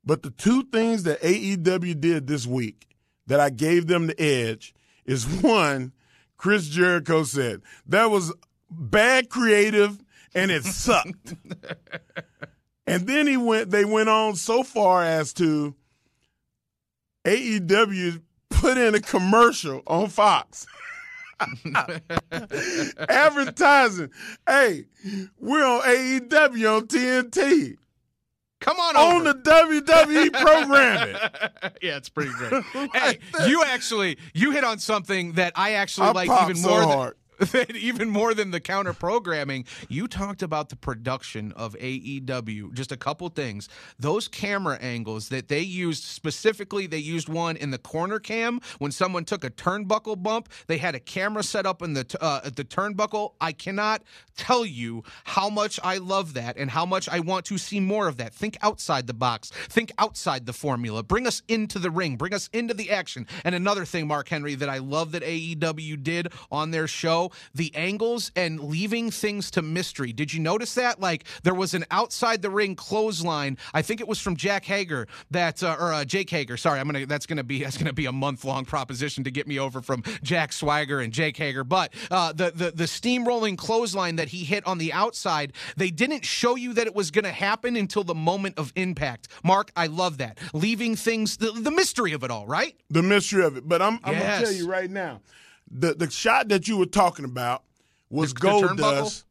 But 0.06 0.22
the 0.22 0.32
two 0.32 0.64
things 0.64 1.04
that 1.04 1.22
AEW 1.22 2.00
did 2.00 2.28
this 2.28 2.46
week 2.46 2.88
that 3.28 3.40
I 3.40 3.50
gave 3.50 3.88
them 3.88 4.08
the 4.08 4.22
edge 4.22 4.74
is 5.06 5.26
one, 5.42 5.94
Chris 6.38 6.68
Jericho 6.68 7.24
said 7.24 7.62
that 7.88 8.10
was 8.10 8.34
bad 8.70 9.30
creative 9.30 10.04
and 10.36 10.52
it 10.52 10.64
sucked. 10.64 11.36
and 12.88 13.08
then 13.08 13.28
he 13.28 13.38
went 13.38 13.72
they 13.72 13.86
went 13.86 14.10
on 14.10 14.36
so 14.36 14.64
far 14.64 15.04
as 15.04 15.34
to 15.34 15.76
AEW 17.26 18.22
put 18.50 18.78
in 18.78 18.96
a 18.96 19.00
commercial 19.00 19.82
on 19.88 20.10
Fox. 20.10 20.66
Advertising. 23.10 24.10
Hey, 24.48 24.86
we're 25.40 25.66
on 25.66 25.82
AEW 25.82 26.78
on 26.78 26.88
TNT. 26.88 27.78
Come 28.60 28.80
on 28.80 28.96
On 28.96 29.16
over. 29.28 29.34
the 29.34 29.40
WWE 29.42 30.32
programming. 30.42 31.16
yeah, 31.82 31.98
it's 31.98 32.08
pretty 32.08 32.32
great. 32.32 32.64
hey, 32.94 33.20
you 33.46 33.62
actually 33.64 34.18
you 34.34 34.52
hit 34.52 34.64
on 34.64 34.80
something 34.80 35.34
that 35.34 35.52
I 35.58 35.74
actually 35.74 36.08
I 36.08 36.12
like 36.12 36.44
even 36.44 36.56
so 36.56 36.70
more 36.70 36.80
than, 36.80 37.14
than 37.52 37.76
even 37.76 38.10
more 38.10 38.34
than 38.34 38.52
the 38.52 38.60
counter 38.60 38.94
programming. 38.94 39.66
You 39.90 40.08
talked 40.08 40.42
about 40.42 40.70
the 40.70 40.76
production 40.76 41.52
of 41.54 41.74
AEW. 41.76 42.74
Just 42.74 42.92
a 42.92 42.98
couple 42.98 43.30
things. 43.30 43.70
Those 44.00 44.28
camera 44.28 44.78
angles 44.80 45.30
that 45.30 45.48
they 45.48 45.62
used 45.62 46.04
specifically, 46.04 46.88
they 46.88 46.98
used 46.98 47.30
one 47.30 47.58
in 47.58 47.72
the 47.72 47.78
corner 47.78 48.20
cam 48.20 48.62
when 48.80 48.92
someone 48.92 49.26
took 49.26 49.44
a 49.44 49.50
turnbuckle 49.50 50.22
bump. 50.22 50.50
They 50.68 50.78
had 50.78 50.96
a 50.96 51.00
camera 51.00 51.44
set 51.44 51.66
up 51.66 51.82
in 51.82 51.94
the 51.94 52.18
uh, 52.22 52.42
at 52.46 52.56
the 52.56 52.64
turnbuckle. 52.64 53.34
I 53.42 53.52
cannot 53.52 54.04
tell 54.36 54.66
you 54.66 55.04
how 55.24 55.50
much 55.50 55.80
I 55.84 55.98
love 55.98 56.34
that 56.34 56.58
and 56.58 56.70
how 56.70 56.86
much 56.86 57.08
I 57.10 57.20
want 57.20 57.46
to 57.46 57.58
see 57.58 57.80
more 57.80 58.08
of 58.08 58.18
that. 58.18 58.34
Think 58.34 58.58
outside 58.62 59.08
the 59.08 59.14
box. 59.14 59.52
Think 59.70 59.92
outside 59.98 60.46
the 60.46 60.54
formula. 60.54 61.04
Bring 61.04 61.28
us 61.28 61.42
into 61.48 61.80
the 61.80 61.92
ring. 61.92 62.18
Bring 62.18 62.34
us 62.34 62.50
into 62.54 62.74
the 62.74 62.92
action. 62.92 63.28
And 63.44 63.56
another 63.56 63.86
thing, 63.86 64.08
Mark 64.08 64.30
Henry, 64.30 64.56
that 64.56 64.70
I 64.70 64.80
love 64.80 65.12
that 65.12 65.24
AEW 65.24 66.02
did 66.04 66.32
on 66.52 66.72
their 66.72 66.88
show, 66.88 67.23
the 67.54 67.74
angles 67.76 68.32
and 68.36 68.60
leaving 68.60 69.12
things 69.12 69.52
to 69.52 69.62
mystery. 69.62 70.12
Did 70.14 70.34
you 70.34 70.40
notice 70.40 70.74
that? 70.76 71.00
Like 71.00 71.24
there 71.44 71.54
was 71.54 71.74
an 71.74 71.86
outside 71.92 72.42
the 72.42 72.50
ring 72.50 72.76
clothesline. 72.76 73.58
I 73.74 73.82
think 73.82 74.02
it 74.02 74.08
was 74.08 74.20
from 74.20 74.36
Jack 74.36 74.66
Hager 74.66 75.08
that 75.32 75.62
uh, 75.64 75.76
or 75.80 75.94
uh, 75.94 76.06
Jake 76.06 76.30
Hager. 76.30 76.58
Sorry, 76.58 76.80
I'm 76.80 76.88
gonna 76.88 77.06
that's 77.06 77.26
gonna 77.26 77.44
be 77.44 77.60
that's 77.64 77.78
gonna 77.78 77.94
be 77.94 78.06
a 78.06 78.12
month 78.12 78.44
long 78.46 78.66
proposition 78.66 79.24
to 79.24 79.32
get 79.32 79.48
me 79.48 79.60
over 79.60 79.82
from 79.82 80.04
Jack 80.24 80.54
Swagger 80.54 81.00
and 81.00 81.14
Jake 81.14 81.38
Hager. 81.38 81.64
But 81.64 81.94
uh, 82.12 82.34
the 82.34 82.52
the 82.52 82.72
the 82.72 82.84
steamrolling 82.86 83.58
clothesline 83.58 84.16
that 84.18 84.30
he 84.30 84.44
hit 84.44 84.66
on 84.66 84.78
the 84.78 84.92
outside, 84.94 85.54
they 85.78 85.90
didn't 85.90 86.26
show 86.26 86.56
you 86.56 86.74
that 86.74 86.88
it 86.88 86.96
was 86.96 87.12
gonna 87.12 87.32
happen 87.32 87.76
until 87.76 88.04
the 88.04 88.16
moment 88.16 88.58
of 88.58 88.72
impact. 88.76 89.28
Mark, 89.44 89.72
I 89.76 89.88
love 89.88 90.18
that. 90.20 90.38
Leaving 90.54 90.96
things 90.96 91.38
the, 91.38 91.52
the 91.52 91.72
mystery 91.72 92.14
of 92.14 92.24
it 92.24 92.32
all, 92.32 92.48
right? 92.48 92.76
the 92.90 93.02
mystery 93.04 93.44
of 93.44 93.58
it. 93.58 93.68
But 93.68 93.82
I'm, 93.82 94.00
I'm 94.04 94.14
Yes. 94.14 94.22
gonna 94.42 94.46
tell 94.46 94.54
you 94.56 94.68
right 94.70 94.90
now, 94.90 95.22
the 95.70 95.94
the 95.94 96.10
shot 96.10 96.50
that 96.50 96.68
you 96.68 96.78
were 96.78 96.86
talking 96.86 97.26
about 97.26 97.64
was 98.10 98.34
The- 98.34 98.40
the 98.40 98.42
gold 98.42 98.64
turnbuckle? 98.66 98.78
dust 98.78 99.26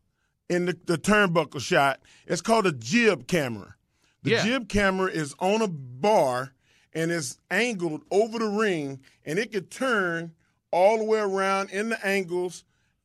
in 0.48 0.66
the, 0.66 0.78
the 0.86 0.98
turnbuckle 0.98 1.60
shot. 1.60 2.00
It's 2.26 2.42
called 2.42 2.66
a 2.66 2.72
jib 2.72 3.26
camera. 3.26 3.76
The 4.22 4.30
Yeah. 4.32 4.44
jib 4.44 4.68
camera 4.68 5.10
is 5.10 5.34
on 5.38 5.62
a 5.62 5.68
bar 5.68 6.52
and 6.94 7.10
it's 7.10 7.38
angled 7.50 8.02
over 8.10 8.38
the 8.38 8.48
ring, 8.48 9.00
and 9.24 9.38
it 9.38 9.50
could 9.50 9.70
turn 9.70 10.34
all 10.70 10.98
the 10.98 11.04
way 11.04 11.20
around 11.20 11.70
in 11.70 11.88
the 11.88 12.06
angles 12.06 12.64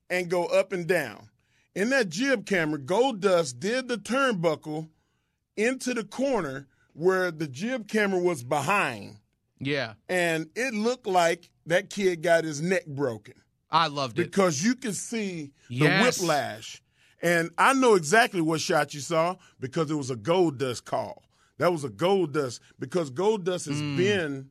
and 0.09 0.29
go 0.29 0.45
up 0.45 0.71
and 0.73 0.85
down. 0.87 1.29
In 1.73 1.89
that 1.91 2.09
jib 2.09 2.45
camera, 2.45 2.79
Goldust 2.79 3.59
did 3.59 3.87
the 3.87 3.97
turnbuckle 3.97 4.89
into 5.55 5.93
the 5.93 6.03
corner 6.03 6.67
where 6.93 7.31
the 7.31 7.47
jib 7.47 7.87
camera 7.87 8.19
was 8.19 8.43
behind 8.43 9.19
Yeah, 9.59 9.93
and 10.09 10.49
it 10.55 10.73
looked 10.73 11.07
like 11.07 11.49
that 11.65 11.89
kid 11.89 12.21
got 12.21 12.43
his 12.43 12.61
neck 12.61 12.85
broken 12.85 13.33
I 13.71 13.87
loved 13.87 14.19
it. 14.19 14.23
because 14.31 14.63
you 14.63 14.75
could 14.75 14.95
see 14.95 15.51
the 15.69 15.75
Yes. 15.75 16.19
whiplash. 16.19 16.81
And 17.21 17.49
I 17.57 17.73
know 17.73 17.95
exactly 17.95 18.41
what 18.41 18.61
shot 18.61 18.93
you 18.93 18.99
saw 18.99 19.35
because 19.59 19.89
it 19.89 19.95
was 19.95 20.11
a 20.11 20.15
Goldust 20.15 20.85
call. 20.85 21.23
That 21.57 21.71
was 21.71 21.83
a 21.83 21.89
Goldust 21.89 22.59
because 22.77 23.09
Goldust 23.09 23.65
has 23.67 23.81
Mm. 23.81 23.97
been 23.97 24.49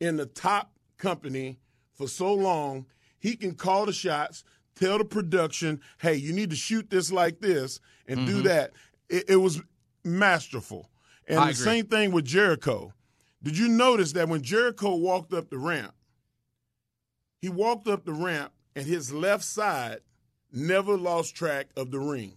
in 0.00 0.16
the 0.16 0.24
top 0.24 0.72
company 0.96 1.58
for 1.94 2.08
so 2.08 2.32
long. 2.32 2.86
He 3.18 3.36
can 3.36 3.54
call 3.54 3.84
the 3.84 3.92
shots, 3.92 4.42
tell 4.74 4.96
the 4.96 5.04
production, 5.04 5.80
hey, 6.00 6.14
you 6.14 6.32
need 6.32 6.48
to 6.50 6.56
shoot 6.56 6.88
this 6.88 7.12
like 7.12 7.40
this 7.40 7.78
and 8.06 8.26
do 8.26 8.40
that. 8.42 8.72
It, 9.10 9.24
it 9.28 9.36
was 9.36 9.60
masterful. 10.04 10.90
And 11.26 11.38
I 11.38 11.44
the 11.46 11.50
agree. 11.50 11.64
same 11.64 11.86
thing 11.86 12.12
with 12.12 12.24
Jericho. 12.24 12.94
Did 13.42 13.56
you 13.56 13.68
notice 13.68 14.12
that 14.12 14.28
when 14.28 14.42
Jericho 14.42 14.94
walked 14.96 15.32
up 15.32 15.50
the 15.50 15.58
ramp, 15.58 15.94
he 17.40 17.48
walked 17.48 17.86
up 17.86 18.04
the 18.04 18.12
ramp 18.12 18.52
and 18.74 18.84
his 18.86 19.12
left 19.12 19.44
side 19.44 20.00
never 20.52 20.96
lost 20.96 21.34
track 21.34 21.68
of 21.76 21.90
the 21.90 21.98
ring. 22.00 22.32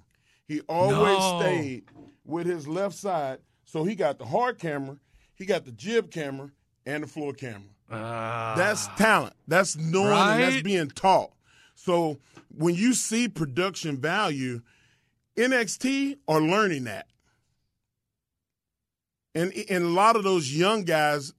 He 0.47 0.61
always 0.61 1.17
No. 1.17 1.39
stayed 1.39 1.85
with 2.25 2.45
his 2.45 2.67
left 2.67 2.95
side. 2.95 3.39
So 3.65 3.83
he 3.83 3.95
got 3.95 4.19
the 4.19 4.25
hard 4.25 4.59
camera, 4.59 4.97
he 5.33 5.45
got 5.45 5.65
the 5.65 5.71
jib 5.71 6.11
camera, 6.11 6.51
and 6.85 7.03
the 7.03 7.07
floor 7.07 7.33
camera. 7.33 7.69
Ah. 7.89 8.53
That's 8.57 8.87
talent. 8.97 9.35
That's 9.47 9.75
knowing 9.77 10.11
and 10.11 10.41
that's 10.43 10.61
being 10.61 10.89
taught. 10.89 11.31
So 11.75 12.19
when 12.55 12.75
you 12.75 12.93
see 12.93 13.27
production 13.27 13.97
value, 13.97 14.61
NXT 15.37 16.17
are 16.27 16.41
learning 16.41 16.83
that. 16.85 17.07
And, 19.33 19.53
and 19.69 19.83
a 19.85 19.89
lot 19.89 20.15
of 20.15 20.23
those 20.23 20.53
young 20.55 20.83
guys 20.83 21.31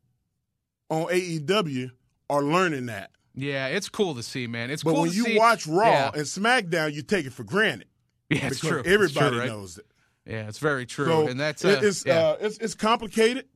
on 0.89 1.05
AEW 1.07 1.91
are 2.31 2.43
learning 2.43 2.87
that. 2.87 3.11
Yeah, 3.35 3.67
it's 3.69 3.89
cool 3.89 4.15
to 4.15 4.23
see, 4.23 4.47
man. 4.47 4.71
It's 4.71 4.83
But 4.83 4.93
cool 4.93 5.03
when 5.03 5.13
you 5.13 5.25
see. 5.25 5.39
watch 5.39 5.67
Raw 5.67 5.87
yeah. 5.87 6.11
and 6.15 6.23
SmackDown, 6.25 6.93
you 6.93 7.03
take 7.03 7.27
it 7.27 7.33
for 7.33 7.45
granted. 7.45 7.89
yeah, 8.31 8.47
it's 8.47 8.61
true. 8.61 8.81
It's 8.81 8.89
Everybody 8.89 9.31
true, 9.31 9.39
right? 9.41 9.49
knows 9.49 9.79
it. 9.79 9.87
Yeah, 10.27 10.49
it's 10.49 10.59
very 10.59 10.87
true, 10.87 11.07
So 11.07 11.27
and 11.29 11.41
that's 11.41 11.65
it- 11.65 11.79
uh, 11.83 11.87
it's 11.87 12.07
yeah. 12.07 12.19
uh, 12.19 12.37
it's 12.41 12.59
it's 12.59 12.75
complicated, 12.75 13.47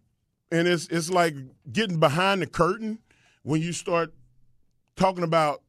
and 0.50 0.66
it's 0.66 0.88
it's 0.88 1.10
like 1.10 1.34
getting 1.70 2.00
behind 2.00 2.42
the 2.42 2.46
curtain 2.46 2.98
when 3.42 3.60
you 3.62 3.72
start 3.72 4.12
talking 4.96 5.22
about 5.22 5.62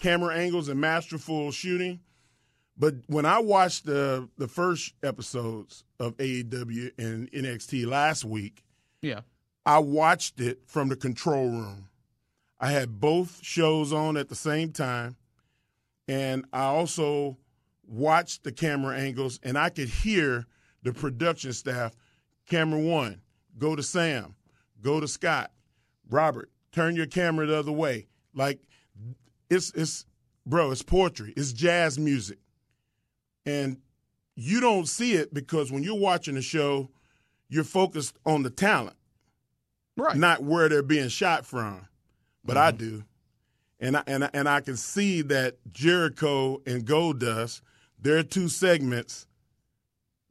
camera 0.00 0.34
angles 0.36 0.68
and 0.68 0.80
masterful 0.80 1.50
shooting. 1.52 2.00
But 2.78 2.94
when 3.06 3.26
I 3.26 3.40
watched 3.40 3.86
the 3.86 4.28
the 4.38 4.48
first 4.48 4.94
episodes 5.02 5.84
of 5.98 6.16
AEW 6.18 6.92
and 6.98 7.30
NXT 7.32 7.86
last 7.86 8.24
week, 8.24 8.62
yeah. 9.02 9.20
I 9.66 9.78
watched 9.80 10.40
it 10.40 10.60
from 10.66 10.88
the 10.88 10.96
control 10.96 11.50
room. 11.50 11.88
I 12.60 12.70
had 12.70 13.00
both 13.00 13.40
shows 13.42 13.92
on 13.92 14.16
at 14.16 14.28
the 14.28 14.34
same 14.34 14.72
time, 14.72 15.16
and 16.06 16.44
I 16.52 16.64
also 16.64 17.36
watched 17.86 18.44
the 18.44 18.52
camera 18.52 18.96
angles, 18.96 19.40
and 19.42 19.58
I 19.58 19.70
could 19.70 19.88
hear 19.88 20.46
the 20.82 20.92
production 20.92 21.52
staff. 21.52 21.94
Camera 22.46 22.80
one, 22.80 23.20
go 23.58 23.76
to 23.76 23.82
Sam, 23.82 24.34
go 24.80 25.00
to 25.00 25.08
Scott, 25.08 25.50
Robert, 26.08 26.50
turn 26.72 26.96
your 26.96 27.06
camera 27.06 27.46
the 27.46 27.56
other 27.56 27.72
way. 27.72 28.06
Like 28.34 28.60
it's 29.50 29.72
it's 29.74 30.06
bro, 30.46 30.70
it's 30.70 30.82
poetry, 30.82 31.34
it's 31.36 31.52
jazz 31.52 31.98
music, 31.98 32.38
and 33.48 33.78
you 34.36 34.60
don't 34.60 34.86
see 34.86 35.14
it 35.14 35.32
because 35.32 35.72
when 35.72 35.82
you're 35.82 35.98
watching 35.98 36.34
the 36.34 36.42
show, 36.42 36.90
you're 37.48 37.64
focused 37.64 38.16
on 38.24 38.42
the 38.42 38.50
talent 38.50 38.96
Right. 39.96 40.16
not 40.16 40.44
where 40.44 40.68
they're 40.68 40.82
being 40.82 41.08
shot 41.08 41.44
from, 41.44 41.88
but 42.44 42.56
I 42.56 42.70
mm-hmm. 42.70 42.78
do, 42.78 43.04
and 43.80 43.96
I, 43.96 44.02
and 44.06 44.24
I, 44.24 44.30
and 44.32 44.48
I 44.48 44.60
can 44.60 44.76
see 44.76 45.22
that 45.22 45.56
Jericho 45.72 46.62
and 46.66 46.86
Goldust, 46.86 47.62
their 48.00 48.22
two 48.22 48.48
segments, 48.48 49.26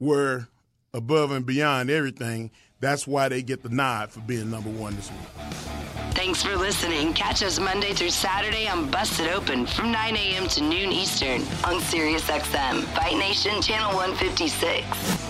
were 0.00 0.48
above 0.94 1.32
and 1.32 1.44
beyond 1.44 1.90
everything. 1.90 2.50
That's 2.80 3.06
why 3.06 3.28
they 3.28 3.42
get 3.42 3.62
the 3.62 3.68
nod 3.68 4.10
for 4.10 4.20
being 4.20 4.50
number 4.50 4.70
one 4.70 4.96
this 4.96 5.10
week. 5.10 5.77
Thanks 6.18 6.42
for 6.42 6.56
listening. 6.56 7.12
Catch 7.14 7.44
us 7.44 7.60
Monday 7.60 7.92
through 7.92 8.10
Saturday 8.10 8.66
on 8.66 8.90
Busted 8.90 9.28
Open 9.28 9.64
from 9.64 9.92
9 9.92 10.16
a.m. 10.16 10.48
to 10.48 10.62
noon 10.64 10.90
Eastern 10.90 11.42
on 11.62 11.80
SiriusXM, 11.80 12.82
Fight 12.86 13.16
Nation 13.16 13.62
Channel 13.62 13.94
156. 13.94 14.84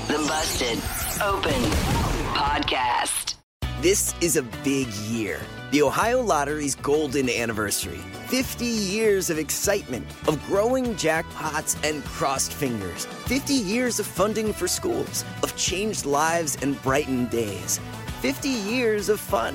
The 0.07 0.15
Busted 0.27 0.79
Open 1.23 1.61
Podcast. 2.33 3.35
This 3.83 4.15
is 4.23 4.39
a 4.39 4.43
big 4.65 4.89
year. 5.11 5.39
The 5.73 5.83
Ohio 5.83 6.23
Lottery's 6.23 6.75
golden 6.75 7.29
anniversary. 7.29 8.01
50 8.29 8.65
years 8.65 9.29
of 9.29 9.39
excitement, 9.39 10.07
of 10.27 10.43
growing 10.47 10.95
jackpots 10.95 11.77
and 11.87 12.03
crossed 12.07 12.55
fingers. 12.55 13.05
50 13.27 13.53
years 13.53 14.01
of 14.01 14.07
funding 14.07 14.55
for 14.55 14.67
schools, 14.67 15.27
of 15.43 15.55
changed 15.55 16.07
lives 16.07 16.57
and 16.63 16.81
brightened 16.83 17.29
days. 17.29 17.79
50 18.23 18.49
years 18.49 19.11
of 19.11 19.21
fun. 19.21 19.55